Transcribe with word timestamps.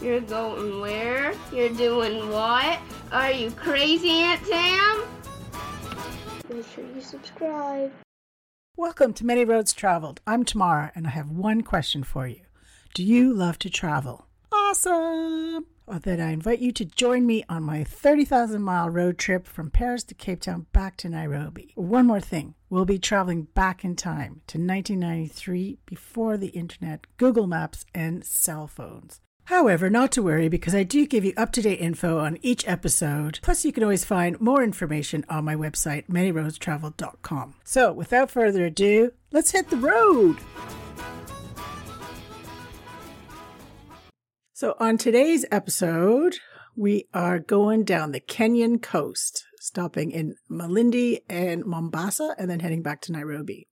You're 0.00 0.20
going 0.20 0.80
where? 0.80 1.34
You're 1.52 1.70
doing 1.70 2.30
what? 2.30 2.78
Are 3.10 3.32
you 3.32 3.50
crazy, 3.50 4.10
Aunt 4.10 4.46
Sam? 4.46 5.02
Make 6.48 6.64
sure 6.68 6.84
you 6.94 7.00
subscribe. 7.00 7.90
Welcome 8.76 9.12
to 9.14 9.26
Many 9.26 9.44
Roads 9.44 9.72
Traveled. 9.72 10.20
I'm 10.24 10.44
Tamara, 10.44 10.92
and 10.94 11.08
I 11.08 11.10
have 11.10 11.32
one 11.32 11.62
question 11.62 12.04
for 12.04 12.28
you. 12.28 12.42
Do 12.94 13.02
you 13.02 13.34
love 13.34 13.58
to 13.58 13.68
travel? 13.68 14.26
Awesome! 14.52 15.66
Well, 15.84 15.98
then 16.00 16.20
I 16.20 16.30
invite 16.30 16.60
you 16.60 16.70
to 16.72 16.84
join 16.84 17.26
me 17.26 17.42
on 17.48 17.64
my 17.64 17.82
30,000 17.82 18.62
mile 18.62 18.88
road 18.88 19.18
trip 19.18 19.48
from 19.48 19.68
Paris 19.68 20.04
to 20.04 20.14
Cape 20.14 20.42
Town 20.42 20.66
back 20.72 20.96
to 20.98 21.08
Nairobi. 21.08 21.72
One 21.74 22.06
more 22.06 22.20
thing 22.20 22.54
we'll 22.70 22.84
be 22.84 23.00
traveling 23.00 23.48
back 23.54 23.84
in 23.84 23.96
time 23.96 24.42
to 24.46 24.58
1993 24.58 25.78
before 25.86 26.36
the 26.36 26.48
internet, 26.48 27.08
Google 27.16 27.48
Maps, 27.48 27.84
and 27.92 28.24
cell 28.24 28.68
phones. 28.68 29.20
However, 29.48 29.88
not 29.88 30.12
to 30.12 30.22
worry 30.22 30.50
because 30.50 30.74
I 30.74 30.82
do 30.82 31.06
give 31.06 31.24
you 31.24 31.32
up 31.38 31.52
to 31.52 31.62
date 31.62 31.80
info 31.80 32.18
on 32.18 32.36
each 32.42 32.68
episode. 32.68 33.38
Plus, 33.40 33.64
you 33.64 33.72
can 33.72 33.82
always 33.82 34.04
find 34.04 34.38
more 34.42 34.62
information 34.62 35.24
on 35.30 35.46
my 35.46 35.56
website, 35.56 36.06
manyroadstravelled.com. 36.06 37.54
So, 37.64 37.90
without 37.90 38.30
further 38.30 38.66
ado, 38.66 39.12
let's 39.32 39.52
hit 39.52 39.70
the 39.70 39.78
road! 39.78 40.36
So, 44.52 44.76
on 44.78 44.98
today's 44.98 45.46
episode, 45.50 46.36
we 46.76 47.06
are 47.14 47.38
going 47.38 47.84
down 47.84 48.12
the 48.12 48.20
Kenyan 48.20 48.82
coast, 48.82 49.46
stopping 49.60 50.10
in 50.10 50.34
Malindi 50.50 51.20
and 51.26 51.64
Mombasa, 51.64 52.34
and 52.38 52.50
then 52.50 52.60
heading 52.60 52.82
back 52.82 53.00
to 53.00 53.12
Nairobi. 53.12 53.66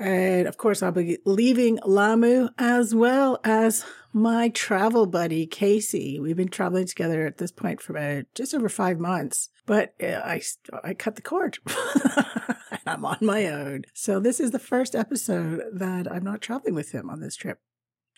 And 0.00 0.48
of 0.48 0.56
course, 0.56 0.82
I'll 0.82 0.92
be 0.92 1.18
leaving 1.26 1.78
Lamu 1.84 2.48
as 2.56 2.94
well 2.94 3.38
as 3.44 3.84
my 4.14 4.48
travel 4.48 5.04
buddy, 5.04 5.46
Casey. 5.46 6.18
We've 6.18 6.36
been 6.36 6.48
traveling 6.48 6.86
together 6.86 7.26
at 7.26 7.36
this 7.36 7.52
point 7.52 7.82
for 7.82 7.92
about 7.92 8.24
just 8.34 8.54
over 8.54 8.70
five 8.70 8.98
months, 8.98 9.50
but 9.66 9.92
uh, 10.02 10.22
I, 10.24 10.40
I 10.82 10.94
cut 10.94 11.16
the 11.16 11.22
cord 11.22 11.58
I'm 12.86 13.04
on 13.04 13.18
my 13.20 13.46
own. 13.46 13.82
So 13.92 14.18
this 14.18 14.40
is 14.40 14.52
the 14.52 14.58
first 14.58 14.96
episode 14.96 15.62
that 15.74 16.10
I'm 16.10 16.24
not 16.24 16.40
traveling 16.40 16.74
with 16.74 16.92
him 16.92 17.10
on 17.10 17.20
this 17.20 17.36
trip. 17.36 17.58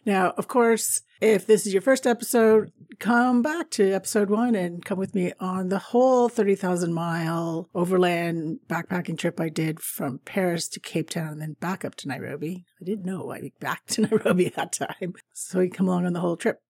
Now, 0.04 0.34
of 0.36 0.48
course, 0.48 1.02
if 1.20 1.46
this 1.46 1.66
is 1.66 1.72
your 1.72 1.82
first 1.82 2.06
episode, 2.06 2.72
come 2.98 3.42
back 3.42 3.70
to 3.70 3.92
episode 3.92 4.30
one 4.30 4.56
and 4.56 4.84
come 4.84 4.98
with 4.98 5.14
me 5.14 5.32
on 5.38 5.68
the 5.68 5.78
whole 5.78 6.28
30,000 6.28 6.92
mile 6.92 7.68
overland 7.74 8.58
backpacking 8.68 9.16
trip 9.16 9.40
I 9.40 9.48
did 9.48 9.78
from 9.78 10.18
Paris 10.24 10.68
to 10.70 10.80
Cape 10.80 11.10
Town 11.10 11.28
and 11.28 11.40
then 11.40 11.56
back 11.60 11.84
up 11.84 11.94
to 11.96 12.08
Nairobi. 12.08 12.64
I 12.80 12.84
didn't 12.84 13.04
know 13.04 13.30
I'd 13.30 13.42
be 13.42 13.52
back 13.60 13.86
to 13.88 14.02
Nairobi 14.08 14.48
that 14.50 14.72
time. 14.72 15.14
So 15.32 15.60
you 15.60 15.70
come 15.70 15.86
along 15.86 16.06
on 16.06 16.12
the 16.12 16.20
whole 16.20 16.36
trip. 16.36 16.60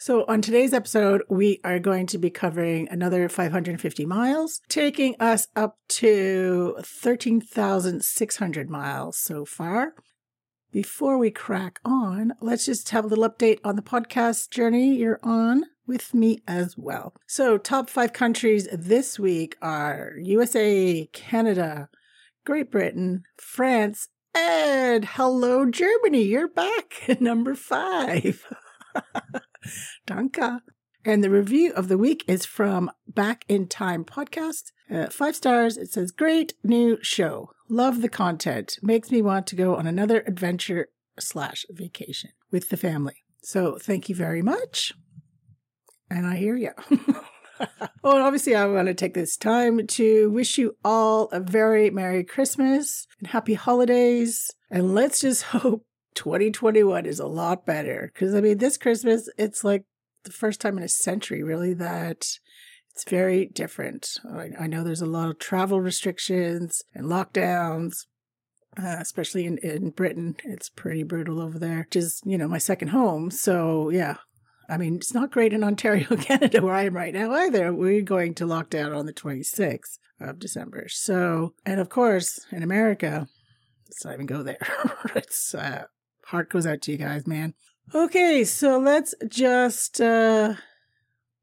So, 0.00 0.24
on 0.28 0.40
today's 0.40 0.72
episode, 0.72 1.24
we 1.28 1.60
are 1.64 1.80
going 1.80 2.06
to 2.06 2.18
be 2.18 2.30
covering 2.30 2.88
another 2.88 3.28
550 3.28 4.06
miles, 4.06 4.60
taking 4.68 5.16
us 5.18 5.48
up 5.56 5.76
to 5.88 6.76
13,600 6.84 8.70
miles 8.70 9.18
so 9.18 9.44
far. 9.44 9.94
Before 10.70 11.16
we 11.16 11.30
crack 11.30 11.80
on, 11.82 12.34
let's 12.42 12.66
just 12.66 12.90
have 12.90 13.06
a 13.06 13.08
little 13.08 13.26
update 13.26 13.58
on 13.64 13.76
the 13.76 13.82
podcast 13.82 14.50
journey 14.50 14.94
you're 14.96 15.18
on 15.22 15.64
with 15.86 16.12
me 16.12 16.42
as 16.46 16.76
well. 16.76 17.14
So, 17.26 17.56
top 17.56 17.88
five 17.88 18.12
countries 18.12 18.68
this 18.70 19.18
week 19.18 19.56
are 19.62 20.12
USA, 20.20 21.08
Canada, 21.14 21.88
Great 22.44 22.70
Britain, 22.70 23.22
France, 23.38 24.08
and 24.34 25.06
hello, 25.06 25.70
Germany. 25.70 26.24
You're 26.24 26.48
back 26.48 27.16
number 27.20 27.54
five. 27.54 28.44
Danke. 30.06 30.60
And 31.02 31.24
the 31.24 31.30
review 31.30 31.72
of 31.72 31.88
the 31.88 31.96
week 31.96 32.24
is 32.28 32.44
from 32.44 32.90
Back 33.06 33.46
in 33.48 33.68
Time 33.68 34.04
podcast. 34.04 34.72
Uh, 34.92 35.08
five 35.08 35.36
stars. 35.36 35.76
It 35.76 35.90
says, 35.92 36.10
Great 36.10 36.54
new 36.62 36.98
show. 37.02 37.50
Love 37.68 38.00
the 38.00 38.08
content. 38.08 38.78
Makes 38.82 39.10
me 39.10 39.22
want 39.22 39.46
to 39.48 39.56
go 39.56 39.76
on 39.76 39.86
another 39.86 40.22
adventure 40.26 40.88
slash 41.18 41.66
vacation 41.70 42.30
with 42.50 42.70
the 42.70 42.76
family. 42.76 43.24
So 43.42 43.78
thank 43.78 44.08
you 44.08 44.14
very 44.14 44.42
much. 44.42 44.92
And 46.10 46.26
I 46.26 46.36
hear 46.36 46.56
you. 46.56 46.70
oh, 48.02 48.12
and 48.12 48.22
obviously, 48.22 48.54
I 48.54 48.66
want 48.66 48.88
to 48.88 48.94
take 48.94 49.14
this 49.14 49.36
time 49.36 49.86
to 49.86 50.30
wish 50.30 50.58
you 50.58 50.76
all 50.84 51.28
a 51.30 51.40
very 51.40 51.90
Merry 51.90 52.24
Christmas 52.24 53.06
and 53.18 53.28
Happy 53.28 53.54
Holidays. 53.54 54.50
And 54.70 54.94
let's 54.94 55.20
just 55.20 55.42
hope 55.44 55.84
2021 56.14 57.04
is 57.06 57.20
a 57.20 57.26
lot 57.26 57.66
better. 57.66 58.10
Because, 58.12 58.34
I 58.34 58.40
mean, 58.40 58.58
this 58.58 58.78
Christmas, 58.78 59.28
it's 59.36 59.64
like 59.64 59.84
the 60.24 60.32
first 60.32 60.60
time 60.60 60.78
in 60.78 60.84
a 60.84 60.88
century, 60.88 61.42
really, 61.42 61.74
that 61.74 62.26
it's 62.98 63.08
very 63.08 63.46
different. 63.46 64.18
I, 64.28 64.50
I 64.58 64.66
know 64.66 64.82
there's 64.82 65.00
a 65.00 65.06
lot 65.06 65.28
of 65.28 65.38
travel 65.38 65.80
restrictions 65.80 66.82
and 66.94 67.06
lockdowns. 67.06 68.06
Uh, 68.76 68.96
especially 69.00 69.44
in, 69.44 69.58
in 69.58 69.90
Britain, 69.90 70.36
it's 70.44 70.68
pretty 70.68 71.02
brutal 71.02 71.40
over 71.40 71.58
there, 71.58 71.78
which 71.78 71.96
is, 71.96 72.20
you 72.24 72.38
know, 72.38 72.46
my 72.46 72.58
second 72.58 72.88
home. 72.88 73.28
So, 73.30 73.88
yeah, 73.88 74.16
I 74.68 74.76
mean, 74.76 74.96
it's 74.96 75.14
not 75.14 75.32
great 75.32 75.52
in 75.52 75.64
Ontario, 75.64 76.06
Canada, 76.16 76.60
where 76.62 76.74
I 76.74 76.84
am 76.84 76.94
right 76.94 77.14
now 77.14 77.32
either. 77.32 77.72
We're 77.72 78.02
going 78.02 78.34
to 78.34 78.44
lockdown 78.44 78.96
on 78.96 79.06
the 79.06 79.12
26th 79.12 79.98
of 80.20 80.38
December. 80.38 80.86
So, 80.88 81.54
and 81.64 81.80
of 81.80 81.88
course, 81.88 82.46
in 82.52 82.62
America, 82.62 83.26
let's 83.86 84.04
not 84.04 84.14
even 84.14 84.26
go 84.26 84.42
there. 84.44 84.66
it's, 85.16 85.54
uh, 85.54 85.84
heart 86.26 86.50
goes 86.50 86.66
out 86.66 86.82
to 86.82 86.92
you 86.92 86.98
guys, 86.98 87.26
man. 87.26 87.54
Okay, 87.94 88.44
so 88.44 88.78
let's 88.78 89.14
just, 89.28 90.00
uh, 90.00 90.54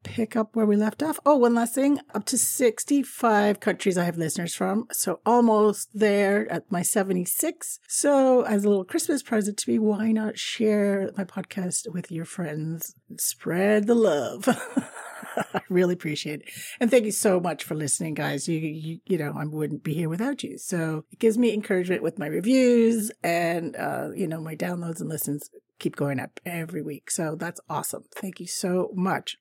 pick 0.06 0.36
up 0.36 0.56
where 0.56 0.66
we 0.66 0.78
left 0.78 1.04
off. 1.04 1.20
Oh, 1.26 1.36
one 1.36 1.56
last 1.56 1.76
thing 1.76 2.00
up 2.14 2.26
to 2.26 2.38
65 2.38 3.60
countries 3.60 3.98
I 3.98 4.06
have 4.06 4.18
listeners 4.18 4.56
from. 4.56 4.88
So 4.92 5.20
almost 5.26 5.90
there 5.94 6.50
at 6.50 6.72
my 6.72 6.84
76. 6.84 7.80
So, 7.88 8.44
as 8.44 8.64
a 8.64 8.70
little 8.70 8.86
Christmas 8.86 9.24
present 9.24 9.58
to 9.58 9.72
me, 9.72 9.80
why 9.80 10.12
not 10.12 10.38
share 10.38 11.12
my 11.18 11.26
podcast 11.26 11.92
with 11.92 12.12
your 12.12 12.24
friends? 12.24 12.96
Spread 13.18 13.88
the 13.88 13.96
love. 13.96 14.48
I 15.54 15.62
really 15.70 15.96
appreciate 15.96 16.42
it. 16.42 16.50
And 16.80 16.90
thank 16.92 17.06
you 17.06 17.12
so 17.12 17.40
much 17.40 17.64
for 17.64 17.76
listening, 17.76 18.14
guys. 18.14 18.48
You, 18.48 18.60
you, 18.60 19.00
you 19.06 19.18
know, 19.18 19.34
I 19.36 19.46
wouldn't 19.46 19.84
be 19.84 19.94
here 19.94 20.08
without 20.08 20.44
you. 20.44 20.58
So 20.58 21.04
it 21.12 21.20
gives 21.20 21.38
me 21.38 21.54
encouragement 21.54 22.04
with 22.04 22.20
my 22.20 22.28
reviews 22.28 23.12
and, 23.24 23.76
uh, 23.76 24.10
you 24.16 24.28
know, 24.28 24.40
my 24.40 24.56
downloads 24.56 25.02
and 25.02 25.10
listens 25.10 25.50
keep 25.80 25.96
going 25.96 26.20
up 26.20 26.40
every 26.46 26.82
week. 26.82 27.12
So 27.12 27.36
that's 27.36 27.60
awesome. 27.70 28.06
Thank 28.16 28.40
you 28.40 28.48
so 28.48 28.92
much. 28.94 29.38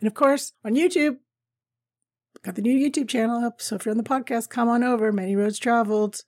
And 0.00 0.06
of 0.06 0.14
course, 0.14 0.52
on 0.64 0.74
YouTube, 0.74 1.18
got 2.42 2.54
the 2.54 2.62
new 2.62 2.76
YouTube 2.76 3.08
channel 3.08 3.44
up. 3.44 3.60
So 3.60 3.76
if 3.76 3.84
you're 3.84 3.92
on 3.92 3.98
the 3.98 4.02
podcast, 4.02 4.48
come 4.48 4.68
on 4.68 4.82
over. 4.82 5.12
Many 5.12 5.36
roads 5.36 5.58
traveled. 5.58 6.22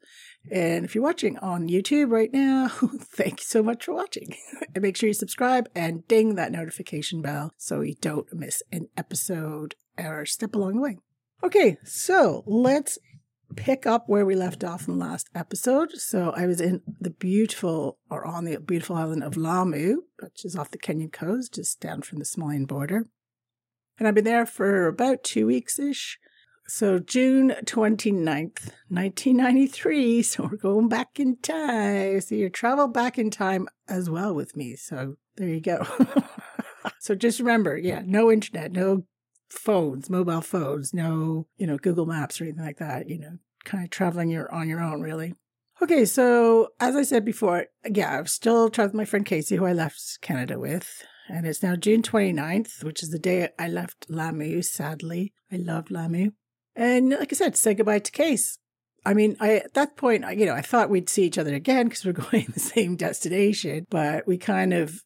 And 0.50 0.84
if 0.84 0.94
you're 0.94 1.04
watching 1.04 1.38
on 1.38 1.68
YouTube 1.68 2.10
right 2.10 2.32
now, 2.32 2.68
thank 2.98 3.40
you 3.40 3.44
so 3.44 3.62
much 3.62 3.84
for 3.84 3.94
watching. 3.94 4.34
and 4.74 4.82
make 4.82 4.96
sure 4.96 5.06
you 5.06 5.14
subscribe 5.14 5.68
and 5.74 6.06
ding 6.08 6.34
that 6.34 6.52
notification 6.52 7.22
bell 7.22 7.52
so 7.56 7.80
you 7.80 7.94
don't 8.00 8.32
miss 8.32 8.62
an 8.72 8.88
episode 8.96 9.74
or 9.98 10.26
step 10.26 10.54
along 10.54 10.76
the 10.76 10.82
way. 10.82 10.98
Okay, 11.44 11.76
so 11.84 12.44
let's 12.46 12.98
pick 13.56 13.86
up 13.86 14.08
where 14.08 14.24
we 14.24 14.34
left 14.34 14.64
off 14.64 14.88
in 14.88 14.98
the 14.98 15.04
last 15.04 15.28
episode. 15.34 15.92
So 15.92 16.32
I 16.36 16.46
was 16.46 16.60
in 16.60 16.82
the 17.00 17.10
beautiful 17.10 17.98
or 18.10 18.24
on 18.24 18.44
the 18.44 18.58
beautiful 18.58 18.96
island 18.96 19.22
of 19.22 19.36
Lamu, 19.36 20.02
which 20.20 20.44
is 20.44 20.56
off 20.56 20.70
the 20.70 20.78
Kenyan 20.78 21.12
coast, 21.12 21.54
just 21.54 21.80
down 21.80 22.02
from 22.02 22.18
the 22.18 22.24
Somalian 22.24 22.66
border. 22.66 23.06
And 23.98 24.08
I've 24.08 24.14
been 24.14 24.24
there 24.24 24.46
for 24.46 24.86
about 24.86 25.22
two 25.22 25.46
weeks 25.46 25.78
ish. 25.78 26.18
So 26.66 26.98
June 26.98 27.54
29th, 27.64 28.70
1993. 28.88 30.22
So 30.22 30.44
we're 30.44 30.56
going 30.56 30.88
back 30.88 31.20
in 31.20 31.36
time. 31.36 32.20
So 32.20 32.34
you 32.34 32.48
travel 32.48 32.88
back 32.88 33.18
in 33.18 33.30
time 33.30 33.68
as 33.88 34.08
well 34.08 34.34
with 34.34 34.56
me. 34.56 34.76
So 34.76 35.16
there 35.36 35.48
you 35.48 35.60
go. 35.60 35.86
so 36.98 37.14
just 37.14 37.40
remember, 37.40 37.76
yeah, 37.76 38.02
no 38.04 38.30
internet, 38.30 38.72
no 38.72 39.04
phones, 39.50 40.08
mobile 40.08 40.40
phones, 40.40 40.94
no, 40.94 41.46
you 41.56 41.66
know, 41.66 41.76
Google 41.76 42.06
Maps 42.06 42.40
or 42.40 42.44
anything 42.44 42.64
like 42.64 42.78
that, 42.78 43.08
you 43.08 43.18
know, 43.18 43.38
kind 43.64 43.84
of 43.84 43.90
traveling 43.90 44.30
your 44.30 44.52
on 44.52 44.68
your 44.68 44.80
own 44.80 45.02
really. 45.02 45.34
Okay, 45.80 46.04
so 46.04 46.68
as 46.80 46.94
I 46.94 47.02
said 47.02 47.24
before, 47.24 47.66
yeah, 47.84 48.18
I'm 48.18 48.26
still 48.26 48.70
traveling 48.70 48.98
with 48.98 49.02
my 49.02 49.04
friend 49.04 49.26
Casey, 49.26 49.56
who 49.56 49.66
I 49.66 49.72
left 49.72 50.18
Canada 50.20 50.58
with 50.58 51.04
and 51.28 51.46
it's 51.46 51.62
now 51.62 51.76
June 51.76 52.02
29th, 52.02 52.82
which 52.84 53.02
is 53.02 53.10
the 53.10 53.18
day 53.18 53.48
I 53.58 53.68
left 53.68 54.06
Lamu, 54.08 54.62
sadly. 54.62 55.32
I 55.50 55.56
loved 55.56 55.90
Lamu. 55.90 56.32
And 56.74 57.10
like 57.10 57.32
I 57.32 57.36
said, 57.36 57.56
say 57.56 57.74
goodbye 57.74 58.00
to 58.00 58.12
Case. 58.12 58.58
I 59.04 59.14
mean, 59.14 59.36
I 59.40 59.56
at 59.56 59.74
that 59.74 59.96
point, 59.96 60.24
you 60.36 60.46
know, 60.46 60.54
I 60.54 60.62
thought 60.62 60.90
we'd 60.90 61.08
see 61.08 61.24
each 61.24 61.38
other 61.38 61.54
again 61.54 61.88
because 61.88 62.04
we're 62.04 62.12
going 62.30 62.46
the 62.52 62.60
same 62.60 62.96
destination, 62.96 63.86
but 63.90 64.26
we 64.26 64.38
kind 64.38 64.72
of, 64.72 65.02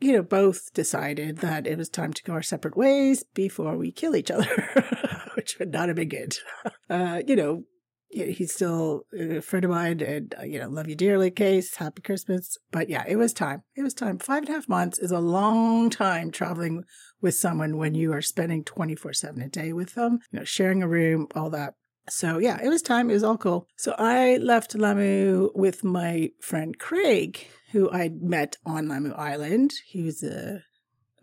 you 0.00 0.12
know, 0.12 0.22
both 0.22 0.72
decided 0.72 1.38
that 1.38 1.66
it 1.66 1.78
was 1.78 1.88
time 1.88 2.12
to 2.12 2.22
go 2.22 2.32
our 2.32 2.42
separate 2.42 2.76
ways 2.76 3.24
before 3.34 3.76
we 3.76 3.92
kill 3.92 4.16
each 4.16 4.30
other, 4.30 5.28
which 5.36 5.58
would 5.58 5.72
not 5.72 5.88
have 5.88 5.96
been 5.96 6.08
good. 6.08 6.36
Uh, 6.88 7.20
you 7.26 7.34
know, 7.34 7.64
he's 8.10 8.52
still 8.52 9.02
a 9.18 9.40
friend 9.40 9.64
of 9.64 9.70
mine 9.70 10.00
and, 10.00 10.34
uh, 10.38 10.44
you 10.44 10.58
know, 10.58 10.68
love 10.68 10.88
you 10.88 10.94
dearly, 10.94 11.30
Case. 11.30 11.76
Happy 11.76 12.02
Christmas. 12.02 12.56
But 12.70 12.88
yeah, 12.88 13.04
it 13.06 13.16
was 13.16 13.32
time. 13.32 13.62
It 13.74 13.82
was 13.82 13.94
time. 13.94 14.18
Five 14.18 14.38
and 14.38 14.48
a 14.48 14.52
half 14.52 14.68
months 14.68 14.98
is 14.98 15.10
a 15.10 15.18
long 15.18 15.90
time 15.90 16.30
traveling 16.30 16.84
with 17.20 17.34
someone 17.34 17.76
when 17.76 17.94
you 17.94 18.12
are 18.12 18.22
spending 18.22 18.64
24 18.64 19.12
7 19.12 19.42
a 19.42 19.48
day 19.48 19.72
with 19.72 19.94
them, 19.94 20.18
you 20.30 20.38
know, 20.38 20.44
sharing 20.44 20.82
a 20.82 20.88
room, 20.88 21.26
all 21.34 21.50
that. 21.50 21.74
So 22.08 22.38
yeah, 22.38 22.58
it 22.62 22.68
was 22.68 22.82
time. 22.82 23.10
It 23.10 23.14
was 23.14 23.24
all 23.24 23.36
cool. 23.36 23.66
So 23.76 23.94
I 23.98 24.36
left 24.36 24.76
Lamu 24.76 25.50
with 25.54 25.82
my 25.82 26.30
friend 26.40 26.78
Craig, 26.78 27.46
who 27.72 27.90
I 27.90 28.10
met 28.20 28.56
on 28.64 28.88
Lamu 28.88 29.12
Island. 29.14 29.72
He 29.86 30.02
was 30.02 30.22
a 30.22 30.62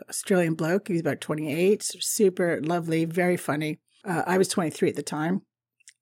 Australian 0.09 0.55
bloke. 0.55 0.89
He 0.89 0.93
was 0.93 1.01
about 1.01 1.21
28, 1.21 1.81
super 1.81 2.59
lovely, 2.61 3.05
very 3.05 3.37
funny. 3.37 3.79
Uh, 4.03 4.23
I 4.27 4.37
was 4.37 4.49
23 4.49 4.89
at 4.89 4.95
the 4.97 5.03
time 5.03 5.43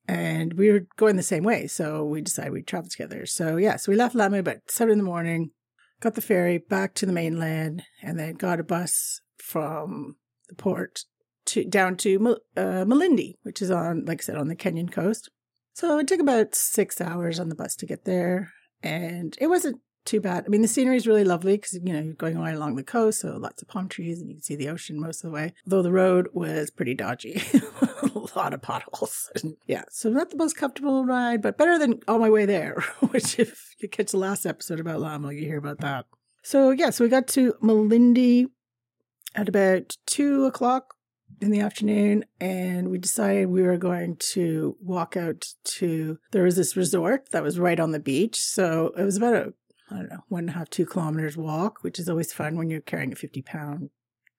and 0.07 0.53
we 0.53 0.71
were 0.71 0.88
going 0.98 1.15
the 1.15 1.24
same 1.24 1.44
way. 1.44 1.68
So 1.68 2.03
we 2.03 2.21
decided 2.21 2.53
we'd 2.53 2.68
travel 2.68 2.89
together. 2.89 3.25
So 3.25 3.57
yeah, 3.57 3.75
so 3.75 3.92
we 3.92 3.98
left 3.98 4.15
Lamu 4.15 4.39
about 4.39 4.69
seven 4.69 4.94
in 4.94 4.98
the 4.98 5.03
morning, 5.03 5.51
got 6.00 6.15
the 6.15 6.21
ferry 6.21 6.57
back 6.57 6.94
to 6.95 7.06
the 7.06 7.13
mainland, 7.13 7.83
and 8.01 8.19
then 8.19 8.36
got 8.36 8.59
a 8.59 8.63
bus 8.63 9.21
from 9.38 10.15
the 10.50 10.56
port 10.56 11.06
to 11.45 11.63
down 11.63 11.98
to 11.98 12.38
uh, 12.57 12.86
Malindi, 12.86 13.36
which 13.44 13.62
is 13.62 13.71
on, 13.71 14.06
like 14.06 14.21
I 14.21 14.24
said, 14.24 14.38
on 14.38 14.48
the 14.48 14.56
Kenyan 14.56 14.92
coast. 14.92 15.30
So 15.74 16.00
it 16.00 16.07
took 16.07 16.19
about 16.19 16.56
six 16.56 17.00
hours 17.00 17.39
on 17.39 17.50
the 17.50 17.56
bus 17.56 17.75
to 17.77 17.86
get 17.86 18.06
there, 18.06 18.51
and 18.83 19.38
it 19.39 19.47
wasn't 19.47 19.81
too 20.06 20.21
bad. 20.21 20.45
I 20.45 20.50
mean, 20.50 20.62
the 20.62 20.68
scenery 20.68 20.98
is 20.98 21.07
really 21.07 21.24
lovely 21.24 21.53
because, 21.53 21.74
you 21.74 21.94
know, 21.94 22.00
you're 22.00 22.13
going 22.13 22.38
right 22.38 22.56
along 22.56 22.75
the 22.75 22.83
coast, 22.83 23.21
so 23.21 23.38
lots 23.38 23.62
of 23.62 23.68
palm 23.68 23.88
trees 23.88 24.19
and 24.19 24.30
you 24.30 24.36
can 24.36 24.44
see 24.44 24.56
the 24.56 24.69
ocean 24.69 25.00
most 25.00 25.24
of 25.24 25.30
the 25.30 25.36
way. 25.36 25.53
Though 25.65 25.81
the 25.81 25.92
road 25.92 26.30
was 26.33 26.71
pretty 26.71 26.94
dodgy, 26.94 27.42
a 27.53 28.27
lot 28.36 28.53
of 28.53 28.62
potholes. 28.62 29.30
And 29.42 29.56
yeah, 29.68 29.83
so 29.89 30.09
not 30.09 30.30
the 30.30 30.38
most 30.38 30.57
comfortable 30.57 31.06
ride, 31.06 31.42
but 31.42 31.57
better 31.57 31.77
than 31.77 32.00
on 32.07 32.19
my 32.19 32.30
way 32.30 32.45
there, 32.45 32.83
which 33.12 33.39
if 33.39 33.75
you 33.80 33.89
catch 33.89 34.12
the 34.12 34.18
last 34.18 34.45
episode 34.45 34.80
about 34.80 35.00
Lamu, 35.00 35.30
you 35.30 35.45
hear 35.45 35.57
about 35.57 35.80
that. 35.80 36.06
So 36.44 36.71
yeah, 36.71 36.89
so 36.89 37.04
we 37.04 37.09
got 37.09 37.27
to 37.30 37.54
Malindi 37.62 38.47
at 39.36 39.47
about 39.47 39.97
two 40.06 40.45
o'clock 40.45 40.95
in 41.39 41.51
the 41.51 41.59
afternoon 41.59 42.25
and 42.39 42.89
we 42.89 42.97
decided 42.97 43.47
we 43.47 43.63
were 43.63 43.77
going 43.77 44.15
to 44.18 44.75
walk 44.81 45.15
out 45.15 45.45
to 45.63 46.19
there 46.31 46.44
was 46.44 46.56
this 46.56 46.75
resort 46.75 47.31
that 47.31 47.42
was 47.42 47.57
right 47.57 47.80
on 47.80 47.92
the 47.92 48.00
beach 48.00 48.36
so 48.36 48.92
it 48.97 49.04
was 49.04 49.18
about 49.18 49.33
a 49.33 49.54
I 49.91 49.97
don't 49.97 50.09
know, 50.09 50.23
one 50.29 50.41
and 50.41 50.49
a 50.49 50.53
half, 50.53 50.69
two 50.69 50.85
kilometers 50.85 51.38
walk, 51.38 51.83
which 51.83 51.99
is 51.99 52.07
always 52.07 52.31
fun 52.31 52.55
when 52.55 52.69
you're 52.69 52.81
carrying 52.81 53.11
a 53.11 53.15
50 53.15 53.41
pound, 53.41 53.89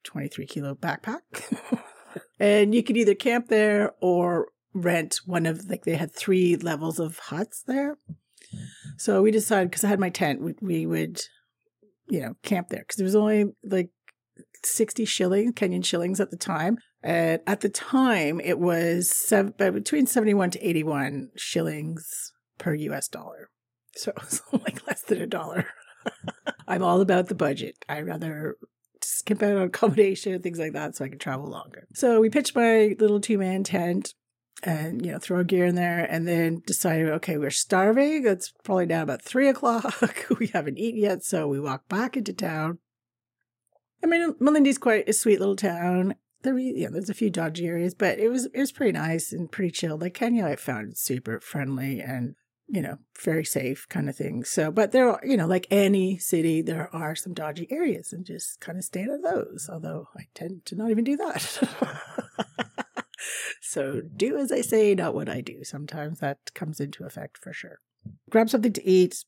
23 0.05 0.47
kilo 0.47 0.75
backpack. 0.75 1.21
and 2.41 2.75
you 2.75 2.83
could 2.83 2.97
either 2.97 3.15
camp 3.15 3.49
there 3.49 3.93
or 4.01 4.49
rent 4.73 5.21
one 5.27 5.47
of, 5.47 5.69
like, 5.69 5.85
they 5.85 5.97
had 5.97 6.15
three 6.15 6.57
levels 6.57 6.99
of 6.99 7.19
huts 7.19 7.63
there. 7.67 7.99
So 8.97 9.23
we 9.23 9.31
decided, 9.31 9.71
because 9.71 9.85
I 9.85 9.89
had 9.89 10.01
my 10.01 10.11
tent, 10.11 10.43
we, 10.43 10.55
we 10.61 10.87
would, 10.87 11.21
you 12.09 12.21
know, 12.21 12.35
camp 12.43 12.69
there 12.69 12.81
because 12.81 13.01
it 13.01 13.05
was 13.05 13.17
only 13.17 13.47
like 13.65 13.91
60 14.65 15.05
shillings, 15.05 15.53
Kenyan 15.53 15.85
shillings 15.85 16.21
at 16.21 16.31
the 16.31 16.37
time. 16.37 16.79
And 17.03 17.41
at 17.47 17.61
the 17.61 17.69
time, 17.69 18.41
it 18.41 18.59
was 18.59 19.11
seven, 19.11 19.55
between 19.59 20.07
71 20.07 20.51
to 20.53 20.67
81 20.67 21.31
shillings 21.37 22.33
per 22.59 22.75
US 22.75 23.09
dollar. 23.09 23.51
So 23.95 24.11
it 24.17 24.23
was 24.23 24.43
like 24.53 24.87
less 24.87 25.03
than 25.03 25.21
a 25.23 25.27
dollar. 25.27 25.67
I'm 26.69 26.83
all 26.83 27.01
about 27.01 27.29
the 27.29 27.35
budget. 27.35 27.85
I'd 27.89 28.07
rather 28.07 28.57
skip 29.01 29.43
out 29.43 29.57
on 29.57 29.63
accommodation 29.63 30.33
and 30.33 30.43
things 30.43 30.59
like 30.59 30.73
that 30.73 30.97
so 30.97 31.05
I 31.05 31.09
can 31.09 31.19
travel 31.19 31.47
longer. 31.47 31.87
So 31.95 32.21
we 32.21 32.31
pitched 32.31 32.55
my 32.55 32.97
little 32.99 33.21
two 33.21 33.39
man 33.39 33.65
tent 33.65 34.15
and, 34.63 35.05
you 35.05 35.13
know, 35.13 35.19
throw 35.19 35.43
gear 35.43 35.67
in 35.67 35.75
there 35.75 36.05
and 36.05 36.27
then 36.27 36.63
decided, 36.67 37.09
okay, 37.09 37.37
we're 37.37 37.51
starving. 37.51 38.27
It's 38.27 38.53
probably 38.63 38.87
now 38.87 39.03
about 39.03 39.23
three 39.23 39.49
o'clock. 39.49 40.27
we 40.39 40.49
haven't 40.49 40.79
eaten 40.79 41.01
yet. 41.01 41.25
So 41.25 41.49
we 41.49 41.61
walk 41.61 41.89
back 41.89 42.17
into 42.17 42.33
town. 42.33 42.79
I 44.03 44.07
mean, 44.07 44.35
Malindi's 44.35 44.79
quite 44.79 45.09
a 45.09 45.13
sweet 45.13 45.39
little 45.39 45.57
town. 45.57 46.15
There, 46.43 46.59
you 46.59 46.87
know, 46.87 46.93
there's 46.93 47.11
a 47.11 47.15
few 47.15 47.31
dodgy 47.31 47.67
areas, 47.67 47.95
but 47.95 48.19
it 48.19 48.29
was 48.29 48.47
it 48.47 48.59
was 48.59 48.73
pretty 48.73 48.91
nice 48.91 49.33
and 49.33 49.51
pretty 49.51 49.71
chill. 49.71 49.97
Like 49.97 50.15
Kenya, 50.15 50.45
I 50.45 50.57
found 50.57 50.99
super 50.99 51.39
friendly 51.39 52.01
and 52.01 52.35
you 52.73 52.81
know, 52.81 52.97
very 53.23 53.45
safe 53.45 53.87
kind 53.91 54.09
of 54.09 54.17
thing. 54.17 54.45
So, 54.45 54.71
but 54.71 54.93
there 54.93 55.11
are, 55.11 55.21
you 55.23 55.37
know, 55.37 55.47
like 55.47 55.67
any 55.71 56.17
city, 56.17 56.63
there 56.63 56.89
are 56.97 57.15
some 57.15 57.35
dodgy 57.35 57.69
areas 57.71 58.15
and 58.15 58.25
just 58.25 58.61
kind 58.61 58.79
of 58.79 58.85
stay 58.85 59.03
out 59.03 59.11
of 59.11 59.23
those. 59.23 59.69
Although 59.71 60.09
I 60.17 60.23
tend 60.35 60.65
to 60.65 60.75
not 60.75 60.91
even 60.91 61.05
do 61.05 61.19
that. 61.19 61.43
so 63.61 64.01
do 64.17 64.39
as 64.39 64.51
I 64.51 64.63
say, 64.63 64.95
not 64.95 65.15
what 65.15 65.29
I 65.29 65.43
do. 65.43 65.65
Sometimes 65.65 66.21
that 66.21 66.39
comes 66.55 66.81
into 66.81 67.05
effect 67.05 67.37
for 67.37 67.53
sure. 67.53 67.81
Grab 68.31 68.49
something 68.49 68.73
to 68.73 68.89
eat 68.89 69.23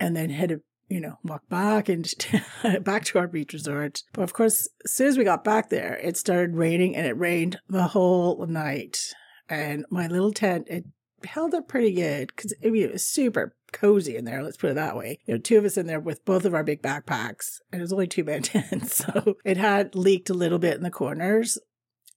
and 0.00 0.16
then 0.16 0.30
head, 0.30 0.60
you 0.88 1.00
know, 1.00 1.18
walk 1.22 1.48
back 1.48 1.88
and 1.88 2.12
back 2.80 3.04
to 3.04 3.20
our 3.20 3.28
beach 3.28 3.52
resort. 3.52 4.02
But 4.12 4.22
of 4.22 4.32
course, 4.32 4.68
as 4.84 4.92
soon 4.92 5.06
as 5.06 5.16
we 5.16 5.22
got 5.22 5.44
back 5.44 5.70
there, 5.70 6.00
it 6.02 6.16
started 6.16 6.56
raining 6.56 6.96
and 6.96 7.06
it 7.06 7.16
rained 7.16 7.60
the 7.68 7.84
whole 7.84 8.44
night. 8.48 9.14
And 9.48 9.86
my 9.88 10.08
little 10.08 10.32
tent, 10.32 10.66
it 10.68 10.84
held 11.26 11.54
up 11.54 11.68
pretty 11.68 11.92
good 11.92 12.32
because 12.34 12.54
I 12.64 12.70
mean, 12.70 12.84
it 12.84 12.92
was 12.92 13.06
super 13.06 13.54
cozy 13.72 14.16
in 14.16 14.24
there. 14.24 14.42
Let's 14.42 14.56
put 14.56 14.70
it 14.70 14.74
that 14.74 14.96
way. 14.96 15.18
You 15.26 15.34
know, 15.34 15.40
two 15.40 15.58
of 15.58 15.64
us 15.64 15.76
in 15.76 15.86
there 15.86 16.00
with 16.00 16.24
both 16.24 16.44
of 16.44 16.54
our 16.54 16.64
big 16.64 16.82
backpacks, 16.82 17.60
and 17.70 17.80
it 17.80 17.82
was 17.82 17.92
only 17.92 18.06
two 18.06 18.24
man 18.24 18.42
tents, 18.42 18.96
so 18.96 19.36
it 19.44 19.56
had 19.56 19.94
leaked 19.94 20.30
a 20.30 20.34
little 20.34 20.58
bit 20.58 20.76
in 20.76 20.82
the 20.82 20.90
corners. 20.90 21.58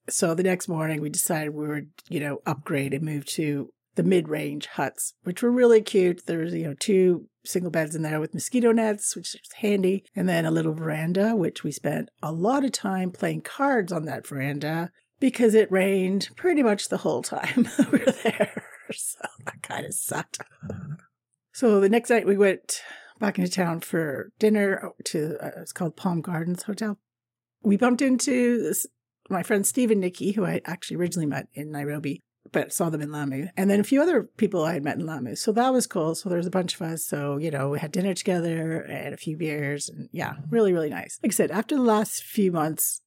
So 0.10 0.34
the 0.34 0.44
next 0.44 0.68
morning, 0.68 1.02
we 1.02 1.10
decided 1.10 1.54
we 1.54 1.68
would, 1.68 1.90
you 2.08 2.20
know, 2.20 2.40
upgrade 2.46 2.94
and 2.94 3.04
move 3.04 3.26
to 3.28 3.70
the 3.96 4.04
mid-range 4.04 4.66
huts, 4.66 5.14
which 5.24 5.44
were 5.44 5.52
really 5.52 5.82
cute. 5.82 6.26
There 6.26 6.40
was, 6.40 6.54
you 6.54 6.64
know, 6.64 6.76
two 6.80 7.28
single 7.46 7.72
beds 7.72 7.96
in 7.96 8.02
there 8.02 8.20
with 8.20 8.34
mosquito 8.34 8.72
nets, 8.72 9.16
which 9.16 9.36
is 9.36 9.42
handy, 9.58 10.06
and 10.16 10.28
then 10.28 10.46
a 10.46 10.52
little 10.52 10.74
veranda, 10.74 11.36
which 11.36 11.64
we 11.64 11.72
spent 11.72 12.10
a 12.24 12.32
lot 12.32 12.64
of 12.64 12.72
time 12.72 13.12
playing 13.12 13.42
cards 13.42 13.92
on 13.92 14.06
that 14.06 14.26
veranda 14.26 14.92
because 15.20 15.54
it 15.54 15.72
rained 15.72 16.30
pretty 16.36 16.64
much 16.64 16.90
the 16.90 16.98
whole 16.98 17.22
time 17.22 17.68
we 17.92 18.00
were 18.00 18.14
there. 18.24 18.49
So 19.00 19.20
that 19.46 19.62
kind 19.62 19.86
of 19.86 19.94
sucked. 19.94 20.40
So 21.54 21.80
the 21.80 21.90
next 21.90 22.10
night 22.10 22.26
we 22.26 22.38
went 22.38 22.82
back 23.20 23.38
into 23.38 23.52
town 23.52 23.82
for 23.82 24.32
dinner 24.40 24.92
to 25.06 25.38
uh, 25.44 25.62
it's 25.62 25.74
called 25.74 25.96
Palm 25.96 26.22
Gardens 26.22 26.64
Hotel. 26.64 26.98
We 27.62 27.78
bumped 27.78 28.02
into 28.02 28.62
this, 28.64 28.88
my 29.30 29.44
friend 29.44 29.68
Steve 29.68 29.92
and 29.92 30.00
Nikki, 30.00 30.32
who 30.32 30.46
I 30.46 30.62
actually 30.66 30.98
originally 30.98 31.26
met 31.26 31.48
in 31.54 31.72
Nairobi, 31.72 32.22
but 32.54 32.72
saw 32.72 32.90
them 32.90 33.02
in 33.02 33.12
Lamu, 33.12 33.48
and 33.58 33.70
then 33.70 33.82
a 33.82 33.84
few 33.84 34.02
other 34.02 34.24
people 34.24 34.64
I 34.64 34.74
had 34.74 34.84
met 34.84 34.98
in 34.98 35.06
Lamu. 35.06 35.36
So 35.36 35.52
that 35.52 35.74
was 35.74 35.86
cool. 35.88 36.16
So 36.16 36.30
there 36.30 36.38
was 36.38 36.48
a 36.48 36.52
bunch 36.52 36.76
of 36.76 36.82
us. 36.82 37.06
So 37.06 37.38
you 37.38 37.52
know, 37.52 37.70
we 37.70 37.80
had 37.80 37.92
dinner 37.92 38.14
together 38.14 38.82
and 38.82 39.14
a 39.14 39.18
few 39.18 39.36
beers, 39.36 39.90
and 39.90 40.10
yeah, 40.12 40.36
really, 40.50 40.72
really 40.72 40.90
nice. 40.90 41.20
Like 41.22 41.34
I 41.34 41.36
said, 41.36 41.52
after 41.52 41.76
the 41.76 41.82
last 41.82 42.24
few 42.24 42.52
months, 42.52 43.02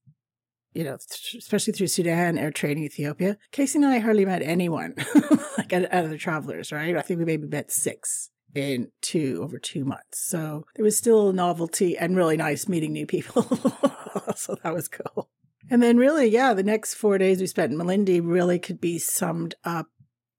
you 0.74 0.84
know, 0.84 0.96
especially 1.36 1.72
through 1.72 1.88
Sudan, 1.88 2.36
Eritrea, 2.36 2.72
and 2.72 2.80
Ethiopia, 2.80 3.36
Casey 3.50 3.78
and 3.78 3.86
I 3.86 3.98
hardly 3.98 4.24
met 4.24 4.42
anyone, 4.42 4.94
like 5.58 5.72
out 5.72 5.84
of 5.92 6.10
the 6.10 6.18
travelers, 6.18 6.72
right? 6.72 6.96
I 6.96 7.02
think 7.02 7.18
we 7.18 7.24
maybe 7.24 7.46
met 7.46 7.70
six 7.70 8.30
in 8.54 8.90
two 9.00 9.40
over 9.42 9.58
two 9.58 9.84
months. 9.84 10.26
So 10.26 10.66
it 10.76 10.82
was 10.82 10.96
still 10.96 11.32
novelty 11.32 11.96
and 11.96 12.16
really 12.16 12.36
nice 12.36 12.68
meeting 12.68 12.92
new 12.92 13.06
people. 13.06 13.42
so 14.36 14.56
that 14.62 14.74
was 14.74 14.88
cool. 14.88 15.30
And 15.70 15.82
then 15.82 15.96
really, 15.96 16.26
yeah, 16.26 16.54
the 16.54 16.62
next 16.62 16.94
four 16.94 17.18
days 17.18 17.40
we 17.40 17.46
spent 17.46 17.72
in 17.72 17.78
Malindi 17.78 18.20
really 18.22 18.58
could 18.58 18.80
be 18.80 18.98
summed 18.98 19.54
up 19.64 19.86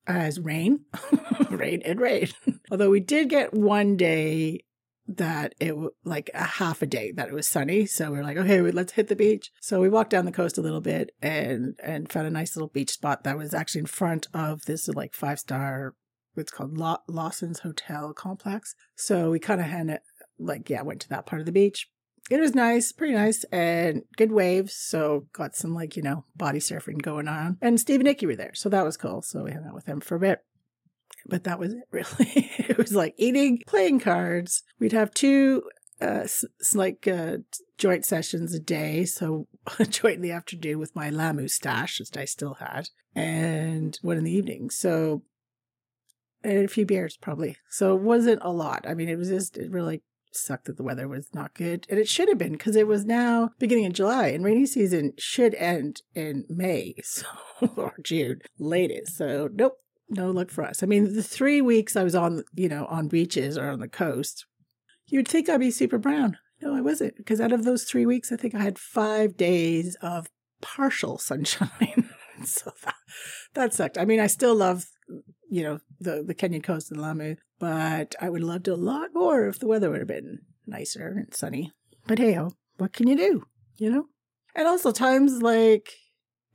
as 0.05 0.39
rain, 0.39 0.81
rain 1.49 1.81
and 1.85 1.99
rain. 1.99 2.27
Although 2.69 2.89
we 2.89 2.99
did 2.99 3.29
get 3.29 3.53
one 3.53 3.95
day 3.95 4.65
that 5.17 5.55
it 5.59 5.75
like 6.03 6.29
a 6.33 6.43
half 6.43 6.81
a 6.81 6.85
day 6.85 7.11
that 7.13 7.29
it 7.29 7.33
was 7.33 7.47
sunny. 7.47 7.85
So 7.85 8.11
we 8.11 8.19
are 8.19 8.23
like, 8.23 8.37
okay, 8.37 8.61
let's 8.61 8.93
hit 8.93 9.07
the 9.07 9.15
beach. 9.15 9.51
So 9.61 9.79
we 9.79 9.89
walked 9.89 10.09
down 10.09 10.25
the 10.25 10.31
coast 10.31 10.57
a 10.57 10.61
little 10.61 10.81
bit 10.81 11.11
and 11.21 11.75
and 11.83 12.11
found 12.11 12.27
a 12.27 12.31
nice 12.31 12.55
little 12.55 12.69
beach 12.69 12.91
spot 12.91 13.23
that 13.23 13.37
was 13.37 13.53
actually 13.53 13.79
in 13.79 13.87
front 13.87 14.27
of 14.33 14.65
this 14.65 14.87
like 14.87 15.13
five 15.13 15.39
star. 15.39 15.95
It's 16.35 16.51
called 16.51 16.77
Lawford's 16.77 17.59
Hotel 17.59 18.13
Complex. 18.13 18.75
So 18.95 19.29
we 19.29 19.39
kind 19.39 19.61
of 19.61 19.67
had 19.67 19.89
it 19.89 20.01
like 20.39 20.69
yeah 20.69 20.81
went 20.81 21.01
to 21.01 21.09
that 21.09 21.25
part 21.25 21.41
of 21.41 21.45
the 21.45 21.51
beach. 21.51 21.89
It 22.31 22.39
was 22.39 22.55
nice, 22.55 22.93
pretty 22.93 23.13
nice, 23.13 23.43
and 23.51 24.03
good 24.15 24.31
waves. 24.31 24.73
So 24.75 25.27
got 25.33 25.55
some 25.55 25.73
like 25.73 25.95
you 25.95 26.03
know 26.03 26.25
body 26.35 26.59
surfing 26.59 27.01
going 27.01 27.27
on. 27.27 27.57
And 27.61 27.79
Steve 27.79 27.99
and 27.99 28.05
Nikki 28.05 28.25
were 28.25 28.35
there, 28.35 28.53
so 28.53 28.69
that 28.69 28.85
was 28.85 28.97
cool. 28.97 29.21
So 29.21 29.43
we 29.43 29.51
hung 29.51 29.65
out 29.65 29.75
with 29.75 29.85
them 29.85 29.99
for 29.99 30.15
a 30.15 30.19
bit 30.19 30.39
but 31.27 31.43
that 31.43 31.59
was 31.59 31.73
it 31.73 31.83
really. 31.91 32.51
it 32.57 32.77
was 32.77 32.93
like 32.93 33.15
eating, 33.17 33.61
playing 33.67 33.99
cards. 33.99 34.63
We'd 34.79 34.91
have 34.93 35.13
two 35.13 35.63
uh, 36.01 36.27
like 36.73 37.07
uh, 37.07 37.37
joint 37.77 38.05
sessions 38.05 38.53
a 38.53 38.59
day. 38.59 39.05
So 39.05 39.47
a 39.79 39.85
joint 39.85 40.15
in 40.15 40.21
the 40.21 40.31
afternoon 40.31 40.79
with 40.79 40.95
my 40.95 41.09
Lamu 41.09 41.47
stash, 41.47 41.99
which 41.99 42.17
I 42.17 42.25
still 42.25 42.55
had, 42.55 42.89
and 43.15 43.97
one 44.01 44.17
in 44.17 44.23
the 44.23 44.35
evening. 44.35 44.69
So 44.69 45.23
and 46.43 46.65
a 46.65 46.67
few 46.67 46.85
beers 46.85 47.17
probably. 47.17 47.57
So 47.69 47.95
it 47.95 48.01
wasn't 48.01 48.41
a 48.43 48.51
lot. 48.51 48.85
I 48.87 48.93
mean, 48.93 49.09
it 49.09 49.17
was 49.17 49.29
just 49.29 49.57
it 49.57 49.71
really 49.71 50.03
sucked 50.35 50.65
that 50.65 50.77
the 50.77 50.83
weather 50.83 51.07
was 51.07 51.29
not 51.33 51.53
good, 51.53 51.85
and 51.89 51.99
it 51.99 52.07
should 52.07 52.27
have 52.27 52.37
been 52.37 52.53
because 52.53 52.75
it 52.75 52.87
was 52.87 53.05
now 53.05 53.51
beginning 53.59 53.85
in 53.85 53.93
July, 53.93 54.27
and 54.27 54.43
rainy 54.43 54.65
season 54.65 55.13
should 55.17 55.55
end 55.55 56.01
in 56.15 56.45
May, 56.49 56.95
so 57.03 57.25
or 57.75 57.93
June 58.03 58.41
latest. 58.59 59.17
So 59.17 59.49
nope, 59.53 59.77
no 60.13 60.31
luck 60.31 60.49
for 60.49 60.63
us. 60.63 60.83
I 60.83 60.85
mean, 60.85 61.15
the 61.15 61.23
three 61.23 61.61
weeks 61.61 61.95
I 61.95 62.03
was 62.03 62.15
on, 62.15 62.43
you 62.53 62.69
know, 62.69 62.85
on 62.85 63.07
beaches 63.07 63.57
or 63.57 63.69
on 63.69 63.79
the 63.79 63.87
coast, 63.87 64.45
you'd 65.07 65.27
think 65.27 65.49
I'd 65.49 65.59
be 65.59 65.71
super 65.71 65.97
brown. 65.97 66.37
No, 66.61 66.75
I 66.75 66.81
wasn't. 66.81 67.17
Because 67.17 67.41
out 67.41 67.51
of 67.51 67.65
those 67.65 67.83
three 67.83 68.05
weeks, 68.05 68.31
I 68.31 68.35
think 68.35 68.55
I 68.55 68.61
had 68.61 68.79
five 68.79 69.35
days 69.35 69.95
of 70.01 70.27
partial 70.61 71.17
sunshine. 71.17 72.09
so 72.45 72.71
that, 72.83 72.95
that 73.53 73.73
sucked. 73.73 73.97
I 73.97 74.05
mean, 74.05 74.19
I 74.19 74.27
still 74.27 74.55
love, 74.55 74.85
you 75.49 75.63
know, 75.63 75.79
the, 75.99 76.23
the 76.23 76.35
Kenyan 76.35 76.63
coast 76.63 76.91
and 76.91 77.01
Lamu, 77.01 77.35
but 77.59 78.15
I 78.21 78.29
would 78.29 78.41
have 78.41 78.49
loved 78.49 78.67
a 78.67 78.75
lot 78.75 79.09
more 79.13 79.47
if 79.47 79.59
the 79.59 79.67
weather 79.67 79.89
would 79.89 79.99
have 79.99 80.07
been 80.07 80.39
nicer 80.65 81.07
and 81.07 81.33
sunny. 81.33 81.71
But 82.07 82.19
hey, 82.19 82.37
what 82.77 82.93
can 82.93 83.07
you 83.07 83.17
do? 83.17 83.43
You 83.77 83.89
know? 83.89 84.05
And 84.55 84.67
also 84.67 84.91
times 84.91 85.41
like 85.41 85.93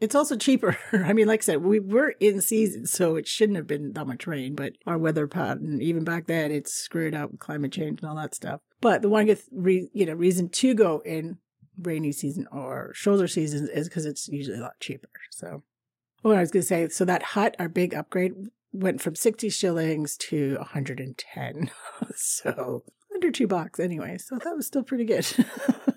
it's 0.00 0.14
also 0.14 0.36
cheaper. 0.36 0.76
I 0.92 1.12
mean, 1.12 1.26
like 1.26 1.42
I 1.42 1.44
said, 1.44 1.62
we 1.62 1.80
were 1.80 2.14
in 2.20 2.40
season, 2.40 2.86
so 2.86 3.16
it 3.16 3.26
shouldn't 3.26 3.56
have 3.56 3.66
been 3.66 3.92
that 3.94 4.06
much 4.06 4.26
rain, 4.26 4.54
but 4.54 4.74
our 4.86 4.98
weather 4.98 5.26
pattern, 5.26 5.80
even 5.80 6.04
back 6.04 6.26
then, 6.26 6.50
it's 6.50 6.72
screwed 6.72 7.14
up 7.14 7.32
with 7.32 7.40
climate 7.40 7.72
change 7.72 8.00
and 8.00 8.08
all 8.08 8.16
that 8.16 8.34
stuff. 8.34 8.60
But 8.80 9.02
the 9.02 9.08
one 9.08 9.26
good, 9.26 9.40
re- 9.50 9.90
you 9.92 10.06
know, 10.06 10.14
reason 10.14 10.48
to 10.50 10.74
go 10.74 11.02
in 11.04 11.38
rainy 11.80 12.12
season 12.12 12.46
or 12.52 12.92
shoulder 12.94 13.28
season 13.28 13.68
is 13.72 13.88
because 13.88 14.06
it's 14.06 14.28
usually 14.28 14.58
a 14.58 14.62
lot 14.62 14.80
cheaper. 14.80 15.10
So, 15.30 15.62
what 16.22 16.36
I 16.36 16.40
was 16.40 16.50
going 16.50 16.62
to 16.62 16.66
say, 16.66 16.88
so 16.88 17.04
that 17.04 17.22
hut, 17.22 17.56
our 17.58 17.68
big 17.68 17.94
upgrade, 17.94 18.32
went 18.72 19.00
from 19.00 19.14
60 19.14 19.48
shillings 19.50 20.16
to 20.16 20.56
110. 20.56 21.70
so, 22.14 22.84
under 23.14 23.30
two 23.30 23.46
bucks 23.46 23.80
anyway. 23.80 24.18
So, 24.18 24.36
that 24.36 24.56
was 24.56 24.66
still 24.66 24.82
pretty 24.82 25.04
good. 25.04 25.26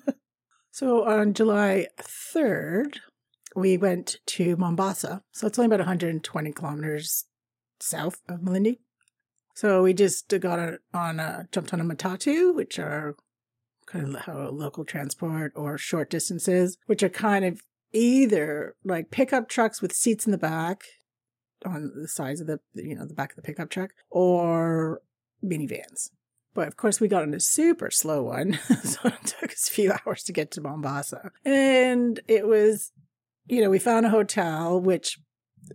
so, 0.72 1.06
on 1.06 1.34
July 1.34 1.88
3rd, 2.00 2.98
we 3.56 3.78
went 3.78 4.18
to 4.26 4.56
Mombasa. 4.56 5.24
So 5.32 5.48
it's 5.48 5.60
only 5.60 5.68
about 5.68 5.80
120 5.80 6.52
kilometers 6.52 7.26
south 7.80 8.22
of 8.28 8.42
Malindi. 8.42 8.80
So 9.56 9.84
we 9.84 9.94
just 9.94 10.28
got 10.40 10.60
on, 10.60 10.78
on 10.94 11.20
uh, 11.20 11.44
a, 11.44 11.48
jumped 11.52 11.74
on 11.74 11.82
a 11.82 11.84
matatu, 11.84 12.56
which 12.56 12.80
are 12.80 13.16
kind 13.86 14.16
of 14.16 14.22
how 14.22 14.50
local 14.50 14.86
transport 14.86 15.52
or 15.56 15.78
short 15.78 16.10
distances, 16.10 16.78
which 16.86 17.04
are 17.04 17.10
kind 17.10 17.44
of 17.44 17.62
either 17.92 18.76
like 18.86 19.12
pickup 19.12 19.50
trucks 19.50 19.82
with 19.82 19.94
seats 19.94 20.26
in 20.26 20.32
the 20.32 20.38
back 20.38 20.84
on 21.66 21.92
the 21.96 22.08
sides 22.08 22.40
of 22.40 22.48
the, 22.48 22.60
you 22.74 22.96
know, 22.96 23.06
the 23.06 23.14
back 23.14 23.32
of 23.32 23.36
the 23.36 23.42
pickup 23.42 23.70
truck 23.70 23.92
or 24.10 25.02
minivans. 25.44 26.10
But 26.54 26.68
of 26.68 26.78
course, 26.78 27.00
we 27.00 27.08
got 27.08 27.24
on 27.24 27.34
a 27.34 27.40
super 27.40 27.92
slow 27.92 28.24
one. 28.24 28.54
so 28.84 29.00
it 29.06 29.26
took 29.26 29.52
us 29.52 29.70
a 29.70 29.74
few 29.74 29.94
hours 30.06 30.24
to 30.24 30.34
get 30.34 30.52
to 30.52 30.62
Mombasa. 30.62 31.32
And 31.46 32.20
it 32.28 32.48
was 32.48 32.92
you 33.48 33.62
know, 33.62 33.70
we 33.70 33.80
found 33.80 34.06
a 34.06 34.10
hotel, 34.10 34.80
which 34.80 35.18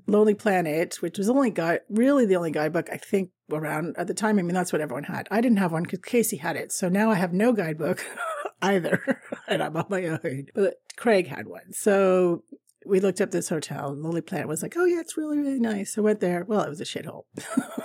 Lonely 0.07 0.35
Planet, 0.35 0.97
which 1.01 1.19
was 1.19 1.29
only 1.29 1.51
guide, 1.51 1.81
really 1.89 2.27
the 2.27 2.37
only 2.37 2.51
guidebook 2.51 2.89
I 2.91 2.97
think 2.97 3.31
around 3.51 3.97
at 3.99 4.07
the 4.07 4.15
time. 4.15 4.39
I 4.39 4.43
mean, 4.43 4.55
that's 4.55 4.73
what 4.73 4.81
everyone 4.81 5.05
had. 5.05 5.29
I 5.31 5.41
didn't 5.41 5.59
have 5.59 5.73
one 5.73 5.85
because 5.85 6.01
Casey 6.01 6.37
had 6.37 6.57
it, 6.57 6.73
so 6.73 6.89
now 6.89 7.11
I 7.11 7.15
have 7.15 7.33
no 7.33 7.53
guidebook 7.53 8.05
either, 8.63 9.21
and 9.49 9.63
I'm 9.63 9.77
on 9.77 9.87
my 9.89 10.07
own. 10.07 10.47
But 10.55 10.75
Craig 10.97 11.29
had 11.29 11.47
one, 11.47 11.73
so 11.73 12.43
we 12.85 13.01
looked 13.01 13.21
up 13.21 13.31
this 13.31 13.49
hotel. 13.49 13.95
Lonely 13.97 14.21
Planet 14.21 14.49
was 14.49 14.63
like, 14.63 14.75
"Oh 14.77 14.85
yeah, 14.85 15.01
it's 15.01 15.17
really 15.17 15.39
really 15.39 15.61
nice." 15.61 15.97
I 15.97 16.01
went 16.01 16.21
there. 16.21 16.45
Well, 16.45 16.63
it 16.63 16.69
was 16.69 16.81
a 16.81 16.85
shithole. 16.85 17.25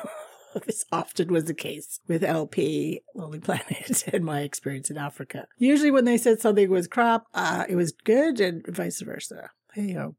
this 0.65 0.85
often 0.91 1.31
was 1.31 1.45
the 1.45 1.53
case 1.53 2.00
with 2.07 2.23
LP, 2.23 3.01
Lonely 3.15 3.39
Planet, 3.39 4.03
and 4.13 4.25
my 4.25 4.41
experience 4.41 4.89
in 4.89 4.97
Africa. 4.97 5.47
Usually, 5.57 5.91
when 5.91 6.05
they 6.05 6.17
said 6.17 6.39
something 6.39 6.69
was 6.69 6.88
crap, 6.88 7.23
uh, 7.33 7.65
it 7.69 7.75
was 7.75 7.91
good, 7.91 8.39
and 8.39 8.65
vice 8.67 9.01
versa 9.01 9.50
hey, 9.74 9.94
yo, 9.94 10.16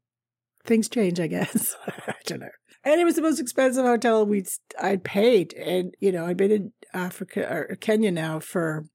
things 0.65 0.89
change, 0.89 1.19
I 1.19 1.27
guess. 1.27 1.75
I 1.87 2.13
don't 2.25 2.41
know. 2.41 2.49
And 2.83 2.99
it 2.99 3.05
was 3.05 3.15
the 3.15 3.21
most 3.21 3.39
expensive 3.39 3.85
hotel 3.85 4.25
we'd 4.25 4.47
I'd 4.81 5.03
paid, 5.03 5.53
and 5.53 5.95
you 6.01 6.11
know 6.11 6.25
I'd 6.25 6.37
been 6.37 6.51
in 6.51 6.73
Africa 6.93 7.47
or 7.49 7.75
Kenya 7.77 8.11
now 8.11 8.39
for 8.39 8.85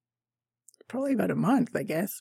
probably 0.88 1.14
about 1.14 1.30
a 1.30 1.36
month, 1.36 1.70
I 1.74 1.84
guess. 1.84 2.20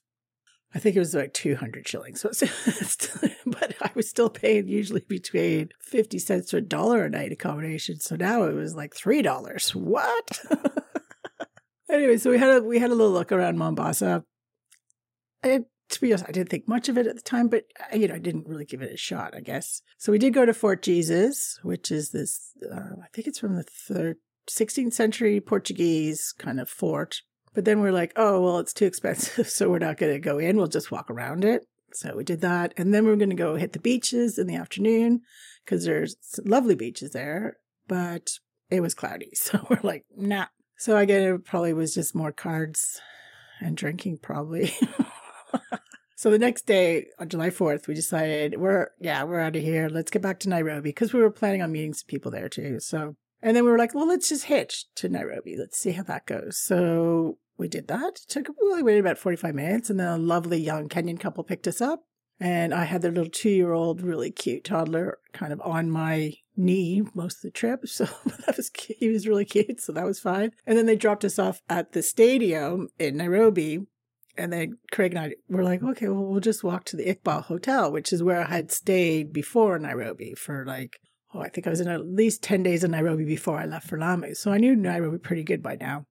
I 0.74 0.80
think 0.80 0.96
it 0.96 1.00
was 1.00 1.14
like 1.14 1.34
two 1.34 1.56
hundred 1.56 1.88
shillings. 1.88 2.24
So, 2.40 3.28
but 3.46 3.76
I 3.82 3.92
was 3.96 4.10
still 4.10 4.30
paying 4.30 4.68
usually 4.68 5.04
between 5.08 5.70
fifty 5.82 6.20
cents 6.20 6.52
to 6.52 6.58
a 6.58 6.62
dollar 6.62 7.04
a 7.04 7.10
night 7.10 7.34
accommodation. 7.34 8.00
So 8.00 8.16
now 8.16 8.44
it 8.44 8.54
was 8.54 8.76
like 8.76 8.96
three 8.96 9.22
dollars. 9.22 9.76
What? 9.76 10.40
anyway, 11.92 12.18
so 12.18 12.30
we 12.32 12.38
had 12.38 12.50
a 12.50 12.62
we 12.62 12.80
had 12.80 12.92
a 12.92 12.96
little 12.96 13.12
look 13.12 13.34
around 13.34 13.58
Mombasa. 13.58 14.24
It 15.44 15.66
to 15.90 16.02
be 16.02 16.12
honest, 16.12 16.26
I 16.28 16.32
didn't 16.32 16.50
think 16.50 16.68
much 16.68 16.90
of 16.90 16.98
it 16.98 17.08
at 17.08 17.16
the 17.16 17.22
time, 17.22 17.48
but 17.48 17.66
uh, 17.92 17.96
you 17.96 18.08
know, 18.08 18.16
I 18.16 18.20
didn't 18.20 18.48
really 18.48 18.66
give 18.66 18.82
it 18.82 18.94
a 18.94 18.98
shot, 18.98 19.36
I 19.36 19.40
guess. 19.40 19.82
So 19.98 20.12
we 20.12 20.18
did 20.18 20.34
go 20.34 20.46
to 20.46 20.54
Fort 20.54 20.82
Jesus, 20.82 21.60
which 21.64 21.92
is 21.92 22.12
this, 22.12 22.52
uh, 22.70 22.96
I 23.04 23.08
think 23.14 23.28
it's 23.28 23.40
from 23.40 23.56
the 23.56 23.64
third, 23.64 24.18
16th 24.50 24.94
century 24.94 25.40
Portuguese 25.42 26.34
kind 26.38 26.60
of 26.60 26.70
fort. 26.70 27.22
But 27.54 27.66
then 27.66 27.82
we're 27.82 27.92
like, 27.92 28.14
oh, 28.16 28.42
well, 28.42 28.60
it's 28.60 28.74
too 28.74 28.86
expensive, 28.86 29.50
so 29.50 29.70
we're 29.70 29.80
not 29.80 29.98
going 29.98 30.14
to 30.14 30.20
go 30.20 30.38
in. 30.38 30.58
We'll 30.58 30.68
just 30.68 30.92
walk 30.92 31.10
around 31.10 31.44
it. 31.44 31.66
So 31.94 32.16
we 32.16 32.24
did 32.24 32.42
that. 32.42 32.74
And 32.78 32.94
then 32.94 33.06
we 33.06 33.12
are 33.12 33.18
going 33.18 33.30
to 33.30 33.36
go 33.36 33.56
hit 33.56 33.74
the 33.74 33.80
beaches 33.80 34.38
in 34.38 34.48
the 34.48 34.56
afternoon 34.56 35.22
because 35.66 35.86
there's 35.86 36.16
lovely 36.46 36.76
beaches 36.76 37.12
there, 37.12 37.58
but 37.88 38.32
it 38.70 38.82
was 38.82 38.94
cloudy. 38.94 39.32
So 39.36 39.66
we're 39.70 39.80
like, 39.84 40.06
nah. 40.16 40.48
So 40.78 40.96
I 40.96 41.06
get 41.06 41.22
it 41.22 41.46
probably 41.46 41.74
was 41.74 41.96
just 41.96 42.14
more 42.14 42.32
cards 42.32 43.02
and 43.60 43.76
drinking, 43.76 44.20
probably. 44.22 44.74
so 46.16 46.30
the 46.30 46.40
next 46.40 46.66
day, 46.66 47.08
on 47.20 47.30
July 47.30 47.50
4th, 47.50 47.88
we 47.88 47.94
decided 47.94 48.60
we're, 48.60 48.90
yeah, 49.00 49.24
we're 49.24 49.40
out 49.40 49.56
of 49.56 49.62
here. 49.62 49.90
Let's 49.90 50.12
get 50.12 50.22
back 50.22 50.40
to 50.40 50.50
Nairobi 50.50 50.90
because 50.90 51.14
we 51.14 51.22
were 51.22 51.32
planning 51.32 51.62
on 51.62 51.72
meeting 51.72 51.94
some 51.94 52.08
people 52.08 52.32
there 52.32 52.50
too. 52.50 52.80
So, 52.80 53.16
and 53.42 53.56
then 53.56 53.66
we 53.66 53.72
were 53.72 53.78
like, 53.78 53.94
well, 53.94 54.08
let's 54.08 54.30
just 54.30 54.46
hitch 54.46 54.86
to 54.96 55.10
Nairobi. 55.10 55.56
Let's 55.58 55.78
see 55.78 55.92
how 55.92 56.04
that 56.04 56.26
goes. 56.26 56.58
So 56.58 57.38
we 57.58 57.68
did 57.68 57.88
that. 57.88 58.20
It 58.24 58.26
took, 58.28 58.48
we 58.50 58.84
waited 58.84 59.02
about 59.02 59.18
45 59.18 59.56
minutes 59.56 59.90
and 59.90 60.00
then 60.00 60.08
a 60.08 60.18
lovely 60.18 60.60
young 60.60 60.90
Kenyan 60.90 61.20
couple 61.20 61.44
picked 61.44 61.68
us 61.68 61.82
up. 61.82 62.04
And 62.40 62.72
I 62.72 62.84
had 62.84 63.02
their 63.02 63.12
little 63.12 63.32
two 63.32 63.50
year 63.50 63.74
old, 63.74 64.02
really 64.02 64.30
cute 64.30 64.64
toddler 64.64 65.18
kind 65.34 65.52
of 65.52 65.60
on 65.62 65.90
my 65.90 66.34
knee 66.56 67.02
most 67.16 67.38
of 67.38 67.42
the 67.42 67.52
trip. 67.52 67.82
So 67.88 68.06
that 68.46 68.58
was 68.58 68.70
cute. 68.70 68.98
He 69.00 69.10
was 69.10 69.28
really 69.28 69.46
cute. 69.46 69.82
So 69.82 69.92
that 69.94 70.06
was 70.06 70.20
fine. 70.20 70.52
And 70.66 70.78
then 70.78 70.86
they 70.86 70.96
dropped 70.96 71.26
us 71.26 71.40
off 71.40 71.62
at 71.68 71.94
the 71.94 72.04
stadium 72.04 72.90
in 73.00 73.18
Nairobi 73.18 73.88
and 74.38 74.54
then 74.54 74.78
Craig 74.92 75.14
and 75.14 75.20
I 75.20 75.36
were 75.50 75.64
like, 75.64 75.84
okay, 75.84 76.08
well, 76.08 76.26
we'll 76.26 76.40
just 76.40 76.64
walk 76.64 76.86
to 76.86 76.98
the 76.98 77.06
Iqbal 77.06 77.44
Hotel, 77.44 77.92
which 77.92 78.14
is 78.14 78.24
where 78.24 78.42
I 78.42 78.48
had 78.48 78.72
stayed 78.72 79.34
before 79.34 79.78
Nairobi 79.80 80.34
for 80.36 80.66
like, 80.66 81.00
oh, 81.34 81.42
I 81.42 81.50
think 81.50 81.68
I 81.68 81.70
was 81.70 81.82
in 81.82 81.88
at 81.88 82.08
least 82.08 82.44
10 82.44 82.64
days 82.64 82.84
in 82.84 82.92
Nairobi 82.92 83.26
before 83.26 83.60
I 83.60 83.66
left 83.66 83.88
for 83.88 84.00
Lamu. 84.00 84.36
So 84.36 84.52
I 84.52 84.58
knew 84.58 84.76
Nairobi 84.76 85.18
pretty 85.18 85.44
good 85.44 85.62
by 85.62 85.78
now. 85.80 86.06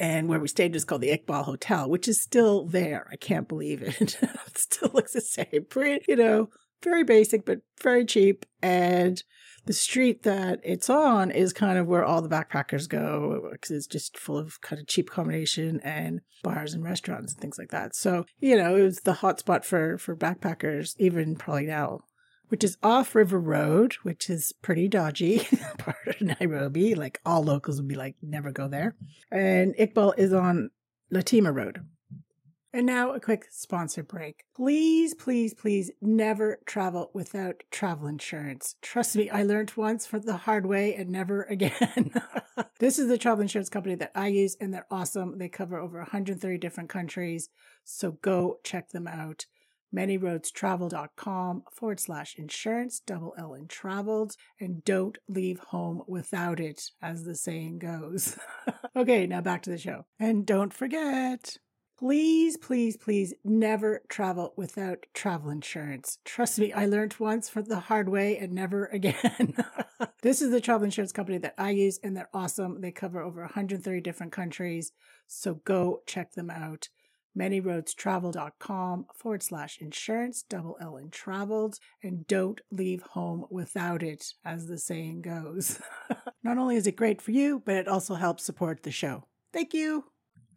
And 0.00 0.28
where 0.28 0.38
we 0.38 0.48
stayed 0.48 0.74
was 0.74 0.84
called 0.84 1.00
the 1.00 1.16
Iqbal 1.16 1.44
Hotel, 1.44 1.88
which 1.90 2.06
is 2.06 2.22
still 2.22 2.66
there. 2.66 3.08
I 3.10 3.16
can't 3.16 3.48
believe 3.48 3.82
it. 3.82 4.00
it 4.22 4.58
still 4.58 4.90
looks 4.92 5.12
the 5.12 5.20
same. 5.20 5.66
Pretty, 5.68 6.04
you 6.08 6.16
know, 6.16 6.50
very 6.82 7.02
basic, 7.02 7.44
but 7.44 7.58
very 7.82 8.04
cheap. 8.04 8.46
And 8.62 9.22
the 9.68 9.74
street 9.74 10.22
that 10.22 10.60
it's 10.64 10.88
on 10.88 11.30
is 11.30 11.52
kind 11.52 11.78
of 11.78 11.86
where 11.86 12.02
all 12.02 12.22
the 12.22 12.28
backpackers 12.28 12.88
go 12.88 13.50
because 13.52 13.70
it's 13.70 13.86
just 13.86 14.16
full 14.16 14.38
of 14.38 14.58
kind 14.62 14.80
of 14.80 14.88
cheap 14.88 15.10
accommodation 15.10 15.78
and 15.84 16.22
bars 16.42 16.72
and 16.72 16.82
restaurants 16.82 17.34
and 17.34 17.42
things 17.42 17.58
like 17.58 17.68
that. 17.68 17.94
So, 17.94 18.24
you 18.40 18.56
know, 18.56 18.76
it 18.76 18.82
was 18.82 19.00
the 19.00 19.12
hotspot 19.12 19.66
for, 19.66 19.98
for 19.98 20.16
backpackers, 20.16 20.94
even 20.98 21.36
probably 21.36 21.66
now, 21.66 22.00
which 22.48 22.64
is 22.64 22.78
off 22.82 23.14
River 23.14 23.38
Road, 23.38 23.92
which 24.04 24.30
is 24.30 24.54
pretty 24.62 24.88
dodgy 24.88 25.46
part 25.78 26.06
of 26.06 26.22
Nairobi. 26.22 26.94
Like 26.94 27.20
all 27.26 27.44
locals 27.44 27.76
would 27.76 27.88
be 27.88 27.94
like, 27.94 28.16
never 28.22 28.50
go 28.50 28.68
there. 28.68 28.96
And 29.30 29.74
Iqbal 29.76 30.14
is 30.16 30.32
on 30.32 30.70
Latema 31.12 31.54
Road. 31.54 31.80
And 32.72 32.84
now 32.84 33.12
a 33.12 33.20
quick 33.20 33.46
sponsor 33.50 34.02
break. 34.02 34.44
Please, 34.54 35.14
please, 35.14 35.54
please 35.54 35.90
never 36.02 36.58
travel 36.66 37.10
without 37.14 37.62
travel 37.70 38.06
insurance. 38.06 38.76
Trust 38.82 39.16
me, 39.16 39.30
I 39.30 39.42
learned 39.42 39.72
once 39.74 40.04
for 40.04 40.18
the 40.18 40.36
hard 40.36 40.66
way 40.66 40.94
and 40.94 41.08
never 41.08 41.42
again. 41.50 42.12
this 42.78 42.98
is 42.98 43.08
the 43.08 43.16
travel 43.16 43.40
insurance 43.40 43.70
company 43.70 43.94
that 43.94 44.12
I 44.14 44.28
use 44.28 44.56
and 44.60 44.72
they're 44.72 44.86
awesome. 44.90 45.38
They 45.38 45.48
cover 45.48 45.78
over 45.78 45.98
130 45.98 46.58
different 46.58 46.90
countries. 46.90 47.48
So 47.84 48.12
go 48.12 48.58
check 48.64 48.90
them 48.90 49.06
out. 49.06 49.46
ManyRoadsTravelled.com 49.94 51.62
forward 51.72 52.00
slash 52.00 52.36
insurance, 52.36 53.00
double 53.00 53.34
L 53.38 53.54
in 53.54 53.68
traveled, 53.68 54.36
and 54.60 54.84
don't 54.84 55.16
leave 55.28 55.60
home 55.60 56.02
without 56.06 56.60
it, 56.60 56.90
as 57.00 57.24
the 57.24 57.34
saying 57.34 57.78
goes. 57.78 58.38
okay, 58.96 59.26
now 59.26 59.40
back 59.40 59.62
to 59.62 59.70
the 59.70 59.78
show. 59.78 60.04
And 60.18 60.44
don't 60.44 60.74
forget, 60.74 61.56
Please, 61.98 62.56
please, 62.56 62.96
please 62.96 63.34
never 63.42 64.02
travel 64.08 64.52
without 64.56 65.06
travel 65.14 65.50
insurance. 65.50 66.18
Trust 66.24 66.60
me, 66.60 66.72
I 66.72 66.86
learned 66.86 67.16
once 67.18 67.48
for 67.48 67.60
the 67.60 67.80
hard 67.80 68.08
way 68.08 68.38
and 68.38 68.52
never 68.52 68.86
again. 68.86 69.56
this 70.22 70.40
is 70.40 70.52
the 70.52 70.60
travel 70.60 70.84
insurance 70.84 71.10
company 71.10 71.38
that 71.38 71.54
I 71.58 71.70
use 71.70 71.98
and 72.04 72.16
they're 72.16 72.28
awesome. 72.32 72.82
They 72.82 72.92
cover 72.92 73.20
over 73.20 73.40
130 73.40 74.00
different 74.00 74.30
countries. 74.30 74.92
So 75.26 75.54
go 75.54 76.02
check 76.06 76.34
them 76.34 76.50
out. 76.50 76.88
manyroadstravelled.com 77.36 79.06
forward 79.12 79.42
slash 79.42 79.78
insurance, 79.80 80.44
double 80.48 80.76
L 80.80 80.98
in 80.98 81.10
traveled, 81.10 81.80
and 82.00 82.28
don't 82.28 82.60
leave 82.70 83.02
home 83.02 83.44
without 83.50 84.04
it, 84.04 84.34
as 84.44 84.68
the 84.68 84.78
saying 84.78 85.22
goes. 85.22 85.80
Not 86.44 86.58
only 86.58 86.76
is 86.76 86.86
it 86.86 86.94
great 86.94 87.20
for 87.20 87.32
you, 87.32 87.60
but 87.66 87.74
it 87.74 87.88
also 87.88 88.14
helps 88.14 88.44
support 88.44 88.84
the 88.84 88.92
show. 88.92 89.24
Thank 89.52 89.74
you. 89.74 90.04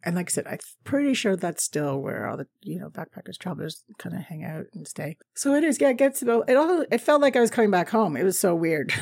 And 0.04 0.16
like 0.16 0.30
I 0.30 0.32
said, 0.32 0.46
I'm 0.46 0.58
pretty 0.84 1.14
sure 1.14 1.36
that's 1.36 1.62
still 1.62 1.98
where 2.00 2.26
all 2.26 2.36
the 2.36 2.46
you 2.62 2.78
know 2.78 2.90
backpackers, 2.90 3.38
travelers 3.38 3.84
kind 3.98 4.14
of 4.14 4.22
hang 4.22 4.44
out 4.44 4.66
and 4.74 4.86
stay. 4.86 5.16
So 5.34 5.54
it 5.54 5.64
is. 5.64 5.80
Yeah, 5.80 5.90
it 5.90 5.98
gets 5.98 6.22
about 6.22 6.48
it. 6.48 6.56
All 6.56 6.84
it 6.90 7.00
felt 7.00 7.22
like 7.22 7.36
I 7.36 7.40
was 7.40 7.50
coming 7.50 7.70
back 7.70 7.90
home. 7.90 8.16
It 8.16 8.24
was 8.24 8.38
so 8.38 8.54
weird, 8.54 8.92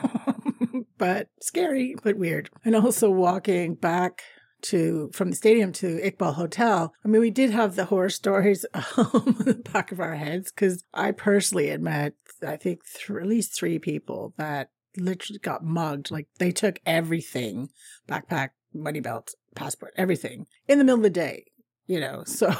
but 0.98 1.28
scary, 1.40 1.94
but 2.02 2.16
weird. 2.16 2.50
And 2.64 2.76
also 2.76 3.10
walking 3.10 3.74
back 3.74 4.22
to 4.62 5.10
from 5.12 5.30
the 5.30 5.36
stadium 5.36 5.72
to 5.72 5.98
Iqbal 5.98 6.34
Hotel. 6.34 6.92
I 7.04 7.08
mean, 7.08 7.20
we 7.20 7.30
did 7.30 7.50
have 7.50 7.76
the 7.76 7.86
horror 7.86 8.10
stories 8.10 8.64
on 8.74 9.36
the 9.38 9.60
back 9.72 9.92
of 9.92 10.00
our 10.00 10.14
heads 10.14 10.52
because 10.52 10.84
I 10.92 11.12
personally 11.12 11.68
had 11.68 11.82
met, 11.82 12.14
I 12.46 12.56
think, 12.56 12.80
th- 12.84 13.10
at 13.10 13.26
least 13.26 13.54
three 13.54 13.78
people 13.78 14.34
that 14.36 14.70
literally 14.96 15.38
got 15.38 15.64
mugged. 15.64 16.10
Like 16.10 16.28
they 16.38 16.52
took 16.52 16.78
everything 16.84 17.70
backpack, 18.08 18.50
money 18.74 19.00
belt, 19.00 19.34
passport, 19.54 19.92
everything 19.96 20.46
in 20.68 20.78
the 20.78 20.84
middle 20.84 20.98
of 20.98 21.02
the 21.02 21.10
day, 21.10 21.44
you 21.86 22.00
know. 22.00 22.24
So 22.26 22.50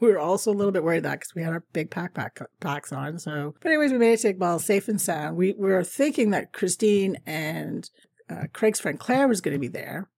we 0.00 0.08
were 0.08 0.18
also 0.18 0.50
a 0.50 0.54
little 0.54 0.72
bit 0.72 0.82
worried 0.82 1.04
that 1.04 1.20
because 1.20 1.34
we 1.34 1.42
had 1.42 1.52
our 1.52 1.64
big 1.72 1.90
backpack 1.90 2.44
packs 2.60 2.92
on. 2.92 3.18
So, 3.18 3.54
but 3.60 3.68
anyways, 3.68 3.92
we 3.92 3.98
made 3.98 4.14
it 4.14 4.20
to 4.20 4.34
Iqbal 4.34 4.60
safe 4.60 4.88
and 4.88 5.00
sound. 5.00 5.36
We, 5.36 5.52
we 5.52 5.70
were 5.70 5.84
thinking 5.84 6.30
that 6.30 6.52
Christine 6.52 7.18
and 7.24 7.88
uh, 8.28 8.44
Craig's 8.52 8.80
friend 8.80 8.98
Claire 8.98 9.28
was 9.28 9.40
going 9.40 9.54
to 9.54 9.60
be 9.60 9.68
there, 9.68 10.08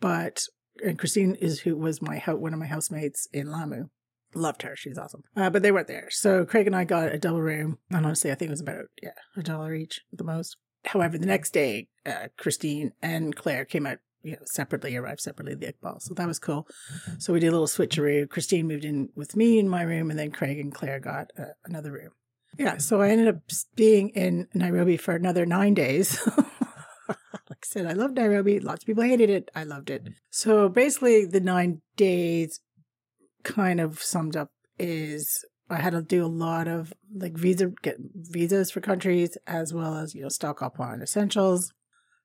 but 0.00 0.44
and 0.82 0.98
Christine 0.98 1.34
is 1.36 1.60
who 1.60 1.76
was 1.76 2.02
my 2.02 2.18
one 2.18 2.52
of 2.52 2.58
my 2.58 2.66
housemates 2.66 3.28
in 3.32 3.50
Lamu. 3.50 3.88
Loved 4.34 4.62
her. 4.62 4.74
She's 4.74 4.98
awesome. 4.98 5.22
Uh, 5.36 5.50
but 5.50 5.62
they 5.62 5.70
weren't 5.70 5.86
there. 5.86 6.08
So 6.10 6.44
Craig 6.44 6.66
and 6.66 6.74
I 6.74 6.84
got 6.84 7.14
a 7.14 7.18
double 7.18 7.40
room. 7.40 7.78
And 7.90 8.04
honestly, 8.04 8.32
I 8.32 8.34
think 8.34 8.48
it 8.48 8.52
was 8.52 8.60
about, 8.60 8.86
yeah, 9.00 9.10
a 9.36 9.42
dollar 9.42 9.74
each 9.74 10.00
at 10.12 10.18
the 10.18 10.24
most. 10.24 10.56
However, 10.86 11.16
the 11.18 11.26
next 11.26 11.52
day, 11.52 11.88
uh, 12.04 12.28
Christine 12.36 12.92
and 13.00 13.36
Claire 13.36 13.64
came 13.64 13.86
out 13.86 13.98
you 14.24 14.32
know, 14.32 14.38
separately, 14.46 14.96
arrived 14.96 15.20
separately 15.20 15.52
at 15.52 15.60
the 15.60 15.72
Iqbal. 15.72 16.00
So 16.00 16.14
that 16.14 16.26
was 16.26 16.38
cool. 16.38 16.66
So 17.18 17.32
we 17.32 17.40
did 17.40 17.48
a 17.48 17.52
little 17.52 17.66
switcheroo. 17.66 18.28
Christine 18.28 18.66
moved 18.66 18.84
in 18.84 19.10
with 19.14 19.36
me 19.36 19.58
in 19.58 19.68
my 19.68 19.82
room, 19.82 20.10
and 20.10 20.18
then 20.18 20.30
Craig 20.30 20.58
and 20.58 20.74
Claire 20.74 20.98
got 20.98 21.30
uh, 21.38 21.52
another 21.64 21.92
room. 21.92 22.10
Yeah, 22.58 22.78
so 22.78 23.02
I 23.02 23.10
ended 23.10 23.28
up 23.28 23.36
being 23.74 24.10
in 24.10 24.48
Nairobi 24.54 24.96
for 24.96 25.14
another 25.14 25.44
nine 25.44 25.74
days. 25.74 26.18
like 27.08 27.18
I 27.50 27.64
said, 27.64 27.86
I 27.86 27.92
loved 27.92 28.16
Nairobi. 28.16 28.60
Lots 28.60 28.82
of 28.82 28.86
people 28.86 29.02
hated 29.02 29.28
it. 29.28 29.50
I 29.54 29.64
loved 29.64 29.90
it. 29.90 30.08
So 30.30 30.68
basically, 30.68 31.26
the 31.26 31.40
nine 31.40 31.82
days 31.96 32.60
kind 33.42 33.80
of 33.80 34.02
summed 34.02 34.36
up 34.36 34.50
is 34.78 35.44
I 35.68 35.76
had 35.76 35.90
to 35.90 36.02
do 36.02 36.24
a 36.24 36.26
lot 36.26 36.68
of 36.68 36.92
like 37.14 37.34
visa 37.34 37.72
get 37.82 37.96
visas 38.14 38.70
for 38.70 38.80
countries 38.80 39.36
as 39.46 39.72
well 39.72 39.96
as 39.96 40.14
you 40.14 40.22
know 40.22 40.28
stock 40.28 40.62
up 40.62 40.80
on 40.80 41.02
essentials 41.02 41.72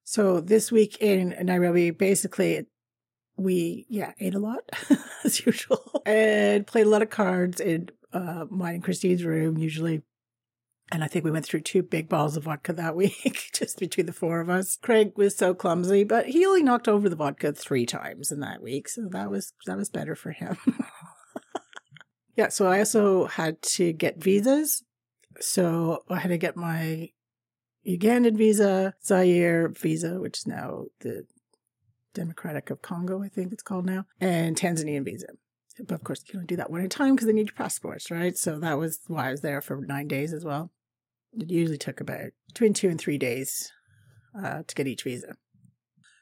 so 0.09 0.41
this 0.41 0.71
week 0.71 0.97
in 1.01 1.35
Nairobi, 1.39 1.91
basically, 1.91 2.65
we 3.37 3.85
yeah 3.89 4.13
ate 4.19 4.33
a 4.33 4.39
lot 4.39 4.61
as 5.23 5.45
usual 5.45 6.01
and 6.03 6.65
played 6.65 6.87
a 6.87 6.89
lot 6.89 7.03
of 7.03 7.11
cards 7.11 7.61
in 7.61 7.89
uh, 8.11 8.45
mine 8.49 8.73
and 8.73 8.83
Christine's 8.83 9.23
room 9.23 9.59
usually. 9.59 10.01
And 10.91 11.03
I 11.03 11.07
think 11.07 11.25
we 11.25 11.29
went 11.29 11.45
through 11.45 11.61
two 11.61 11.83
big 11.83 12.09
bottles 12.09 12.35
of 12.35 12.45
vodka 12.45 12.73
that 12.73 12.95
week, 12.95 13.51
just 13.53 13.77
between 13.77 14.07
the 14.07 14.11
four 14.11 14.39
of 14.39 14.49
us. 14.49 14.79
Craig 14.81 15.11
was 15.15 15.37
so 15.37 15.53
clumsy, 15.53 16.03
but 16.03 16.25
he 16.25 16.43
only 16.43 16.63
knocked 16.63 16.87
over 16.87 17.07
the 17.07 17.15
vodka 17.15 17.53
three 17.53 17.85
times 17.85 18.31
in 18.31 18.39
that 18.39 18.63
week, 18.63 18.89
so 18.89 19.07
that 19.11 19.29
was 19.29 19.53
that 19.67 19.77
was 19.77 19.91
better 19.91 20.15
for 20.15 20.31
him. 20.31 20.57
yeah, 22.35 22.49
so 22.49 22.65
I 22.65 22.79
also 22.79 23.27
had 23.27 23.61
to 23.61 23.93
get 23.93 24.23
visas. 24.23 24.81
So 25.39 26.03
I 26.09 26.17
had 26.17 26.29
to 26.29 26.39
get 26.39 26.55
my 26.57 27.11
Ugandan 27.89 28.37
visa, 28.37 28.93
Zaire 29.03 29.69
visa, 29.69 30.19
which 30.19 30.39
is 30.39 30.47
now 30.47 30.85
the 30.99 31.25
Democratic 32.13 32.69
of 32.69 32.81
Congo, 32.81 33.23
I 33.23 33.29
think 33.29 33.51
it's 33.51 33.63
called 33.63 33.85
now, 33.85 34.05
and 34.19 34.55
Tanzanian 34.55 35.05
visa. 35.05 35.27
But 35.79 35.95
of 35.95 36.03
course, 36.03 36.23
you 36.27 36.33
don't 36.33 36.47
do 36.47 36.57
that 36.57 36.69
one 36.69 36.81
at 36.81 36.85
a 36.85 36.89
time 36.89 37.15
because 37.15 37.27
they 37.27 37.33
need 37.33 37.47
your 37.47 37.55
passports, 37.55 38.11
right? 38.11 38.37
So 38.37 38.59
that 38.59 38.77
was 38.77 38.99
why 39.07 39.29
I 39.29 39.31
was 39.31 39.41
there 39.41 39.61
for 39.61 39.77
nine 39.77 40.07
days 40.07 40.33
as 40.33 40.43
well. 40.43 40.71
It 41.33 41.49
usually 41.49 41.77
took 41.77 42.01
about 42.01 42.31
between 42.47 42.73
two 42.73 42.89
and 42.89 42.99
three 42.99 43.17
days 43.17 43.71
uh, 44.37 44.63
to 44.67 44.75
get 44.75 44.87
each 44.87 45.03
visa. 45.03 45.35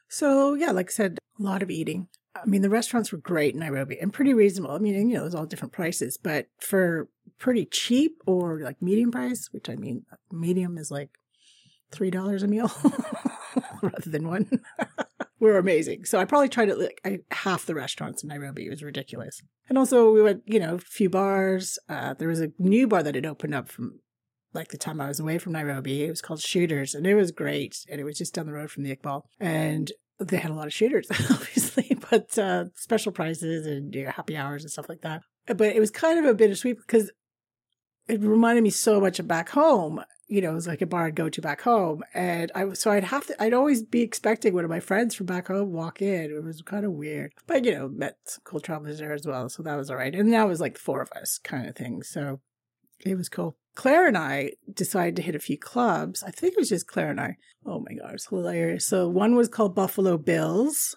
So 0.08 0.54
yeah, 0.54 0.70
like 0.70 0.90
I 0.90 0.92
said, 0.92 1.18
a 1.38 1.42
lot 1.42 1.62
of 1.62 1.70
eating. 1.70 2.08
I 2.36 2.46
mean, 2.46 2.62
the 2.62 2.70
restaurants 2.70 3.10
were 3.10 3.18
great 3.18 3.54
in 3.54 3.60
Nairobi 3.60 3.98
and 3.98 4.12
pretty 4.12 4.32
reasonable. 4.32 4.74
I 4.74 4.78
mean, 4.78 4.94
you 5.08 5.16
know, 5.16 5.22
there's 5.22 5.34
all 5.34 5.46
different 5.46 5.72
prices, 5.72 6.16
but 6.16 6.46
for 6.60 7.08
pretty 7.38 7.64
cheap 7.64 8.22
or 8.26 8.60
like 8.60 8.80
medium 8.80 9.10
price, 9.10 9.48
which 9.50 9.68
I 9.68 9.74
mean, 9.74 10.04
medium 10.30 10.78
is 10.78 10.90
like 10.90 11.18
three 11.90 12.10
dollars 12.10 12.42
a 12.42 12.48
meal 12.48 12.70
rather 13.82 14.10
than 14.10 14.28
one 14.28 14.48
We 15.40 15.48
were 15.50 15.58
amazing. 15.58 16.04
So 16.04 16.18
I 16.18 16.24
probably 16.24 16.48
tried 16.48 16.68
it 16.68 16.78
like 16.78 17.24
half 17.30 17.66
the 17.66 17.74
restaurants 17.74 18.22
in 18.22 18.28
Nairobi. 18.28 18.66
It 18.66 18.70
was 18.70 18.82
ridiculous. 18.82 19.40
And 19.68 19.78
also 19.78 20.12
we 20.12 20.22
went, 20.22 20.42
you 20.46 20.58
know, 20.58 20.74
a 20.74 20.78
few 20.78 21.08
bars. 21.08 21.78
Uh, 21.88 22.14
there 22.14 22.28
was 22.28 22.40
a 22.40 22.52
new 22.58 22.86
bar 22.88 23.02
that 23.02 23.14
had 23.14 23.26
opened 23.26 23.54
up 23.54 23.68
from 23.68 24.00
like 24.54 24.68
the 24.68 24.78
time 24.78 25.00
I 25.00 25.08
was 25.08 25.20
away 25.20 25.38
from 25.38 25.52
Nairobi. 25.52 26.04
It 26.04 26.10
was 26.10 26.22
called 26.22 26.40
Shooters, 26.40 26.94
and 26.94 27.06
it 27.06 27.14
was 27.14 27.30
great. 27.30 27.84
And 27.90 28.00
it 28.00 28.04
was 28.04 28.18
just 28.18 28.34
down 28.34 28.46
the 28.46 28.52
road 28.52 28.70
from 28.70 28.82
the 28.82 28.94
Iqbal, 28.94 29.22
and 29.38 29.92
they 30.18 30.38
had 30.38 30.50
a 30.50 30.54
lot 30.54 30.66
of 30.66 30.72
shooters, 30.72 31.06
obviously, 31.30 31.96
but 32.10 32.36
uh, 32.38 32.64
special 32.74 33.12
prices 33.12 33.66
and 33.66 33.94
you 33.94 34.04
know, 34.04 34.10
happy 34.10 34.36
hours 34.36 34.64
and 34.64 34.70
stuff 34.70 34.88
like 34.88 35.02
that. 35.02 35.22
But 35.46 35.76
it 35.76 35.80
was 35.80 35.90
kind 35.90 36.18
of 36.18 36.24
a 36.24 36.34
bittersweet 36.34 36.78
because 36.78 37.10
it 38.08 38.20
reminded 38.20 38.64
me 38.64 38.70
so 38.70 39.00
much 39.00 39.18
of 39.18 39.28
back 39.28 39.50
home 39.50 40.02
you 40.28 40.42
know, 40.42 40.50
it 40.50 40.54
was 40.54 40.66
like 40.66 40.82
a 40.82 40.86
bar 40.86 41.06
I'd 41.06 41.14
go 41.14 41.30
to 41.30 41.40
back 41.40 41.62
home. 41.62 42.02
And 42.14 42.52
I 42.54 42.72
so 42.74 42.90
I'd 42.90 43.04
have 43.04 43.26
to 43.26 43.42
I'd 43.42 43.54
always 43.54 43.82
be 43.82 44.02
expecting 44.02 44.54
one 44.54 44.64
of 44.64 44.70
my 44.70 44.80
friends 44.80 45.14
from 45.14 45.26
back 45.26 45.48
home 45.48 45.72
walk 45.72 46.02
in. 46.02 46.30
It 46.30 46.44
was 46.44 46.62
kind 46.62 46.84
of 46.84 46.92
weird. 46.92 47.32
But 47.46 47.64
you 47.64 47.74
know, 47.74 47.88
met 47.88 48.18
some 48.26 48.42
cool 48.44 48.60
travelers 48.60 48.98
there 48.98 49.14
as 49.14 49.26
well. 49.26 49.48
So 49.48 49.62
that 49.62 49.76
was 49.76 49.90
all 49.90 49.96
right. 49.96 50.14
And 50.14 50.32
that 50.32 50.46
was 50.46 50.60
like 50.60 50.78
four 50.78 51.00
of 51.00 51.10
us 51.12 51.38
kind 51.42 51.66
of 51.66 51.74
thing. 51.74 52.02
So 52.02 52.40
it 53.04 53.16
was 53.16 53.28
cool. 53.28 53.56
Claire 53.74 54.06
and 54.06 54.18
I 54.18 54.52
decided 54.72 55.16
to 55.16 55.22
hit 55.22 55.36
a 55.36 55.40
few 55.40 55.56
clubs. 55.56 56.22
I 56.22 56.30
think 56.30 56.52
it 56.52 56.58
was 56.58 56.68
just 56.68 56.88
Claire 56.88 57.10
and 57.10 57.20
I. 57.20 57.36
Oh 57.64 57.80
my 57.80 57.94
god, 57.94 58.14
it's 58.14 58.26
hilarious. 58.26 58.86
So 58.86 59.08
one 59.08 59.34
was 59.34 59.48
called 59.48 59.74
Buffalo 59.74 60.18
Bills. 60.18 60.96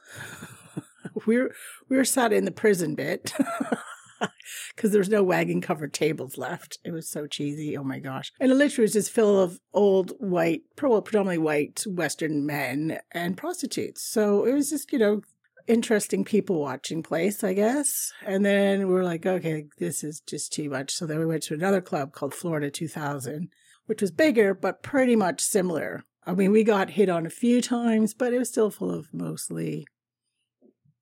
we 1.26 1.38
were 1.38 1.52
we 1.90 1.96
were 1.96 2.06
sat 2.06 2.34
in 2.34 2.46
the 2.46 2.52
prison 2.52 2.96
bit. 2.96 3.34
because 4.76 4.92
there's 4.92 5.10
no 5.10 5.24
wagon 5.24 5.62
covered 5.62 5.94
tables 5.94 6.38
left. 6.38 6.80
It 6.84 6.92
was 6.92 7.10
so 7.10 7.28
cheesy. 7.28 7.78
Oh 7.78 7.84
my 7.84 8.00
gosh. 8.00 8.32
And 8.40 8.52
it 8.52 8.56
literally 8.56 8.84
was 8.84 8.94
just 8.94 9.12
full 9.12 9.40
of 9.40 9.60
old 9.74 10.14
white, 10.20 10.62
predominantly 10.76 11.38
white 11.38 11.84
Western 11.88 12.46
men 12.46 13.00
and 13.12 13.38
prostitutes. 13.38 14.04
So 14.04 14.46
it 14.46 14.54
was 14.54 14.70
just, 14.70 14.92
you 14.92 15.00
know, 15.00 15.22
interesting 15.68 16.24
people 16.24 16.60
watching 16.60 17.04
place, 17.04 17.44
I 17.44 17.54
guess. 17.54 18.12
And 18.26 18.46
then 18.46 18.88
we 18.88 18.96
are 18.96 19.04
like, 19.04 19.26
okay, 19.26 19.66
this 19.78 20.04
is 20.04 20.22
just 20.22 20.54
too 20.54 20.70
much. 20.70 20.94
So 20.94 21.06
then 21.06 21.20
we 21.20 21.26
went 21.26 21.44
to 21.44 21.54
another 21.54 21.82
club 21.82 22.14
called 22.14 22.34
Florida 22.34 22.70
2000, 22.70 23.50
which 23.86 24.02
was 24.02 24.12
bigger, 24.12 24.54
but 24.54 24.84
pretty 24.84 25.16
much 25.16 25.42
similar. 25.42 26.04
I 26.26 26.34
mean, 26.34 26.52
we 26.52 26.64
got 26.64 26.92
hit 26.92 27.10
on 27.10 27.26
a 27.26 27.32
few 27.32 27.62
times, 27.62 28.14
but 28.14 28.34
it 28.34 28.40
was 28.40 28.50
still 28.50 28.70
full 28.70 28.92
of 28.92 29.08
mostly, 29.14 29.88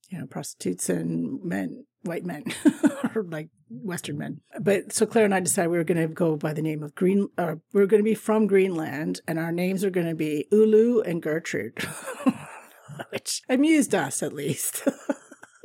you 0.09 0.19
know, 0.19 0.27
prostitutes 0.27 0.89
and 0.89 1.43
men 1.43 1.85
white 2.03 2.25
men 2.25 2.43
or 3.15 3.23
like 3.23 3.49
Western 3.69 4.17
men. 4.17 4.41
But 4.59 4.93
so 4.93 5.05
Claire 5.05 5.25
and 5.25 5.33
I 5.33 5.39
decided 5.39 5.69
we 5.69 5.77
were 5.77 5.83
going 5.83 6.07
to 6.07 6.13
go 6.13 6.35
by 6.35 6.53
the 6.53 6.61
name 6.61 6.83
of 6.83 6.95
Green, 6.95 7.29
or 7.37 7.61
we 7.73 7.81
are 7.81 7.87
going 7.87 7.99
to 7.99 8.09
be 8.09 8.15
from 8.15 8.47
Greenland, 8.47 9.21
and 9.27 9.37
our 9.37 9.51
names 9.51 9.83
are 9.83 9.89
going 9.89 10.07
to 10.07 10.15
be 10.15 10.47
Ulu 10.51 11.01
and 11.01 11.21
Gertrude, 11.21 11.77
which 13.09 13.41
amused 13.49 13.93
us 13.93 14.23
at 14.23 14.33
least. 14.33 14.87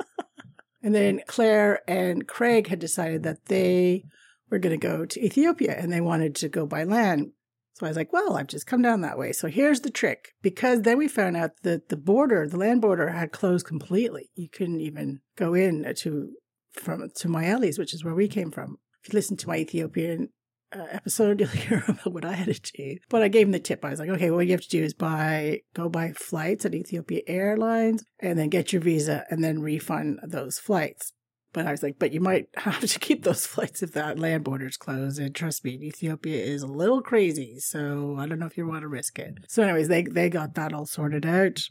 and 0.83 0.93
then 0.93 1.21
Claire 1.27 1.81
and 1.87 2.27
Craig 2.27 2.67
had 2.67 2.79
decided 2.79 3.23
that 3.23 3.45
they 3.45 4.05
were 4.49 4.59
going 4.59 4.79
to 4.79 4.87
go 4.87 5.05
to 5.05 5.23
Ethiopia 5.23 5.75
and 5.77 5.91
they 5.91 6.01
wanted 6.01 6.35
to 6.35 6.49
go 6.49 6.65
by 6.65 6.83
land. 6.83 7.31
So 7.75 7.85
I 7.85 7.89
was 7.89 7.97
like, 7.97 8.13
well, 8.13 8.37
I've 8.37 8.47
just 8.47 8.67
come 8.67 8.81
down 8.81 9.01
that 9.01 9.17
way. 9.17 9.33
So 9.33 9.47
here's 9.47 9.81
the 9.81 9.89
trick. 9.89 10.29
Because 10.41 10.83
then 10.83 10.97
we 10.97 11.09
found 11.09 11.35
out 11.35 11.51
that 11.63 11.89
the 11.89 11.97
border, 11.97 12.47
the 12.47 12.57
land 12.57 12.81
border 12.81 13.09
had 13.09 13.33
closed 13.33 13.65
completely. 13.65 14.29
You 14.33 14.47
couldn't 14.49 14.79
even 14.79 15.19
go 15.35 15.53
in 15.53 15.93
to 15.97 16.29
from 16.71 17.09
to 17.17 17.27
Moyales, 17.27 17.77
which 17.77 17.93
is 17.93 18.03
where 18.03 18.15
we 18.15 18.27
came 18.27 18.49
from. 18.49 18.77
If 19.03 19.11
you 19.11 19.17
listen 19.17 19.35
to 19.37 19.47
my 19.47 19.57
Ethiopian 19.57 20.29
uh, 20.73 20.85
episode, 20.89 21.39
you'll 21.41 21.49
hear 21.49 21.83
about 21.85 22.13
what 22.13 22.23
I 22.23 22.33
had 22.33 22.53
to 22.53 22.71
do. 22.71 22.97
But 23.09 23.23
I 23.23 23.27
gave 23.27 23.47
him 23.47 23.51
the 23.51 23.59
tip. 23.59 23.83
I 23.83 23.89
was 23.89 23.99
like, 23.99 24.09
okay, 24.09 24.31
what 24.31 24.45
you 24.45 24.53
have 24.53 24.61
to 24.61 24.69
do 24.69 24.83
is 24.83 24.93
buy, 24.93 25.61
go 25.73 25.89
buy 25.89 26.13
flights 26.13 26.65
at 26.65 26.75
Ethiopia 26.75 27.21
Airlines 27.27 28.05
and 28.19 28.39
then 28.39 28.49
get 28.49 28.71
your 28.71 28.81
visa 28.81 29.25
and 29.29 29.43
then 29.43 29.59
refund 29.59 30.19
those 30.23 30.59
flights. 30.59 31.11
But 31.55 31.67
I 31.67 31.71
was 31.71 31.81
like, 31.81 31.97
but 31.97 32.11
you 32.11 32.19
might 32.19 32.49
have 32.57 32.81
to 32.81 32.99
keep 32.99 33.23
those 33.23 33.47
flights 33.47 33.81
if 33.81 33.93
that 33.93 34.19
land 34.19 34.43
border's 34.43 34.75
closed. 34.75 35.19
And 35.19 35.33
trust 35.33 35.63
me, 35.63 35.79
Ethiopia 35.81 36.43
is 36.43 36.61
a 36.61 36.67
little 36.67 37.01
crazy. 37.01 37.59
So 37.59 38.17
I 38.19 38.27
don't 38.27 38.39
know 38.39 38.45
if 38.45 38.57
you 38.57 38.67
want 38.67 38.81
to 38.81 38.89
risk 38.89 39.17
it. 39.17 39.37
So, 39.47 39.63
anyways, 39.63 39.87
they, 39.87 40.03
they 40.03 40.29
got 40.29 40.55
that 40.55 40.73
all 40.73 40.85
sorted 40.85 41.25
out. 41.25 41.61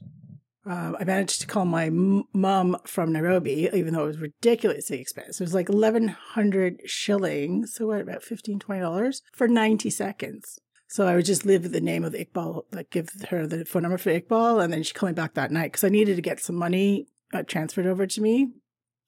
Uh, 0.67 0.93
I 0.99 1.05
managed 1.05 1.43
to 1.43 1.47
call 1.47 1.67
my 1.67 1.87
m- 1.87 2.25
mom 2.33 2.79
from 2.87 3.13
Nairobi, 3.13 3.69
even 3.75 3.93
though 3.93 4.05
it 4.05 4.07
was 4.07 4.19
ridiculously 4.19 4.99
expensive. 4.99 5.43
It 5.43 5.45
was 5.45 5.55
like 5.55 5.69
1100 5.69 6.81
shillings, 6.87 7.75
so 7.75 7.89
what, 7.89 8.01
about 8.01 8.23
$15, 8.23 8.59
$20 8.59 9.21
for 9.35 9.47
90 9.47 9.91
seconds. 9.91 10.59
So 10.89 11.07
I 11.07 11.17
would 11.17 11.27
just 11.27 11.45
leave 11.45 11.71
the 11.71 11.83
name 11.83 12.03
of 12.03 12.13
the 12.13 12.25
Iqbal, 12.25 12.63
like 12.73 12.89
give 12.89 13.11
her 13.29 13.47
the 13.47 13.67
phone 13.67 13.83
number 13.83 13.99
for 13.99 14.19
Iqbal, 14.19 14.65
and 14.65 14.73
then 14.73 14.83
she 14.83 14.95
called 14.95 15.11
me 15.11 15.15
back 15.15 15.35
that 15.35 15.53
night 15.53 15.73
because 15.73 15.85
I 15.85 15.91
needed 15.91 16.17
to 16.17 16.23
get 16.23 16.41
some 16.41 16.57
money 16.57 17.09
uh, 17.35 17.43
transferred 17.43 17.87
over 17.87 18.07
to 18.07 18.23
me 18.23 18.49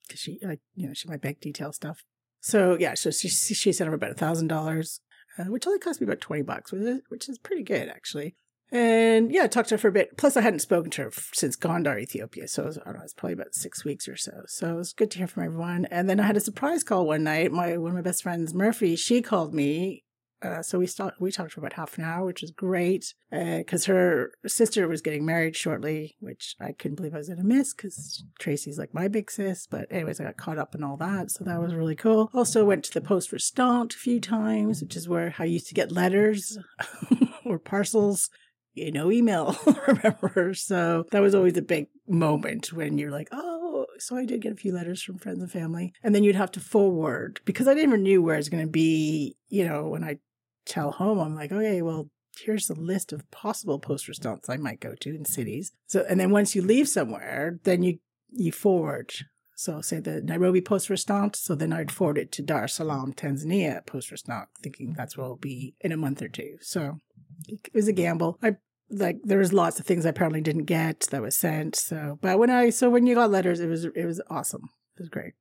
because 0.07 0.19
she, 0.19 0.39
like, 0.41 0.61
you 0.75 0.87
know, 0.87 0.93
she 0.93 1.07
my 1.07 1.17
bank 1.17 1.39
detail 1.39 1.73
stuff. 1.73 2.03
So 2.41 2.77
yeah, 2.79 2.93
so 2.93 3.11
she 3.11 3.29
she 3.29 3.73
sent 3.73 3.87
over 3.87 3.95
about 3.95 4.11
a 4.11 4.15
thousand 4.15 4.47
dollars, 4.47 5.01
uh, 5.37 5.45
which 5.45 5.67
only 5.67 5.79
cost 5.79 6.01
me 6.01 6.05
about 6.05 6.21
twenty 6.21 6.43
bucks, 6.43 6.71
which 6.71 6.81
is, 6.81 7.01
which 7.09 7.29
is 7.29 7.37
pretty 7.37 7.63
good 7.63 7.89
actually. 7.89 8.35
And 8.71 9.31
yeah, 9.31 9.43
I 9.43 9.47
talked 9.47 9.69
to 9.69 9.75
her 9.75 9.79
for 9.79 9.87
a 9.87 9.93
bit. 9.93 10.17
Plus, 10.17 10.35
I 10.35 10.41
hadn't 10.41 10.59
spoken 10.59 10.91
to 10.91 11.03
her 11.03 11.11
since 11.33 11.55
Gondar, 11.55 11.99
Ethiopia. 11.99 12.49
So 12.49 12.63
it 12.63 12.65
was, 12.65 12.77
I 12.79 12.83
don't 12.85 12.95
know, 12.95 13.03
it's 13.03 13.13
probably 13.13 13.33
about 13.33 13.55
six 13.55 13.85
weeks 13.85 14.09
or 14.09 14.17
so. 14.17 14.41
So 14.47 14.73
it 14.73 14.75
was 14.75 14.91
good 14.91 15.09
to 15.11 15.19
hear 15.19 15.27
from 15.27 15.45
everyone. 15.45 15.85
And 15.85 16.09
then 16.09 16.19
I 16.19 16.23
had 16.23 16.35
a 16.35 16.41
surprise 16.41 16.83
call 16.83 17.07
one 17.07 17.23
night. 17.23 17.51
My 17.51 17.77
one 17.77 17.91
of 17.91 17.95
my 17.95 18.01
best 18.01 18.23
friends, 18.23 18.53
Murphy, 18.53 18.97
she 18.97 19.21
called 19.21 19.53
me 19.53 20.03
uh, 20.41 20.61
so 20.61 20.77
we 20.77 20.85
start, 20.85 21.15
we 21.19 21.31
talked 21.31 21.51
for 21.51 21.59
about 21.59 21.73
half 21.73 21.97
an 21.97 22.03
hour, 22.03 22.25
which 22.25 22.41
was 22.41 22.51
great 22.51 23.13
because 23.31 23.89
uh, 23.89 23.93
her 23.93 24.31
sister 24.45 24.87
was 24.87 25.01
getting 25.01 25.25
married 25.25 25.55
shortly, 25.55 26.15
which 26.19 26.55
I 26.59 26.73
couldn't 26.73 26.95
believe 26.95 27.15
I 27.15 27.17
was 27.17 27.27
going 27.27 27.39
to 27.39 27.45
miss 27.45 27.73
because 27.73 28.23
Tracy's 28.39 28.77
like 28.77 28.93
my 28.93 29.07
big 29.07 29.31
sis. 29.31 29.65
But 29.65 29.91
anyways, 29.91 30.19
I 30.19 30.25
got 30.25 30.37
caught 30.37 30.59
up 30.59 30.75
in 30.75 30.83
all 30.83 30.97
that, 30.97 31.31
so 31.31 31.43
that 31.43 31.59
was 31.59 31.73
really 31.73 31.95
cool. 31.95 32.29
Also 32.33 32.65
went 32.65 32.83
to 32.85 32.93
the 32.93 33.01
poste 33.01 33.31
restante 33.31 33.95
a 33.95 33.99
few 33.99 34.19
times, 34.19 34.81
which 34.81 34.95
is 34.95 35.09
where 35.09 35.33
I 35.39 35.45
used 35.45 35.67
to 35.69 35.73
get 35.73 35.91
letters 35.91 36.57
or 37.45 37.57
parcels. 37.57 38.29
You 38.73 38.91
know, 38.91 39.11
email, 39.11 39.57
remember? 39.87 40.53
So 40.53 41.07
that 41.09 41.23
was 41.23 41.33
always 41.33 41.57
a 41.57 41.63
big 41.63 41.87
moment 42.07 42.71
when 42.71 42.99
you're 42.99 43.09
like, 43.09 43.27
oh, 43.31 43.87
so 43.97 44.15
I 44.15 44.25
did 44.25 44.41
get 44.41 44.51
a 44.51 44.55
few 44.55 44.71
letters 44.71 45.01
from 45.01 45.17
friends 45.17 45.41
and 45.41 45.51
family. 45.51 45.93
And 46.03 46.13
then 46.13 46.23
you'd 46.23 46.35
have 46.35 46.51
to 46.51 46.59
forward 46.59 47.41
because 47.43 47.67
I 47.67 47.73
never 47.73 47.97
knew 47.97 48.21
where 48.21 48.35
I 48.35 48.37
was 48.37 48.49
going 48.49 48.63
to 48.63 48.71
be, 48.71 49.35
you 49.49 49.67
know, 49.67 49.87
when 49.87 50.03
I 50.03 50.19
tell 50.67 50.91
home, 50.91 51.19
I'm 51.19 51.35
like, 51.35 51.51
okay, 51.51 51.81
well, 51.81 52.09
here's 52.39 52.67
the 52.67 52.75
list 52.79 53.11
of 53.13 53.29
possible 53.31 53.79
poste 53.79 54.07
restantes 54.07 54.49
I 54.49 54.57
might 54.57 54.79
go 54.79 54.93
to 55.01 55.15
in 55.15 55.25
cities. 55.25 55.71
So, 55.87 56.05
and 56.09 56.19
then 56.19 56.31
once 56.31 56.55
you 56.55 56.61
leave 56.61 56.87
somewhere, 56.87 57.59
then 57.63 57.83
you 57.83 57.99
you 58.29 58.51
forward. 58.51 59.13
So, 59.55 59.81
say 59.81 59.99
the 59.99 60.21
Nairobi 60.21 60.61
poste 60.61 60.89
restante. 60.89 61.35
So 61.35 61.55
then 61.55 61.73
I'd 61.73 61.91
forward 61.91 62.19
it 62.19 62.31
to 62.33 62.43
Dar 62.43 62.65
es 62.65 62.73
Salaam, 62.73 63.13
Tanzania 63.13 63.85
poste 63.85 64.11
restante, 64.11 64.49
thinking 64.61 64.93
that's 64.95 65.17
where 65.17 65.25
I'll 65.25 65.35
be 65.35 65.73
in 65.81 65.91
a 65.91 65.97
month 65.97 66.21
or 66.21 66.27
two. 66.27 66.57
So 66.61 66.99
it 67.47 67.73
was 67.73 67.87
a 67.87 67.93
gamble. 67.93 68.37
I 68.43 68.57
like 68.89 69.17
there 69.23 69.39
was 69.39 69.53
lots 69.53 69.79
of 69.79 69.85
things 69.85 70.05
I 70.05 70.09
apparently 70.09 70.41
didn't 70.41 70.65
get 70.65 71.07
that 71.11 71.21
was 71.21 71.35
sent. 71.35 71.75
So, 71.75 72.19
but 72.21 72.39
when 72.39 72.49
I 72.49 72.69
so 72.69 72.89
when 72.89 73.07
you 73.07 73.15
got 73.15 73.31
letters, 73.31 73.59
it 73.59 73.67
was 73.67 73.85
it 73.85 74.05
was 74.05 74.21
awesome. 74.29 74.69
It 74.95 75.01
was 75.01 75.09
great. 75.09 75.33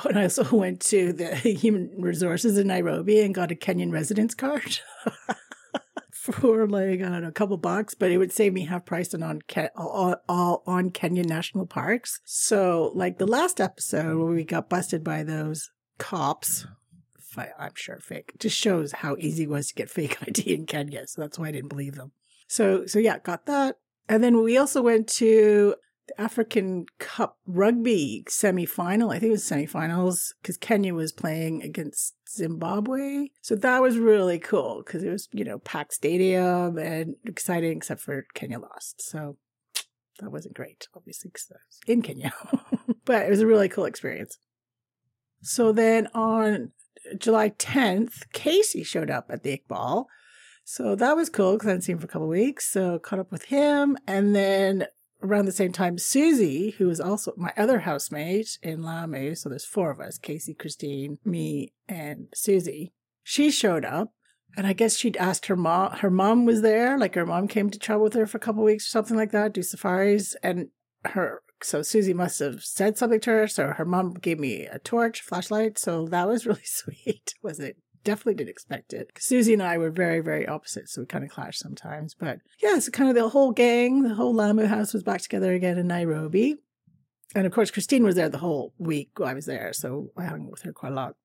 And 0.04 0.18
I 0.18 0.24
also 0.24 0.56
went 0.56 0.80
to 0.82 1.12
the 1.12 1.34
human 1.36 1.90
resources 1.98 2.58
in 2.58 2.68
Nairobi 2.68 3.20
and 3.20 3.34
got 3.34 3.52
a 3.52 3.54
Kenyan 3.54 3.92
residence 3.92 4.34
card 4.34 4.78
for 6.10 6.66
like 6.66 7.00
I 7.00 7.08
don't 7.08 7.22
know 7.22 7.28
a 7.28 7.32
couple 7.32 7.56
bucks, 7.56 7.94
but 7.94 8.10
it 8.10 8.18
would 8.18 8.32
save 8.32 8.52
me 8.52 8.64
half 8.64 8.84
price 8.84 9.14
on 9.14 9.22
on 9.22 9.42
all, 9.76 10.16
all 10.28 10.62
on 10.66 10.90
Kenyan 10.90 11.26
national 11.26 11.66
parks. 11.66 12.20
So 12.24 12.92
like 12.94 13.18
the 13.18 13.26
last 13.26 13.60
episode 13.60 14.18
where 14.18 14.32
we 14.32 14.44
got 14.44 14.68
busted 14.68 15.02
by 15.02 15.22
those 15.22 15.70
cops. 15.98 16.66
I'm 17.38 17.72
sure 17.74 17.98
fake. 18.00 18.32
Just 18.38 18.56
shows 18.56 18.92
how 18.92 19.14
easy 19.18 19.42
it 19.42 19.50
was 19.50 19.68
to 19.68 19.74
get 19.74 19.90
fake 19.90 20.16
ID 20.22 20.54
in 20.54 20.64
Kenya. 20.64 21.06
So 21.06 21.20
that's 21.20 21.38
why 21.38 21.48
I 21.48 21.52
didn't 21.52 21.68
believe 21.68 21.96
them. 21.96 22.12
So 22.48 22.86
so 22.86 22.98
yeah, 22.98 23.18
got 23.18 23.44
that. 23.46 23.78
And 24.08 24.22
then 24.24 24.42
we 24.42 24.56
also 24.56 24.82
went 24.82 25.08
to 25.08 25.74
African 26.18 26.86
Cup 26.98 27.38
rugby 27.46 28.24
semi-final. 28.28 29.10
I 29.10 29.18
think 29.18 29.30
it 29.30 29.32
was 29.32 29.44
semi-finals 29.44 30.34
because 30.40 30.56
Kenya 30.56 30.94
was 30.94 31.12
playing 31.12 31.62
against 31.62 32.14
Zimbabwe. 32.28 33.28
So 33.42 33.54
that 33.56 33.82
was 33.82 33.98
really 33.98 34.38
cool 34.38 34.82
because 34.84 35.02
it 35.02 35.10
was, 35.10 35.28
you 35.32 35.44
know, 35.44 35.58
packed 35.58 35.94
stadium 35.94 36.78
and 36.78 37.16
exciting 37.24 37.76
except 37.76 38.00
for 38.00 38.26
Kenya 38.34 38.58
lost. 38.58 39.02
So 39.02 39.36
that 40.20 40.32
wasn't 40.32 40.54
great, 40.54 40.88
obviously, 40.94 41.30
because 41.30 41.50
I 41.52 41.58
was 41.66 41.80
in 41.86 42.02
Kenya. 42.02 42.32
but 43.04 43.26
it 43.26 43.30
was 43.30 43.40
a 43.40 43.46
really 43.46 43.68
cool 43.68 43.84
experience. 43.84 44.38
So 45.42 45.72
then 45.72 46.08
on 46.14 46.72
July 47.18 47.50
10th, 47.50 48.32
Casey 48.32 48.82
showed 48.82 49.10
up 49.10 49.26
at 49.30 49.42
the 49.42 49.58
Iqbal. 49.58 50.06
So 50.64 50.96
that 50.96 51.16
was 51.16 51.30
cool 51.30 51.52
because 51.52 51.68
I 51.68 51.70
hadn't 51.70 51.82
seen 51.82 51.94
him 51.94 52.00
for 52.00 52.06
a 52.06 52.08
couple 52.08 52.26
weeks. 52.28 52.68
So 52.68 52.98
caught 52.98 53.20
up 53.20 53.30
with 53.30 53.44
him. 53.44 53.96
And 54.06 54.34
then 54.34 54.86
around 55.26 55.46
the 55.46 55.52
same 55.52 55.72
time, 55.72 55.98
Susie, 55.98 56.70
who 56.78 56.86
was 56.86 57.00
also 57.00 57.32
my 57.36 57.52
other 57.56 57.80
housemate 57.80 58.58
in 58.62 58.82
Lamu, 58.82 59.34
so 59.34 59.48
there's 59.48 59.64
four 59.64 59.90
of 59.90 60.00
us 60.00 60.18
Casey, 60.18 60.54
Christine, 60.54 61.18
me, 61.24 61.72
and 61.88 62.28
Susie, 62.34 62.92
she 63.22 63.50
showed 63.50 63.84
up. 63.84 64.12
And 64.56 64.66
I 64.66 64.72
guess 64.72 64.96
she'd 64.96 65.18
asked 65.18 65.46
her 65.46 65.56
mom, 65.56 65.92
her 65.98 66.10
mom 66.10 66.46
was 66.46 66.62
there, 66.62 66.96
like 66.96 67.14
her 67.14 67.26
mom 67.26 67.46
came 67.46 67.68
to 67.68 67.78
travel 67.78 68.04
with 68.04 68.14
her 68.14 68.26
for 68.26 68.38
a 68.38 68.40
couple 68.40 68.62
weeks 68.62 68.86
or 68.86 68.90
something 68.90 69.16
like 69.16 69.32
that, 69.32 69.52
do 69.52 69.62
safaris. 69.62 70.34
And 70.42 70.68
her, 71.04 71.42
so 71.62 71.82
Susie 71.82 72.14
must 72.14 72.38
have 72.38 72.62
said 72.62 72.96
something 72.96 73.20
to 73.20 73.30
her. 73.30 73.48
So 73.48 73.68
her 73.68 73.84
mom 73.84 74.14
gave 74.14 74.38
me 74.38 74.64
a 74.64 74.78
torch, 74.78 75.20
flashlight. 75.20 75.78
So 75.78 76.06
that 76.06 76.26
was 76.26 76.46
really 76.46 76.64
sweet, 76.64 77.34
was 77.42 77.60
it? 77.60 77.76
Definitely 78.06 78.34
didn't 78.34 78.50
expect 78.50 78.92
it. 78.94 79.10
Susie 79.18 79.52
and 79.52 79.62
I 79.62 79.76
were 79.76 79.90
very, 79.90 80.20
very 80.20 80.46
opposite, 80.46 80.88
so 80.88 81.02
we 81.02 81.06
kind 81.06 81.24
of 81.24 81.30
clashed 81.30 81.58
sometimes. 81.58 82.14
But 82.14 82.38
yeah, 82.62 82.78
so 82.78 82.90
kind 82.90 83.10
of 83.10 83.16
the 83.16 83.28
whole 83.28 83.52
gang, 83.52 84.02
the 84.02 84.14
whole 84.14 84.32
Lamu 84.32 84.66
house 84.66 84.94
was 84.94 85.02
back 85.02 85.20
together 85.20 85.52
again 85.52 85.76
in 85.76 85.88
Nairobi. 85.88 86.56
And 87.34 87.46
of 87.46 87.52
course, 87.52 87.70
Christine 87.70 88.04
was 88.04 88.14
there 88.14 88.28
the 88.28 88.38
whole 88.38 88.72
week 88.78 89.10
I 89.22 89.34
was 89.34 89.44
there, 89.44 89.72
so 89.72 90.12
I 90.16 90.24
hung 90.24 90.48
with 90.50 90.62
her 90.62 90.72
quite 90.72 90.92
a 90.92 90.94
lot. 90.94 91.16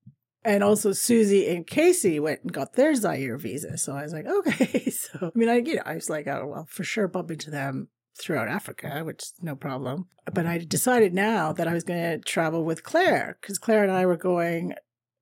And 0.43 0.63
also 0.63 0.91
Susie 0.91 1.47
and 1.47 1.67
Casey 1.67 2.19
went 2.19 2.41
and 2.41 2.51
got 2.51 2.73
their 2.73 2.95
Zaire 2.95 3.37
visa. 3.37 3.77
So 3.77 3.95
I 3.95 4.01
was 4.01 4.11
like, 4.11 4.25
okay. 4.47 4.89
So 4.89 5.31
I 5.33 5.37
mean, 5.37 5.49
I 5.49 5.57
you 5.57 5.75
know, 5.75 5.83
I 5.85 5.95
was 5.95 6.09
like, 6.09 6.27
oh 6.27 6.47
well, 6.47 6.67
for 6.69 6.83
sure 6.83 7.07
bump 7.07 7.29
into 7.29 7.51
them 7.51 7.89
throughout 8.19 8.47
Africa, 8.47 9.03
which 9.05 9.23
is 9.23 9.33
no 9.41 9.55
problem. 9.55 10.07
But 10.33 10.47
I 10.47 10.57
decided 10.57 11.13
now 11.13 11.53
that 11.53 11.67
I 11.67 11.73
was 11.73 11.83
going 11.83 12.01
to 12.01 12.17
travel 12.19 12.65
with 12.65 12.83
Claire 12.83 13.37
because 13.39 13.59
Claire 13.59 13.83
and 13.83 13.91
I 13.91 14.05
were 14.05 14.17
going 14.17 14.73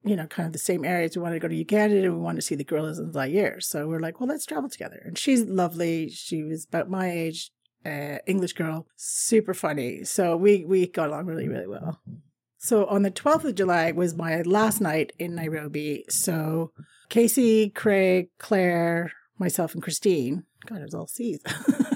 you 0.03 0.15
know, 0.15 0.27
kind 0.27 0.47
of 0.47 0.53
the 0.53 0.59
same 0.59 0.85
areas. 0.85 1.15
We 1.15 1.21
wanted 1.21 1.35
to 1.35 1.39
go 1.39 1.47
to 1.47 1.55
Uganda 1.55 1.97
and 1.97 2.15
we 2.15 2.21
wanted 2.21 2.37
to 2.37 2.41
see 2.41 2.55
the 2.55 2.63
gorillas 2.63 2.99
in 2.99 3.11
Zaire. 3.11 3.59
So 3.59 3.87
we're 3.87 3.99
like, 3.99 4.19
well, 4.19 4.29
let's 4.29 4.45
travel 4.45 4.69
together. 4.69 5.01
And 5.05 5.17
she's 5.17 5.43
lovely. 5.43 6.09
She 6.09 6.43
was 6.43 6.65
about 6.65 6.89
my 6.89 7.09
age, 7.11 7.51
uh, 7.85 8.17
English 8.25 8.53
girl, 8.53 8.87
super 8.95 9.53
funny. 9.53 10.03
So 10.03 10.37
we, 10.37 10.63
we 10.65 10.87
got 10.87 11.09
along 11.09 11.25
really, 11.25 11.47
really 11.47 11.67
well. 11.67 12.01
So 12.57 12.85
on 12.87 13.03
the 13.03 13.11
12th 13.11 13.45
of 13.45 13.55
July 13.55 13.91
was 13.91 14.15
my 14.15 14.41
last 14.41 14.81
night 14.81 15.13
in 15.19 15.35
Nairobi. 15.35 16.05
So 16.09 16.71
Casey, 17.09 17.69
Craig, 17.69 18.29
Claire, 18.37 19.13
myself, 19.37 19.73
and 19.73 19.83
Christine, 19.83 20.43
God, 20.65 20.79
it 20.79 20.83
was 20.83 20.93
all 20.93 21.07
C's. 21.07 21.41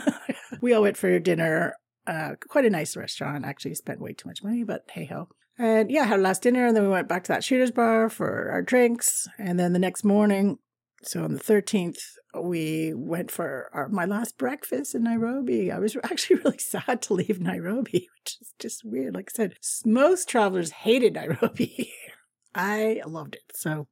we 0.61 0.73
all 0.73 0.81
went 0.81 0.97
for 0.97 1.19
dinner. 1.19 1.75
Uh, 2.07 2.31
quite 2.47 2.65
a 2.65 2.69
nice 2.69 2.95
restaurant. 2.95 3.45
Actually, 3.45 3.75
spent 3.75 4.01
way 4.01 4.13
too 4.13 4.27
much 4.27 4.43
money, 4.43 4.63
but 4.63 4.83
hey 4.91 5.05
ho. 5.05 5.29
And 5.57 5.91
yeah, 5.91 6.05
had 6.05 6.19
last 6.19 6.41
dinner, 6.41 6.65
and 6.65 6.75
then 6.75 6.83
we 6.83 6.89
went 6.89 7.07
back 7.07 7.23
to 7.25 7.31
that 7.31 7.43
shooters 7.43 7.71
bar 7.71 8.09
for 8.09 8.49
our 8.49 8.61
drinks. 8.61 9.27
And 9.37 9.59
then 9.59 9.73
the 9.73 9.79
next 9.79 10.03
morning, 10.03 10.57
so 11.03 11.23
on 11.23 11.33
the 11.33 11.39
13th, 11.39 11.99
we 12.41 12.93
went 12.95 13.29
for 13.29 13.69
our, 13.73 13.87
my 13.89 14.05
last 14.05 14.37
breakfast 14.37 14.95
in 14.95 15.03
Nairobi. 15.03 15.71
I 15.71 15.79
was 15.79 15.95
actually 16.03 16.37
really 16.37 16.57
sad 16.57 17.01
to 17.03 17.13
leave 17.13 17.39
Nairobi, 17.39 18.09
which 18.19 18.37
is 18.41 18.53
just 18.59 18.83
weird. 18.83 19.13
Like 19.13 19.31
I 19.33 19.35
said, 19.35 19.55
most 19.85 20.27
travelers 20.27 20.71
hated 20.71 21.13
Nairobi. 21.13 21.93
I 22.55 23.01
loved 23.05 23.35
it. 23.35 23.51
So, 23.55 23.87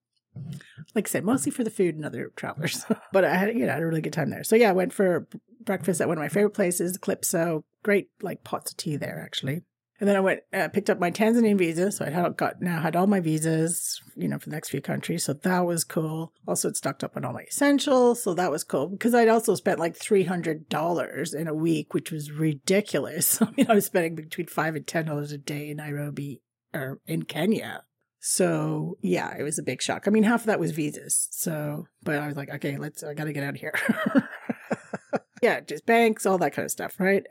like 0.95 1.08
I 1.08 1.10
said, 1.10 1.26
mostly 1.26 1.52
for 1.52 1.63
the 1.63 1.69
food 1.69 1.95
and 1.95 2.06
other 2.06 2.32
travelers. 2.36 2.86
but 3.12 3.26
I 3.26 3.36
had, 3.36 3.56
you 3.56 3.65
know, 3.65 3.74
had 3.74 3.82
a 3.82 3.88
really 3.88 4.02
good 4.02 4.13
time 4.13 4.30
there. 4.30 4.43
So 4.43 4.56
yeah, 4.56 4.69
I 4.69 4.74
went 4.74 4.93
for 4.93 5.28
breakfast 5.63 6.00
at 6.00 6.08
one 6.08 6.17
of 6.17 6.21
my 6.21 6.30
favorite 6.30 6.54
places, 6.54 6.97
Calypso. 6.97 7.65
Great, 7.84 8.10
like 8.21 8.43
pots 8.43 8.71
of 8.71 8.78
tea 8.78 8.95
there, 8.95 9.21
actually. 9.24 9.63
And 10.01 10.09
then 10.09 10.15
I 10.15 10.19
went, 10.19 10.39
uh, 10.51 10.67
picked 10.67 10.89
up 10.89 10.99
my 10.99 11.11
Tanzanian 11.11 11.59
visa. 11.59 11.91
So 11.91 12.03
I 12.03 12.09
had 12.09 12.35
got 12.35 12.59
now 12.59 12.81
had 12.81 12.95
all 12.95 13.05
my 13.05 13.19
visas, 13.19 14.01
you 14.15 14.27
know, 14.27 14.39
for 14.39 14.49
the 14.49 14.55
next 14.55 14.69
few 14.69 14.81
countries. 14.81 15.23
So 15.23 15.33
that 15.33 15.59
was 15.59 15.83
cool. 15.83 16.33
Also, 16.47 16.69
it 16.69 16.75
stocked 16.75 17.03
up 17.03 17.15
on 17.15 17.23
all 17.23 17.33
my 17.33 17.43
essentials. 17.43 18.23
So 18.23 18.33
that 18.33 18.49
was 18.49 18.63
cool 18.63 18.87
because 18.87 19.13
I'd 19.13 19.29
also 19.29 19.53
spent 19.53 19.77
like 19.77 19.95
$300 19.95 21.35
in 21.35 21.47
a 21.47 21.53
week, 21.53 21.93
which 21.93 22.11
was 22.11 22.31
ridiculous. 22.31 23.39
I 23.43 23.51
mean, 23.55 23.67
I 23.69 23.75
was 23.75 23.85
spending 23.85 24.15
between 24.15 24.47
five 24.47 24.75
and 24.75 24.87
$10 24.87 25.31
a 25.31 25.37
day 25.37 25.69
in 25.69 25.77
Nairobi 25.77 26.41
or 26.73 26.99
in 27.05 27.23
Kenya. 27.23 27.83
So 28.19 28.97
yeah, 29.01 29.35
it 29.37 29.43
was 29.43 29.59
a 29.59 29.63
big 29.63 29.83
shock. 29.83 30.07
I 30.07 30.09
mean, 30.09 30.23
half 30.23 30.41
of 30.41 30.45
that 30.47 30.59
was 30.59 30.71
visas. 30.71 31.27
So, 31.29 31.85
but 32.01 32.17
I 32.17 32.25
was 32.25 32.35
like, 32.35 32.49
okay, 32.49 32.77
let's, 32.77 33.03
I 33.03 33.13
got 33.13 33.25
to 33.25 33.33
get 33.33 33.43
out 33.43 33.53
of 33.53 33.61
here. 33.61 33.75
yeah, 35.43 35.59
just 35.59 35.85
banks, 35.85 36.25
all 36.25 36.39
that 36.39 36.53
kind 36.53 36.65
of 36.65 36.71
stuff, 36.71 36.99
right? 36.99 37.23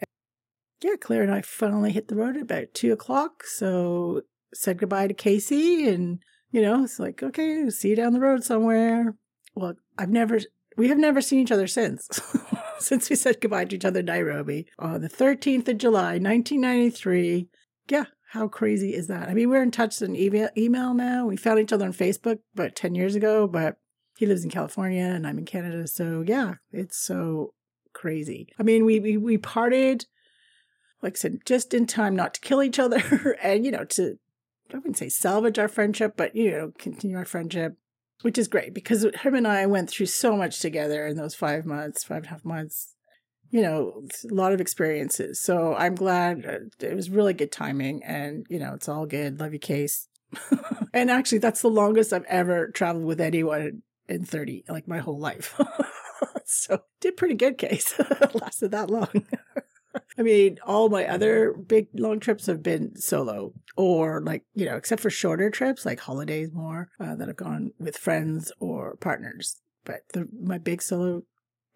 Yeah, 0.83 0.97
Claire 1.01 1.23
and 1.23 1.33
I 1.33 1.43
finally 1.43 1.93
hit 1.93 2.09
the 2.09 2.17
road 2.17 2.37
at 2.37 2.43
about 2.43 2.75
two 2.75 2.93
o'clock. 2.93 3.45
So 3.45 4.23
said 4.55 4.79
goodbye 4.79 5.09
to 5.09 5.15
Casey 5.15 5.89
and, 5.89 6.21
you 6.51 6.63
know, 6.63 6.85
it's 6.85 6.99
like, 6.99 7.23
okay, 7.23 7.69
see 7.71 7.91
you 7.91 7.97
down 7.97 8.13
the 8.13 8.21
road 8.21 8.45
somewhere. 8.45 9.15
Well, 9.55 9.75
I've 9.99 10.11
never, 10.11 10.41
we 10.77 10.89
have 10.89 10.99
never 10.99 11.21
seen 11.21 11.41
each 11.41 11.53
other 11.53 11.67
since. 11.67 12.09
since 12.79 13.11
we 13.11 13.17
said 13.17 13.41
goodbye 13.41 13.67
to 13.67 13.77
each 13.77 13.85
other 13.85 14.01
in 14.01 14.07
Nairobi 14.07 14.67
on 14.79 15.03
the 15.03 15.09
13th 15.09 15.69
of 15.69 15.79
July, 15.79 16.19
1993. 16.19 17.49
Yeah, 17.89 18.07
how 18.31 18.49
crazy 18.49 18.95
is 18.95 19.09
that? 19.09 19.29
I 19.29 19.35
mean, 19.35 19.51
we're 19.51 19.63
in 19.63 19.71
touch 19.71 20.01
in 20.03 20.17
email, 20.17 20.49
email 20.57 20.95
now. 20.95 21.27
We 21.27 21.37
found 21.37 21.61
each 21.61 21.73
other 21.73 21.85
on 21.85 21.93
Facebook 21.93 22.39
about 22.55 22.77
10 22.77 22.95
years 22.95 23.15
ago, 23.15 23.47
but 23.47 23.77
he 24.17 24.27
lives 24.27 24.45
in 24.45 24.51
California 24.51 25.03
and 25.05 25.27
I'm 25.27 25.39
in 25.39 25.47
Canada. 25.47 25.87
So 25.87 26.25
yeah, 26.27 26.55
it's 26.73 26.97
so 26.97 27.55
crazy. 27.93 28.49
I 28.59 28.63
mean, 28.63 28.85
we, 28.85 29.01
we, 29.01 29.17
we 29.17 29.39
parted, 29.39 30.07
like 31.03 31.15
I 31.15 31.19
said, 31.19 31.39
just 31.45 31.75
in 31.75 31.87
time 31.87 32.15
not 32.15 32.35
to 32.35 32.41
kill 32.41 32.63
each 32.63 32.79
other 32.79 33.37
and, 33.43 33.65
you 33.65 33.71
know, 33.71 33.85
to, 33.85 34.19
I 34.73 34.77
wouldn't 34.77 34.99
say 34.99 35.09
salvage 35.09 35.59
our 35.59 35.69
friendship, 35.69 36.15
but, 36.17 36.37
you 36.37 36.51
know, 36.51 36.73
continue 36.79 37.17
our 37.17 37.25
friendship 37.25 37.77
which 38.23 38.39
is 38.39 38.49
great 38.49 38.75
because 38.75 39.03
him 39.03 39.35
and 39.35 39.47
I 39.47 39.67
went 39.67 39.91
through 39.91 40.07
so 40.07 40.37
much 40.37 40.61
together 40.61 41.07
in 41.07 41.17
those 41.17 41.35
five 41.35 41.65
months, 41.65 42.05
five 42.05 42.19
and 42.19 42.27
a 42.27 42.31
half 42.31 42.45
months. 42.45 42.95
You 43.51 43.63
know, 43.63 44.05
a 44.31 44.35
lot 44.35 44.53
of 44.53 44.61
experiences. 44.61 45.41
So 45.41 45.75
I'm 45.75 45.97
glad 45.97 46.47
uh, 46.47 46.87
it 46.87 46.95
was 46.95 47.11
really 47.11 47.35
good 47.35 47.51
timing, 47.51 48.01
and 48.05 48.47
you 48.49 48.61
know, 48.61 48.75
it's 48.75 48.89
all 48.89 49.07
good. 49.07 49.41
Love 49.41 49.53
you, 49.53 49.59
Case. 49.59 50.07
and 50.95 51.11
actually, 51.11 51.39
that's 51.39 51.61
the 51.61 51.69
longest 51.69 52.13
I've 52.13 52.25
ever 52.25 52.69
traveled 52.69 53.07
with 53.07 53.21
anyone 53.21 53.83
in 54.09 54.25
30, 54.25 54.67
like 54.69 54.87
my 54.87 54.99
whole 54.99 55.19
life. 55.19 55.61
so 56.45 56.83
did 57.01 57.17
pretty 57.17 57.35
good, 57.35 57.59
Case. 57.59 57.99
Lasted 58.35 58.71
that 58.71 58.89
long. 58.89 59.27
I 60.19 60.23
mean, 60.23 60.59
all 60.67 60.89
my 60.89 61.07
other 61.07 61.53
big 61.53 61.87
long 61.95 62.21
trips 62.21 62.47
have 62.47 62.63
been 62.63 62.97
solo 62.97 63.53
or 63.77 64.21
like, 64.21 64.45
you 64.55 64.67
know, 64.67 64.77
except 64.77 65.03
for 65.03 65.11
shorter 65.11 65.51
trips 65.51 65.87
like 65.87 66.01
holidays 66.01 66.51
more 66.53 66.89
uh, 66.99 67.15
that 67.15 67.29
have 67.29 67.37
gone 67.37 67.71
with 67.79 67.97
friends 67.97 68.53
or 68.59 68.97
partners. 68.97 69.61
But 69.85 70.01
the, 70.13 70.29
my 70.43 70.59
big 70.59 70.83
solo 70.83 71.23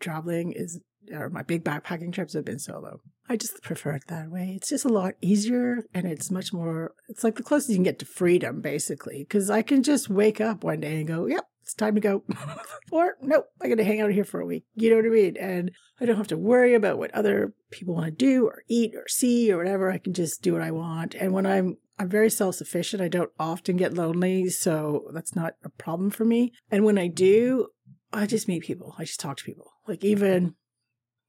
traveling 0.01 0.53
is, 0.53 0.81
or 1.13 1.31
my 1.31 1.43
big 1.43 1.65
backpacking 1.65 2.13
trips 2.13 2.35
have 2.35 2.45
been 2.45 2.59
solo. 2.59 3.01
I 3.29 3.37
just 3.37 3.63
prefer 3.63 3.93
it 3.93 4.09
that 4.09 4.31
way. 4.31 4.55
It's 4.57 4.69
just 4.69 4.85
a 4.85 4.91
lot 4.91 5.15
easier 5.23 5.85
and 5.95 6.07
it's 6.07 6.31
much 6.31 6.53
more, 6.53 6.93
it's 7.09 7.25
like 7.25 7.37
the 7.37 7.43
closest 7.43 7.71
you 7.71 7.77
can 7.77 7.85
get 7.85 7.99
to 8.01 8.07
freedom, 8.07 8.61
basically, 8.61 9.21
because 9.21 9.49
I 9.49 9.63
can 9.63 9.83
just 9.83 10.11
wake 10.11 10.41
up 10.41 10.63
one 10.63 10.81
day 10.81 10.97
and 10.97 11.07
go, 11.07 11.27
yep, 11.27 11.45
it's 11.65 11.73
time 11.75 11.95
to 11.95 12.01
go. 12.01 12.23
or 12.93 13.17
nope, 13.23 13.47
I 13.61 13.69
got 13.69 13.77
to 13.77 13.85
hang 13.85 14.03
out 14.03 14.11
here 14.11 14.25
for 14.25 14.41
a 14.41 14.47
week. 14.47 14.65
You 14.75 14.91
know 14.91 14.97
what 14.97 15.07
I 15.07 15.09
mean? 15.09 15.37
And 15.39 15.71
I 15.99 16.05
don't 16.05 16.19
have 16.19 16.29
to 16.29 16.37
worry 16.37 16.75
about 16.75 16.99
what 16.99 17.15
other 17.15 17.55
people 17.71 17.95
want 17.95 18.07
to 18.07 18.11
do 18.11 18.47
or 18.47 18.63
eat 18.69 18.95
or 18.95 19.09
see 19.09 19.51
or 19.51 19.57
whatever. 19.57 19.91
I 19.91 19.97
can 19.99 20.13
just 20.13 20.43
do 20.43 20.53
what 20.53 20.63
I 20.63 20.71
want. 20.71 21.15
And 21.15 21.33
when 21.33 21.47
I'm 21.47 21.79
I'm 21.99 22.09
very 22.09 22.29
self 22.31 22.57
sufficient. 22.57 23.03
I 23.03 23.09
don't 23.09 23.31
often 23.39 23.77
get 23.77 23.95
lonely, 23.95 24.49
so 24.49 25.09
that's 25.15 25.37
not 25.37 25.55
a 25.63 25.69
problem 25.69 26.11
for 26.11 26.25
me. 26.25 26.53
And 26.71 26.85
when 26.85 26.99
I 26.99 27.07
do, 27.07 27.69
I 28.13 28.27
just 28.27 28.49
meet 28.49 28.65
people. 28.65 28.95
I 28.99 29.05
just 29.05 29.21
talk 29.21 29.37
to 29.39 29.45
people. 29.45 29.73
Like 29.87 30.05
even 30.05 30.57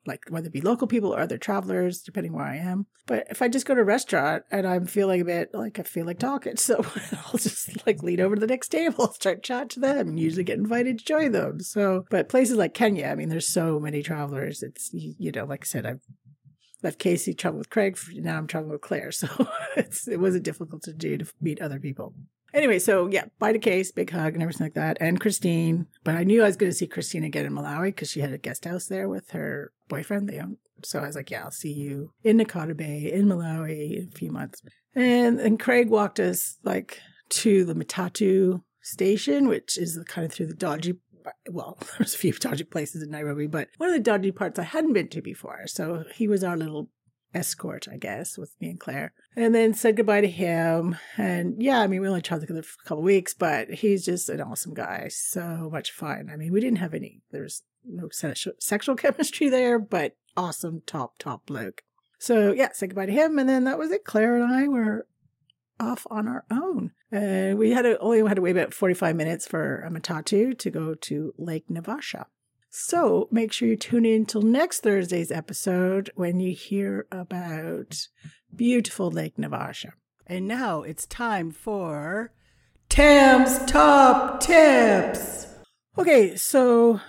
like 0.06 0.26
whether 0.30 0.48
it 0.48 0.54
be 0.54 0.62
local 0.62 0.88
people 0.88 1.14
or 1.14 1.20
other 1.20 1.38
travelers, 1.38 2.02
depending 2.02 2.34
where 2.34 2.46
I 2.46 2.58
am. 2.58 2.86
But 3.08 3.28
if 3.30 3.42
I 3.42 3.48
just 3.48 3.66
go 3.66 3.76
to 3.76 3.82
a 3.82 3.86
restaurant 3.86 4.44
and 4.52 4.68
I'm 4.68 4.86
feeling 4.86 5.22
a 5.22 5.26
bit 5.26 5.54
like 5.54 5.80
I 5.80 5.84
feel 5.84 6.06
like 6.06 6.20
talking, 6.20 6.58
so 6.58 6.86
I'll 7.12 7.40
just 7.40 7.86
like 7.86 8.04
lean 8.04 8.22
over 8.22 8.36
to 8.36 8.42
the 8.42 8.48
next 8.48 8.70
table, 8.70 9.12
start 9.14 9.44
chat 9.44 9.70
to 9.72 9.80
them, 9.80 10.10
and 10.10 10.20
usually 10.20 10.44
get 10.44 10.58
invited 10.58 11.00
to 11.00 11.06
join 11.06 11.32
them. 11.32 11.60
So, 11.60 12.06
but 12.10 12.30
places 12.30 12.58
like 12.58 12.74
Kenya, 12.74 13.08
I 13.08 13.16
mean, 13.16 13.30
there's 13.30 13.48
so 13.48 13.80
many 13.80 14.02
travelers. 14.04 14.64
It's 14.64 14.90
you 14.94 15.32
know, 15.32 15.46
like 15.46 15.64
I 15.64 15.68
said, 15.68 15.86
I've 15.86 16.02
left 16.84 17.00
Casey 17.00 17.34
traveled 17.34 17.60
with 17.60 17.70
Craig. 17.70 17.98
Now 18.14 18.38
I'm 18.38 18.48
traveling 18.48 18.72
with 18.72 18.82
Claire, 18.82 19.12
so 19.12 19.28
it 19.76 20.20
wasn't 20.20 20.44
difficult 20.44 20.84
to 20.84 20.94
do 20.94 21.18
to 21.18 21.26
meet 21.42 21.62
other 21.62 21.80
people. 21.80 22.14
Anyway, 22.56 22.80
so 22.80 23.08
yeah, 23.08 23.26
bye 23.38 23.52
to 23.52 23.60
Case, 23.60 23.92
big 23.92 24.10
hug 24.10 24.34
and 24.34 24.42
everything 24.42 24.66
like 24.66 24.76
that, 24.76 24.98
and 25.02 25.20
Christine. 25.20 25.88
But 26.06 26.16
I 26.16 26.24
knew 26.24 26.42
I 26.42 26.48
was 26.48 26.56
going 26.56 26.72
to 26.72 26.78
see 26.78 26.88
Christine 26.88 27.26
again 27.26 27.46
in 27.46 27.52
Malawi 27.52 27.88
because 27.88 28.10
she 28.10 28.22
had 28.22 28.32
a 28.32 28.38
guest 28.38 28.64
house 28.64 28.86
there 28.86 29.10
with 29.10 29.32
her 29.32 29.74
boyfriend. 29.90 30.30
They 30.30 30.40
owned. 30.40 30.58
So 30.82 31.00
I 31.00 31.08
was 31.08 31.18
like, 31.18 31.30
yeah, 31.30 31.44
I'll 31.44 31.52
see 31.52 31.74
you 31.74 32.12
in 32.24 32.38
Nkhata 32.38 32.76
Bay 32.78 33.12
in 33.12 33.28
Malawi 33.28 33.98
in 33.98 34.10
a 34.14 34.18
few 34.18 34.32
months. 34.32 34.62
And 34.96 35.38
and 35.42 35.60
Craig 35.60 35.90
walked 35.90 36.22
us 36.22 36.58
like 36.64 37.02
to 37.30 37.66
the 37.66 37.76
Matatu 37.76 38.62
station, 38.82 39.50
which 39.50 39.78
is 39.78 40.02
kind 40.08 40.26
of 40.26 40.32
through 40.32 40.48
the 40.48 40.54
dodgy 40.54 40.96
well, 41.50 41.78
there's 41.98 42.16
a 42.16 42.18
few 42.18 42.32
dodgy 42.34 42.64
places 42.64 43.04
in 43.04 43.10
Nairobi, 43.10 43.48
but 43.48 43.68
one 43.78 43.90
of 43.90 43.96
the 43.96 44.00
dodgy 44.00 44.32
parts 44.32 44.60
I 44.60 44.64
hadn't 44.64 44.94
been 44.94 45.10
to 45.10 45.22
before. 45.22 45.68
So 45.68 46.06
he 46.14 46.28
was 46.28 46.44
our 46.44 46.56
little 46.56 46.90
escort, 47.36 47.88
I 47.92 47.98
guess, 47.98 48.38
with 48.38 48.56
me 48.60 48.70
and 48.70 48.80
Claire. 48.80 49.14
And 49.36 49.54
then 49.54 49.74
said 49.74 49.98
goodbye 49.98 50.22
to 50.22 50.28
him. 50.28 50.98
And 51.18 51.62
yeah, 51.62 51.82
I 51.82 51.88
mean, 51.88 52.02
we 52.02 52.08
only 52.08 52.22
traveled 52.22 52.48
together 52.48 52.64
for 52.64 52.78
a 52.84 52.88
couple 52.88 53.04
weeks, 53.04 53.34
but 53.34 53.70
he's 53.70 54.06
just 54.06 54.30
an 54.30 54.42
awesome 54.42 54.74
guy. 54.74 55.10
So 55.10 55.70
much 55.72 55.92
fun. 55.92 56.30
I 56.32 56.38
mean, 56.38 56.52
we 56.52 56.62
didn't 56.62 56.80
have 56.80 56.94
any, 56.94 57.22
there's 57.32 57.64
no 57.86 58.10
sexual 58.12 58.96
chemistry 58.96 59.50
there, 59.50 59.78
but 59.78 60.16
awesome, 60.36 60.82
top, 60.86 61.20
top 61.20 61.46
bloke. 61.46 61.84
So 62.18 62.54
yeah, 62.54 62.70
said 62.74 62.90
goodbye 62.90 63.08
to 63.08 63.12
him. 63.12 63.38
And 63.38 63.48
then 63.48 63.66
that 63.66 63.78
was 63.78 63.92
it. 63.92 64.06
Claire 64.06 64.38
and 64.38 64.52
I 64.52 64.68
were 64.68 65.06
off 65.80 66.08
on 66.10 66.28
our 66.28 66.46
own. 66.50 66.92
Uh, 67.14 67.54
we 67.56 67.72
had 67.72 67.86
only 68.00 68.26
had 68.26 68.36
to 68.36 68.42
wait 68.42 68.52
about 68.52 68.74
45 68.74 69.16
minutes 69.16 69.48
for 69.48 69.82
a 69.82 69.92
matatu 69.92 70.58
to 70.58 70.70
go 70.72 70.96
to 70.96 71.34
Lake 71.38 71.70
Naivasha. 71.70 72.26
So 72.78 73.30
make 73.32 73.54
sure 73.54 73.70
you 73.70 73.78
tune 73.78 74.06
in 74.06 74.26
till 74.26 74.42
next 74.42 74.82
Thursday's 74.82 75.32
episode 75.32 76.12
when 76.16 76.42
you 76.42 76.54
hear 76.54 77.08
about 77.10 78.10
beautiful 78.54 79.10
Lake 79.10 79.38
Naivasha. 79.38 79.94
And 80.28 80.46
now 80.46 80.82
it's 80.82 81.06
time 81.06 81.52
for 81.52 82.34
Tam's 82.90 83.64
Top 83.66 84.42
Tips. 84.42 85.48
Okay, 85.98 86.36
so 86.36 87.00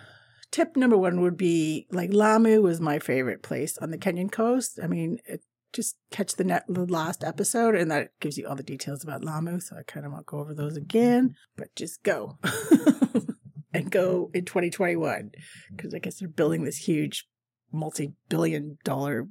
tip 0.53 0.77
number 0.77 0.97
one 0.97 1.21
would 1.21 1.37
be 1.37 1.89
like 1.91 2.13
Lamu 2.13 2.63
was 2.63 2.81
my 2.81 3.01
favorite 3.01 3.43
place 3.43 3.77
on 3.79 3.91
the 3.91 3.99
Kenyan 3.99 4.31
coast. 4.31 4.79
I 4.81 4.87
mean, 4.87 5.19
it, 5.27 5.43
just 5.73 5.97
catch 6.13 6.37
the, 6.37 6.45
net, 6.45 6.63
the 6.69 6.87
last 6.87 7.25
episode 7.25 7.75
and 7.75 7.91
that 7.91 8.11
gives 8.21 8.39
you 8.39 8.47
all 8.47 8.55
the 8.55 8.63
details 8.63 9.03
about 9.03 9.25
Lamu. 9.25 9.59
So 9.59 9.77
I 9.77 9.83
kind 9.83 10.07
of 10.07 10.13
won't 10.13 10.27
go 10.27 10.39
over 10.39 10.55
those 10.55 10.77
again, 10.77 11.35
but 11.57 11.75
just 11.75 12.05
go. 12.05 12.39
and 13.77 13.91
go 13.91 14.31
in 14.33 14.45
2021 14.45 15.33
because 15.75 15.95
I 15.95 15.99
guess 15.99 16.19
they're 16.19 16.29
building 16.29 16.65
this 16.65 16.79
huge 16.79 17.27
multi-billion 17.73 18.79
dollar 18.85 19.29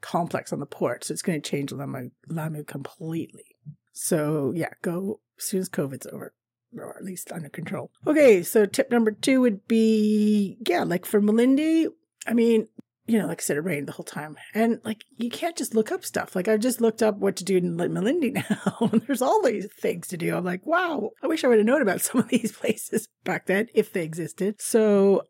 complex 0.00 0.52
on 0.52 0.60
the 0.60 0.66
port. 0.66 1.04
So 1.04 1.12
it's 1.12 1.22
going 1.22 1.40
to 1.40 1.50
change 1.50 1.72
Lamu, 1.72 2.10
Lamu 2.28 2.64
completely. 2.64 3.56
So 3.92 4.52
yeah, 4.54 4.70
go 4.82 5.20
as 5.38 5.44
soon 5.44 5.60
as 5.60 5.68
COVID's 5.68 6.06
over 6.06 6.34
or 6.76 6.96
at 6.96 7.04
least 7.04 7.32
under 7.32 7.48
control. 7.48 7.90
Okay, 8.06 8.42
so 8.42 8.66
tip 8.66 8.90
number 8.90 9.12
two 9.12 9.40
would 9.40 9.66
be 9.68 10.58
yeah, 10.66 10.82
like 10.82 11.06
for 11.06 11.20
Malindi, 11.20 11.86
I 12.26 12.34
mean, 12.34 12.68
you 13.06 13.18
know, 13.18 13.26
like 13.26 13.40
I 13.40 13.42
said, 13.42 13.56
it 13.56 13.60
rained 13.60 13.86
the 13.86 13.92
whole 13.92 14.04
time. 14.04 14.36
And 14.52 14.80
like, 14.84 15.04
you 15.16 15.30
can't 15.30 15.56
just 15.56 15.74
look 15.74 15.92
up 15.92 16.04
stuff. 16.04 16.34
Like, 16.34 16.48
I've 16.48 16.60
just 16.60 16.80
looked 16.80 17.02
up 17.02 17.18
what 17.18 17.36
to 17.36 17.44
do 17.44 17.56
in 17.56 17.76
Malindi 17.76 18.32
now, 18.50 18.88
and 18.92 19.02
there's 19.02 19.22
all 19.22 19.42
these 19.42 19.68
things 19.80 20.08
to 20.08 20.16
do. 20.16 20.36
I'm 20.36 20.44
like, 20.44 20.66
wow, 20.66 21.10
I 21.22 21.26
wish 21.26 21.44
I 21.44 21.48
would 21.48 21.58
have 21.58 21.66
known 21.66 21.82
about 21.82 22.00
some 22.02 22.20
of 22.20 22.28
these 22.28 22.52
places 22.52 23.06
back 23.24 23.46
then 23.46 23.68
if 23.74 23.92
they 23.92 24.02
existed. 24.02 24.60
So, 24.60 25.22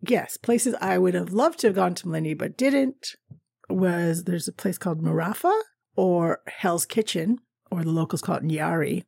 yes, 0.00 0.36
places 0.36 0.74
I 0.80 0.98
would 0.98 1.14
have 1.14 1.32
loved 1.32 1.60
to 1.60 1.68
have 1.68 1.76
gone 1.76 1.94
to 1.96 2.06
Malindi 2.06 2.36
but 2.38 2.56
didn't 2.56 3.14
was 3.68 4.24
there's 4.24 4.48
a 4.48 4.52
place 4.52 4.78
called 4.78 5.02
Marafa 5.02 5.58
or 5.96 6.40
Hell's 6.46 6.86
Kitchen, 6.86 7.38
or 7.70 7.82
the 7.82 7.90
locals 7.90 8.22
call 8.22 8.36
it 8.36 8.44
Nyari. 8.44 9.04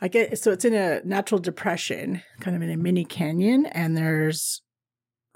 I 0.00 0.08
get 0.08 0.38
so 0.38 0.52
it's 0.52 0.64
in 0.64 0.74
a 0.74 1.00
natural 1.04 1.40
depression, 1.40 2.22
kind 2.40 2.56
of 2.56 2.62
in 2.62 2.70
a 2.70 2.76
mini 2.76 3.04
canyon, 3.04 3.66
and 3.66 3.96
there's 3.96 4.62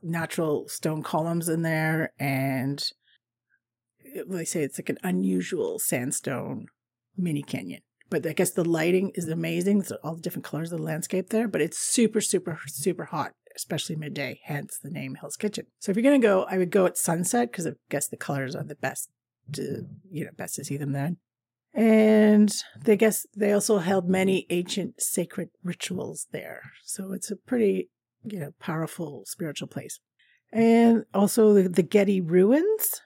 natural 0.03 0.69
stone 0.69 1.03
columns 1.03 1.49
in 1.49 1.63
there, 1.63 2.13
and 2.19 2.83
uh, 4.19 4.23
they 4.29 4.45
say 4.45 4.63
it's 4.63 4.79
like 4.79 4.89
an 4.89 4.99
unusual 5.03 5.79
sandstone 5.79 6.67
mini 7.17 7.43
canyon. 7.43 7.83
But 8.09 8.27
I 8.27 8.33
guess 8.33 8.51
the 8.51 8.69
lighting 8.69 9.13
is 9.15 9.29
amazing. 9.29 9.85
So 9.85 9.97
all 10.03 10.17
the 10.17 10.21
different 10.21 10.45
colors 10.45 10.73
of 10.73 10.79
the 10.79 10.85
landscape 10.85 11.31
there, 11.31 11.47
but 11.47 11.61
it's 11.61 11.79
super, 11.79 12.21
super, 12.21 12.59
super 12.67 13.05
hot, 13.05 13.35
especially 13.55 13.95
midday, 13.95 14.41
hence 14.45 14.79
the 14.83 14.91
name 14.91 15.15
Hell's 15.15 15.37
Kitchen. 15.37 15.67
So 15.79 15.91
if 15.91 15.97
you're 15.97 16.03
going 16.03 16.21
to 16.21 16.27
go, 16.27 16.45
I 16.51 16.59
would 16.59 16.73
go 16.73 16.87
at 16.87 16.99
sunset 16.99 17.53
because 17.53 17.69
I 17.69 17.73
guess 17.89 18.09
the 18.09 18.17
colors 18.17 18.57
are 18.57 18.65
the 18.65 18.75
best 18.75 19.11
to, 19.53 19.87
you 20.11 20.25
know, 20.25 20.33
best 20.37 20.57
to 20.57 20.65
see 20.65 20.77
them 20.77 20.93
then. 20.93 21.19
And 21.73 22.53
they 22.83 22.97
guess 22.97 23.27
they 23.37 23.53
also 23.53 23.79
held 23.79 24.09
many 24.09 24.45
ancient 24.51 25.01
sacred 25.01 25.51
rituals 25.63 26.27
there. 26.33 26.63
So 26.83 27.13
it's 27.13 27.31
a 27.31 27.37
pretty 27.37 27.91
you 28.25 28.39
know, 28.39 28.53
powerful 28.59 29.25
spiritual 29.27 29.69
place. 29.69 30.01
And 30.53 31.05
also 31.15 31.55
the, 31.55 31.69
the 31.69 31.83
Gedi 31.83 32.21
ruins, 32.21 33.01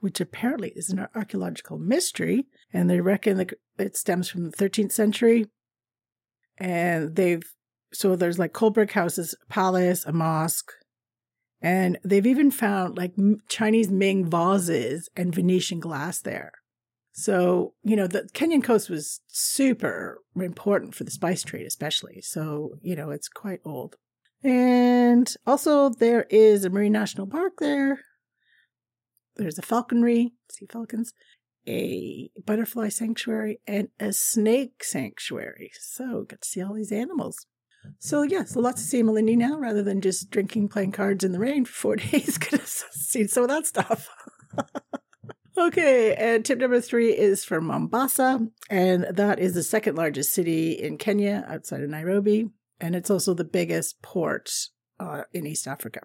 which 0.00 0.20
apparently 0.20 0.72
is 0.76 0.90
an 0.90 1.06
archaeological 1.14 1.78
mystery. 1.78 2.46
And 2.72 2.88
they 2.88 3.00
reckon 3.00 3.38
that 3.38 3.54
it 3.78 3.96
stems 3.96 4.28
from 4.28 4.44
the 4.44 4.56
13th 4.56 4.92
century. 4.92 5.46
And 6.58 7.16
they've, 7.16 7.44
so 7.92 8.16
there's 8.16 8.38
like 8.38 8.52
cold 8.52 8.74
brick 8.74 8.92
houses, 8.92 9.34
a 9.42 9.52
palace, 9.52 10.04
a 10.04 10.12
mosque. 10.12 10.72
And 11.60 11.98
they've 12.04 12.26
even 12.26 12.50
found 12.50 12.96
like 12.96 13.14
Chinese 13.48 13.90
Ming 13.90 14.30
vases 14.30 15.08
and 15.16 15.34
Venetian 15.34 15.80
glass 15.80 16.20
there. 16.20 16.52
So, 17.12 17.74
you 17.82 17.96
know, 17.96 18.06
the 18.06 18.28
Kenyan 18.32 18.62
coast 18.62 18.88
was 18.88 19.20
super 19.26 20.18
important 20.36 20.94
for 20.94 21.02
the 21.02 21.10
spice 21.10 21.42
trade, 21.42 21.66
especially. 21.66 22.20
So, 22.20 22.74
you 22.80 22.94
know, 22.94 23.10
it's 23.10 23.28
quite 23.28 23.58
old. 23.64 23.96
And 24.42 25.34
also, 25.46 25.88
there 25.88 26.26
is 26.30 26.64
a 26.64 26.70
Marine 26.70 26.92
National 26.92 27.26
Park 27.26 27.54
there, 27.58 28.00
there's 29.38 29.58
a 29.58 29.62
falconry, 29.62 30.32
sea 30.50 30.66
falcons, 30.70 31.12
a 31.66 32.30
butterfly 32.44 32.88
sanctuary, 32.88 33.60
and 33.66 33.88
a 34.00 34.12
snake 34.12 34.82
sanctuary. 34.82 35.70
So 35.78 36.26
get 36.28 36.42
to 36.42 36.48
see 36.48 36.62
all 36.62 36.74
these 36.74 36.92
animals. 36.92 37.46
So 37.98 38.22
mm-hmm. 38.22 38.32
yeah, 38.32 38.44
so 38.44 38.60
lots 38.60 38.82
to 38.82 38.88
see 38.88 38.98
in 38.98 39.06
Malindi 39.06 39.36
now 39.36 39.56
rather 39.56 39.82
than 39.82 40.00
just 40.00 40.30
drinking, 40.30 40.68
playing 40.68 40.92
cards 40.92 41.24
in 41.24 41.32
the 41.32 41.38
rain 41.38 41.64
for 41.64 41.72
four 41.72 41.96
days. 41.96 42.36
Could 42.36 42.60
have 42.60 42.68
seen 42.68 43.28
some 43.28 43.44
of 43.44 43.48
that 43.48 43.66
stuff. 43.66 44.08
okay, 45.58 46.14
and 46.16 46.44
tip 46.44 46.58
number 46.58 46.80
three 46.80 47.16
is 47.16 47.44
from 47.44 47.66
Mombasa, 47.66 48.46
and 48.68 49.06
that 49.10 49.38
is 49.38 49.54
the 49.54 49.62
second 49.62 49.96
largest 49.96 50.32
city 50.32 50.72
in 50.72 50.98
Kenya 50.98 51.44
outside 51.48 51.82
of 51.82 51.90
Nairobi, 51.90 52.50
and 52.80 52.94
it's 52.94 53.10
also 53.10 53.34
the 53.34 53.44
biggest 53.44 54.00
port 54.02 54.50
uh, 55.00 55.22
in 55.32 55.46
East 55.46 55.66
Africa. 55.66 56.00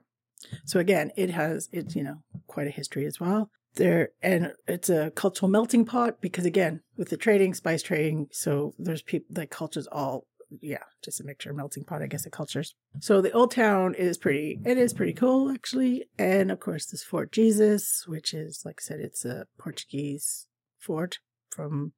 So 0.66 0.80
again, 0.80 1.12
it 1.16 1.30
has 1.30 1.70
it's 1.72 1.96
you 1.96 2.04
know 2.04 2.24
quite 2.48 2.68
a 2.68 2.72
history 2.72 3.06
as 3.06 3.20
well. 3.20 3.50
There 3.76 4.10
and 4.22 4.54
it's 4.68 4.90
a 4.90 5.12
cultural 5.12 5.50
melting 5.50 5.86
pot 5.86 6.22
because 6.22 6.46
again, 6.46 6.82
with 6.98 7.10
the 7.10 7.18
trading, 7.18 7.54
spice 7.54 7.82
trading, 7.82 8.28
so 8.32 8.74
there's 8.78 9.02
people 9.02 9.28
the 9.30 9.48
cultures 9.48 9.88
all 9.92 10.26
yeah, 10.62 10.84
just 11.04 11.20
a 11.20 11.24
mixture, 11.24 11.54
melting 11.54 11.84
pot, 11.84 12.02
I 12.02 12.08
guess, 12.08 12.26
of 12.26 12.32
cultures. 12.32 12.76
So 13.00 13.22
the 13.22 13.32
old 13.32 13.52
town 13.52 13.96
is 13.96 14.18
pretty, 14.18 14.60
it 14.66 14.78
is 14.78 14.94
pretty 14.94 15.14
cool 15.14 15.50
actually. 15.50 16.06
And 16.18 16.52
of 16.52 16.60
course, 16.60 16.86
this 16.86 17.04
Fort 17.04 17.32
Jesus, 17.32 18.04
which 18.08 18.34
is, 18.34 18.62
like 18.66 18.80
I 18.80 18.84
said, 18.84 19.00
it's 19.00 19.26
a 19.26 19.48
Portuguese 19.58 20.48
fort 20.80 21.20
from 21.50 21.94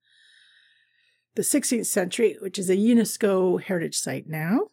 the 1.35 1.41
16th 1.41 1.85
century, 1.85 2.37
which 2.39 2.57
is 2.57 2.69
a 2.69 2.77
UNESCO 2.77 3.61
heritage 3.61 3.97
site 3.97 4.27
now. 4.27 4.69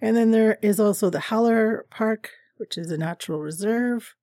And 0.00 0.16
then 0.16 0.30
there 0.30 0.58
is 0.62 0.78
also 0.78 1.10
the 1.10 1.20
Haller 1.20 1.86
Park, 1.90 2.30
which 2.56 2.78
is 2.78 2.90
a 2.90 2.98
natural 2.98 3.40
reserve, 3.40 4.14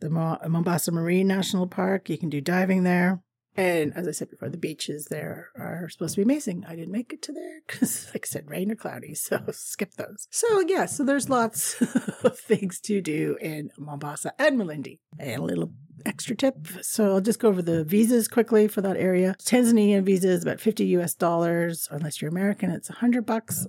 the 0.00 0.10
Mombasa 0.10 0.92
Marine 0.92 1.26
National 1.28 1.66
Park. 1.66 2.08
You 2.08 2.18
can 2.18 2.30
do 2.30 2.40
diving 2.40 2.84
there. 2.84 3.20
And 3.58 3.92
as 3.96 4.06
I 4.06 4.12
said 4.12 4.30
before, 4.30 4.50
the 4.50 4.56
beaches 4.56 5.06
there 5.06 5.48
are 5.58 5.88
supposed 5.88 6.14
to 6.14 6.20
be 6.20 6.22
amazing. 6.22 6.64
I 6.68 6.76
didn't 6.76 6.92
make 6.92 7.12
it 7.12 7.22
to 7.22 7.32
there 7.32 7.60
because, 7.66 8.06
like 8.14 8.24
I 8.24 8.28
said, 8.28 8.48
rain 8.48 8.70
or 8.70 8.76
cloudy, 8.76 9.16
so 9.16 9.40
skip 9.50 9.94
those. 9.94 10.28
So, 10.30 10.60
yeah, 10.60 10.86
so 10.86 11.02
there's 11.02 11.28
lots 11.28 11.74
of 12.22 12.38
things 12.38 12.78
to 12.82 13.00
do 13.00 13.36
in 13.40 13.70
Mombasa 13.76 14.32
and 14.38 14.60
Malindi. 14.60 15.00
And 15.18 15.42
a 15.42 15.44
little 15.44 15.72
extra 16.06 16.36
tip. 16.36 16.68
So, 16.82 17.14
I'll 17.14 17.20
just 17.20 17.40
go 17.40 17.48
over 17.48 17.60
the 17.60 17.82
visas 17.82 18.28
quickly 18.28 18.68
for 18.68 18.80
that 18.82 18.96
area. 18.96 19.34
Tanzanian 19.42 20.04
visa 20.04 20.28
is 20.28 20.44
about 20.44 20.60
50 20.60 20.86
US 20.98 21.14
dollars. 21.14 21.88
Unless 21.90 22.22
you're 22.22 22.30
American, 22.30 22.70
it's 22.70 22.88
100 22.88 23.26
bucks. 23.26 23.66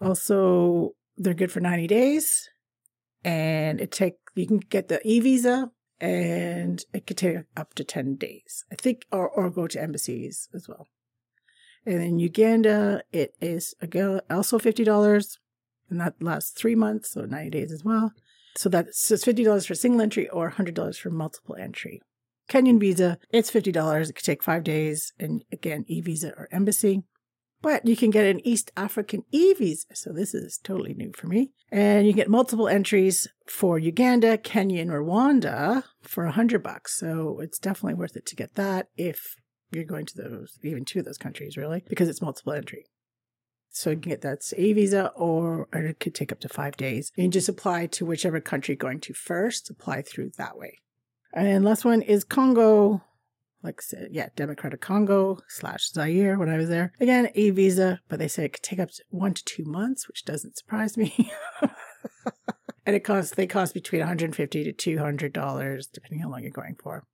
Also, 0.00 0.90
they're 1.16 1.34
good 1.34 1.50
for 1.50 1.58
90 1.58 1.88
days. 1.88 2.48
And 3.24 3.80
it 3.80 3.90
take 3.90 4.14
you 4.36 4.46
can 4.46 4.58
get 4.58 4.86
the 4.86 5.00
e 5.04 5.18
visa 5.18 5.70
and 6.00 6.84
it 6.92 7.06
could 7.06 7.16
take 7.16 7.38
up 7.56 7.74
to 7.74 7.84
10 7.84 8.16
days, 8.16 8.64
I 8.70 8.74
think, 8.74 9.06
or, 9.10 9.28
or 9.28 9.50
go 9.50 9.66
to 9.66 9.82
embassies 9.82 10.48
as 10.54 10.68
well. 10.68 10.88
And 11.86 12.02
in 12.02 12.18
Uganda, 12.18 13.02
it 13.12 13.34
is 13.40 13.74
again 13.80 14.20
also 14.30 14.58
$50, 14.58 15.38
and 15.90 16.00
that 16.00 16.14
lasts 16.20 16.50
three 16.50 16.74
months, 16.74 17.10
so 17.10 17.22
90 17.22 17.50
days 17.50 17.72
as 17.72 17.84
well. 17.84 18.12
So 18.56 18.68
that's 18.68 18.98
so 18.98 19.16
$50 19.16 19.66
for 19.66 19.74
single 19.74 20.00
entry 20.00 20.28
or 20.28 20.52
$100 20.52 20.98
for 20.98 21.10
multiple 21.10 21.56
entry. 21.56 22.00
Kenyan 22.48 22.78
visa, 22.78 23.18
it's 23.30 23.50
$50. 23.50 24.08
It 24.08 24.14
could 24.14 24.24
take 24.24 24.42
five 24.42 24.64
days, 24.64 25.12
and 25.18 25.44
again, 25.50 25.84
e 25.88 26.00
visa 26.00 26.32
or 26.36 26.48
embassy. 26.52 27.02
But 27.64 27.86
you 27.86 27.96
can 27.96 28.10
get 28.10 28.26
an 28.26 28.46
East 28.46 28.70
African 28.76 29.24
e 29.32 29.54
visa. 29.54 29.86
So 29.94 30.12
this 30.12 30.34
is 30.34 30.60
totally 30.62 30.92
new 30.92 31.12
for 31.16 31.26
me. 31.28 31.50
And 31.72 32.06
you 32.06 32.12
get 32.12 32.28
multiple 32.28 32.68
entries 32.68 33.26
for 33.46 33.78
Uganda, 33.78 34.36
Kenya, 34.36 34.82
and 34.82 34.90
Rwanda 34.90 35.84
for 36.02 36.26
a 36.26 36.32
hundred 36.32 36.62
bucks. 36.62 36.98
So 37.00 37.40
it's 37.40 37.58
definitely 37.58 37.94
worth 37.94 38.16
it 38.16 38.26
to 38.26 38.36
get 38.36 38.54
that 38.56 38.88
if 38.96 39.34
you're 39.72 39.84
going 39.84 40.04
to 40.06 40.14
those, 40.14 40.58
even 40.62 40.84
two 40.84 40.98
of 40.98 41.06
those 41.06 41.18
countries, 41.18 41.56
really, 41.56 41.82
because 41.88 42.08
it's 42.08 42.22
multiple 42.22 42.52
entry. 42.52 42.84
So 43.70 43.90
you 43.90 43.96
can 43.96 44.10
get 44.10 44.20
that 44.20 44.40
A 44.56 44.72
visa, 44.74 45.10
or, 45.16 45.66
or 45.72 45.80
it 45.80 45.98
could 45.98 46.14
take 46.14 46.30
up 46.30 46.40
to 46.40 46.48
five 46.48 46.76
days. 46.76 47.10
And 47.16 47.32
just 47.32 47.48
apply 47.48 47.86
to 47.86 48.06
whichever 48.06 48.40
country 48.40 48.74
you're 48.74 48.88
going 48.88 49.00
to 49.00 49.14
first. 49.14 49.70
Apply 49.70 50.02
through 50.02 50.32
that 50.36 50.56
way. 50.56 50.78
And 51.32 51.64
last 51.64 51.84
one 51.84 52.02
is 52.02 52.22
Congo 52.24 53.02
like 53.64 53.80
yeah, 54.10 54.28
Democratic 54.36 54.80
Congo 54.80 55.38
slash 55.48 55.90
Zaire 55.90 56.38
when 56.38 56.50
I 56.50 56.58
was 56.58 56.68
there. 56.68 56.92
Again, 57.00 57.30
a 57.34 57.50
visa, 57.50 58.00
but 58.08 58.18
they 58.18 58.28
say 58.28 58.44
it 58.44 58.52
could 58.52 58.62
take 58.62 58.78
up 58.78 58.90
to 58.90 59.02
one 59.08 59.34
to 59.34 59.44
two 59.44 59.64
months, 59.64 60.06
which 60.06 60.24
doesn't 60.24 60.58
surprise 60.58 60.96
me. 60.96 61.32
and 62.86 62.94
it 62.94 63.00
costs 63.00 63.34
they 63.34 63.46
cost 63.46 63.72
between 63.74 64.00
150 64.00 64.64
to 64.64 64.72
200 64.72 65.32
dollars 65.32 65.86
depending 65.86 66.20
how 66.20 66.30
long 66.30 66.42
you're 66.42 66.50
going 66.50 66.76
for. 66.80 67.04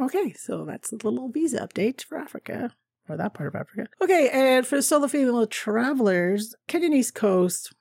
Okay, 0.00 0.32
so 0.32 0.64
that's 0.64 0.92
a 0.92 0.96
little 0.96 1.28
visa 1.28 1.66
update 1.66 2.04
for 2.04 2.18
Africa 2.18 2.72
or 3.08 3.16
that 3.16 3.34
part 3.34 3.48
of 3.48 3.54
Africa. 3.54 3.86
Okay, 4.00 4.28
and 4.32 4.66
for 4.66 4.80
solo 4.80 5.06
female 5.08 5.46
travelers, 5.46 6.54
Kenyan 6.68 6.94
East 6.94 7.14
Coast 7.14 7.72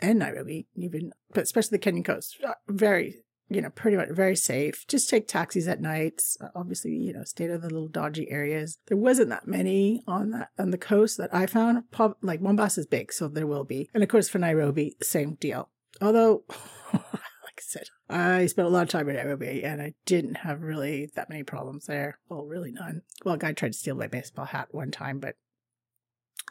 and 0.00 0.18
Nairobi, 0.18 0.66
even 0.76 1.12
but 1.32 1.44
especially 1.44 1.78
the 1.78 1.90
Kenyan 1.90 2.04
coast, 2.04 2.36
uh, 2.46 2.52
very 2.68 3.23
you 3.54 3.62
know, 3.62 3.70
pretty 3.70 3.96
much 3.96 4.10
very 4.10 4.36
safe. 4.36 4.84
Just 4.88 5.08
take 5.08 5.28
taxis 5.28 5.68
at 5.68 5.80
nights. 5.80 6.36
Uh, 6.40 6.48
obviously, 6.54 6.92
you 6.92 7.12
know, 7.12 7.24
stay 7.24 7.46
of 7.46 7.62
the 7.62 7.68
little 7.68 7.88
dodgy 7.88 8.30
areas. 8.30 8.78
There 8.86 8.96
wasn't 8.96 9.30
that 9.30 9.46
many 9.46 10.02
on 10.06 10.30
that 10.30 10.50
on 10.58 10.70
the 10.70 10.78
coast 10.78 11.18
that 11.18 11.34
I 11.34 11.46
found. 11.46 11.84
Like 12.22 12.40
Mombasa 12.40 12.80
is 12.80 12.86
big, 12.86 13.12
so 13.12 13.28
there 13.28 13.46
will 13.46 13.64
be. 13.64 13.88
And 13.94 14.02
of 14.02 14.08
course, 14.08 14.28
for 14.28 14.38
Nairobi, 14.38 14.96
same 15.02 15.34
deal. 15.34 15.68
Although, 16.00 16.44
like 16.92 17.02
I 17.02 17.60
said, 17.60 17.84
I 18.08 18.46
spent 18.46 18.66
a 18.66 18.70
lot 18.70 18.82
of 18.82 18.88
time 18.88 19.08
in 19.08 19.16
Nairobi, 19.16 19.64
and 19.64 19.80
I 19.80 19.94
didn't 20.06 20.38
have 20.38 20.62
really 20.62 21.10
that 21.14 21.30
many 21.30 21.42
problems 21.42 21.86
there. 21.86 22.18
Well, 22.28 22.44
really 22.44 22.72
none. 22.72 23.02
Well, 23.24 23.34
a 23.34 23.38
guy 23.38 23.52
tried 23.52 23.72
to 23.72 23.78
steal 23.78 23.94
my 23.94 24.08
baseball 24.08 24.46
hat 24.46 24.68
one 24.70 24.90
time, 24.90 25.20
but 25.20 25.36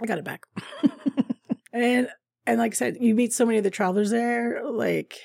I 0.02 0.06
got 0.06 0.20
it 0.20 0.26
back. 0.26 0.46
and 1.74 2.08
and 2.46 2.60
like 2.60 2.74
I 2.74 2.76
said, 2.76 2.98
you 3.00 3.16
meet 3.16 3.34
so 3.34 3.46
many 3.46 3.58
of 3.58 3.64
the 3.64 3.70
travelers 3.70 4.10
there, 4.10 4.62
like 4.66 5.20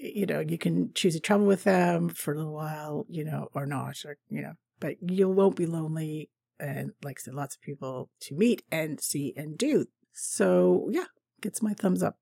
you 0.00 0.26
know, 0.26 0.40
you 0.40 0.58
can 0.58 0.92
choose 0.94 1.14
to 1.14 1.20
travel 1.20 1.46
with 1.46 1.64
them 1.64 2.08
for 2.08 2.32
a 2.32 2.36
little 2.36 2.54
while, 2.54 3.06
you 3.08 3.24
know, 3.24 3.48
or 3.54 3.66
not, 3.66 4.04
or, 4.04 4.16
you 4.28 4.42
know, 4.42 4.54
but 4.80 4.96
you 5.00 5.28
won't 5.28 5.56
be 5.56 5.66
lonely. 5.66 6.30
And 6.58 6.92
like 7.02 7.18
I 7.20 7.22
said, 7.22 7.34
lots 7.34 7.54
of 7.54 7.62
people 7.62 8.10
to 8.22 8.34
meet 8.34 8.62
and 8.70 9.00
see 9.00 9.32
and 9.36 9.56
do. 9.56 9.86
So 10.12 10.88
yeah, 10.90 11.06
gets 11.40 11.62
my 11.62 11.74
thumbs 11.74 12.02
up. 12.02 12.16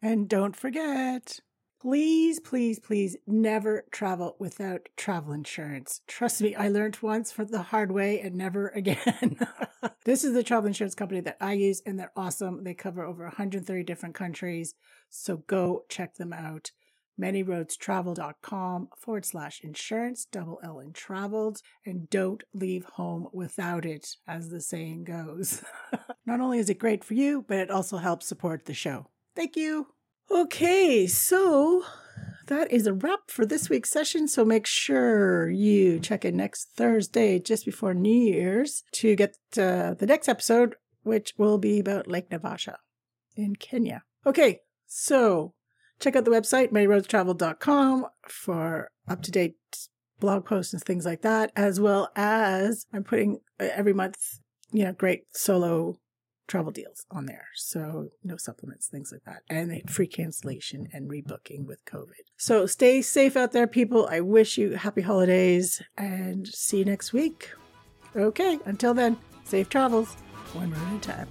And 0.00 0.28
don't 0.28 0.56
forget, 0.56 1.38
please, 1.80 2.40
please, 2.40 2.80
please 2.80 3.16
never 3.26 3.84
travel 3.92 4.36
without 4.38 4.88
travel 4.96 5.32
insurance. 5.32 6.00
Trust 6.08 6.42
me, 6.42 6.56
I 6.56 6.68
learned 6.68 6.98
once 7.02 7.30
for 7.30 7.44
the 7.44 7.62
hard 7.62 7.92
way 7.92 8.20
and 8.20 8.34
never 8.34 8.68
again. 8.68 9.38
this 10.04 10.24
is 10.24 10.34
the 10.34 10.42
travel 10.42 10.66
insurance 10.66 10.96
company 10.96 11.20
that 11.20 11.36
I 11.40 11.52
use 11.52 11.82
and 11.86 11.98
they're 11.98 12.12
awesome. 12.16 12.64
They 12.64 12.74
cover 12.74 13.04
over 13.04 13.24
130 13.24 13.84
different 13.84 14.16
countries. 14.16 14.74
So 15.08 15.38
go 15.38 15.84
check 15.88 16.14
them 16.14 16.32
out 16.32 16.72
manyroadstravelled.com 17.20 18.88
forward 18.98 19.24
slash 19.24 19.60
insurance, 19.62 20.26
double 20.30 20.60
L 20.62 20.78
in 20.78 20.92
traveled, 20.92 21.60
and 21.84 22.08
don't 22.10 22.44
leave 22.52 22.84
home 22.84 23.28
without 23.32 23.84
it, 23.84 24.16
as 24.26 24.50
the 24.50 24.60
saying 24.60 25.04
goes. 25.04 25.62
Not 26.26 26.40
only 26.40 26.58
is 26.58 26.70
it 26.70 26.78
great 26.78 27.04
for 27.04 27.14
you, 27.14 27.44
but 27.46 27.58
it 27.58 27.70
also 27.70 27.98
helps 27.98 28.26
support 28.26 28.64
the 28.64 28.74
show. 28.74 29.08
Thank 29.34 29.56
you. 29.56 29.88
Okay, 30.30 31.06
so 31.06 31.84
that 32.46 32.70
is 32.72 32.86
a 32.86 32.92
wrap 32.92 33.28
for 33.30 33.44
this 33.44 33.68
week's 33.68 33.90
session. 33.90 34.28
So 34.28 34.44
make 34.44 34.66
sure 34.66 35.50
you 35.50 35.98
check 35.98 36.24
in 36.24 36.36
next 36.36 36.70
Thursday, 36.76 37.38
just 37.38 37.64
before 37.64 37.94
New 37.94 38.10
Year's, 38.10 38.84
to 38.92 39.14
get 39.14 39.36
uh, 39.56 39.94
the 39.94 40.06
next 40.06 40.28
episode, 40.28 40.76
which 41.02 41.34
will 41.36 41.58
be 41.58 41.78
about 41.78 42.06
Lake 42.08 42.30
Naivasha 42.30 42.76
in 43.36 43.56
Kenya. 43.56 44.04
Okay, 44.26 44.60
so 44.86 45.54
check 46.02 46.16
out 46.16 46.24
the 46.24 46.30
website, 46.30 46.72
manyroadstravelled.com 46.72 48.06
for 48.28 48.90
up 49.08 49.22
to 49.22 49.30
date 49.30 49.56
blog 50.20 50.44
posts 50.44 50.72
and 50.72 50.82
things 50.82 51.06
like 51.06 51.22
that, 51.22 51.52
as 51.56 51.80
well 51.80 52.10
as 52.16 52.86
I'm 52.92 53.04
putting 53.04 53.40
uh, 53.60 53.68
every 53.72 53.92
month, 53.92 54.16
you 54.70 54.84
know, 54.84 54.92
great 54.92 55.24
solo 55.32 55.98
travel 56.48 56.72
deals 56.72 57.06
on 57.10 57.26
there. 57.26 57.46
So 57.54 58.08
no 58.22 58.36
supplements, 58.36 58.88
things 58.88 59.12
like 59.12 59.22
that. 59.24 59.42
And 59.48 59.88
free 59.88 60.06
cancellation 60.06 60.88
and 60.92 61.10
rebooking 61.10 61.66
with 61.66 61.84
COVID. 61.84 62.24
So 62.36 62.66
stay 62.66 63.00
safe 63.00 63.36
out 63.36 63.52
there, 63.52 63.66
people. 63.66 64.06
I 64.10 64.20
wish 64.20 64.58
you 64.58 64.72
happy 64.72 65.02
holidays 65.02 65.82
and 65.96 66.46
see 66.48 66.78
you 66.78 66.84
next 66.84 67.12
week. 67.12 67.50
Okay, 68.14 68.58
until 68.66 68.92
then, 68.92 69.16
safe 69.44 69.68
travels, 69.68 70.14
one 70.52 70.70
road 70.70 71.08
at 71.08 71.26
a 71.26 71.26
time. 71.26 71.28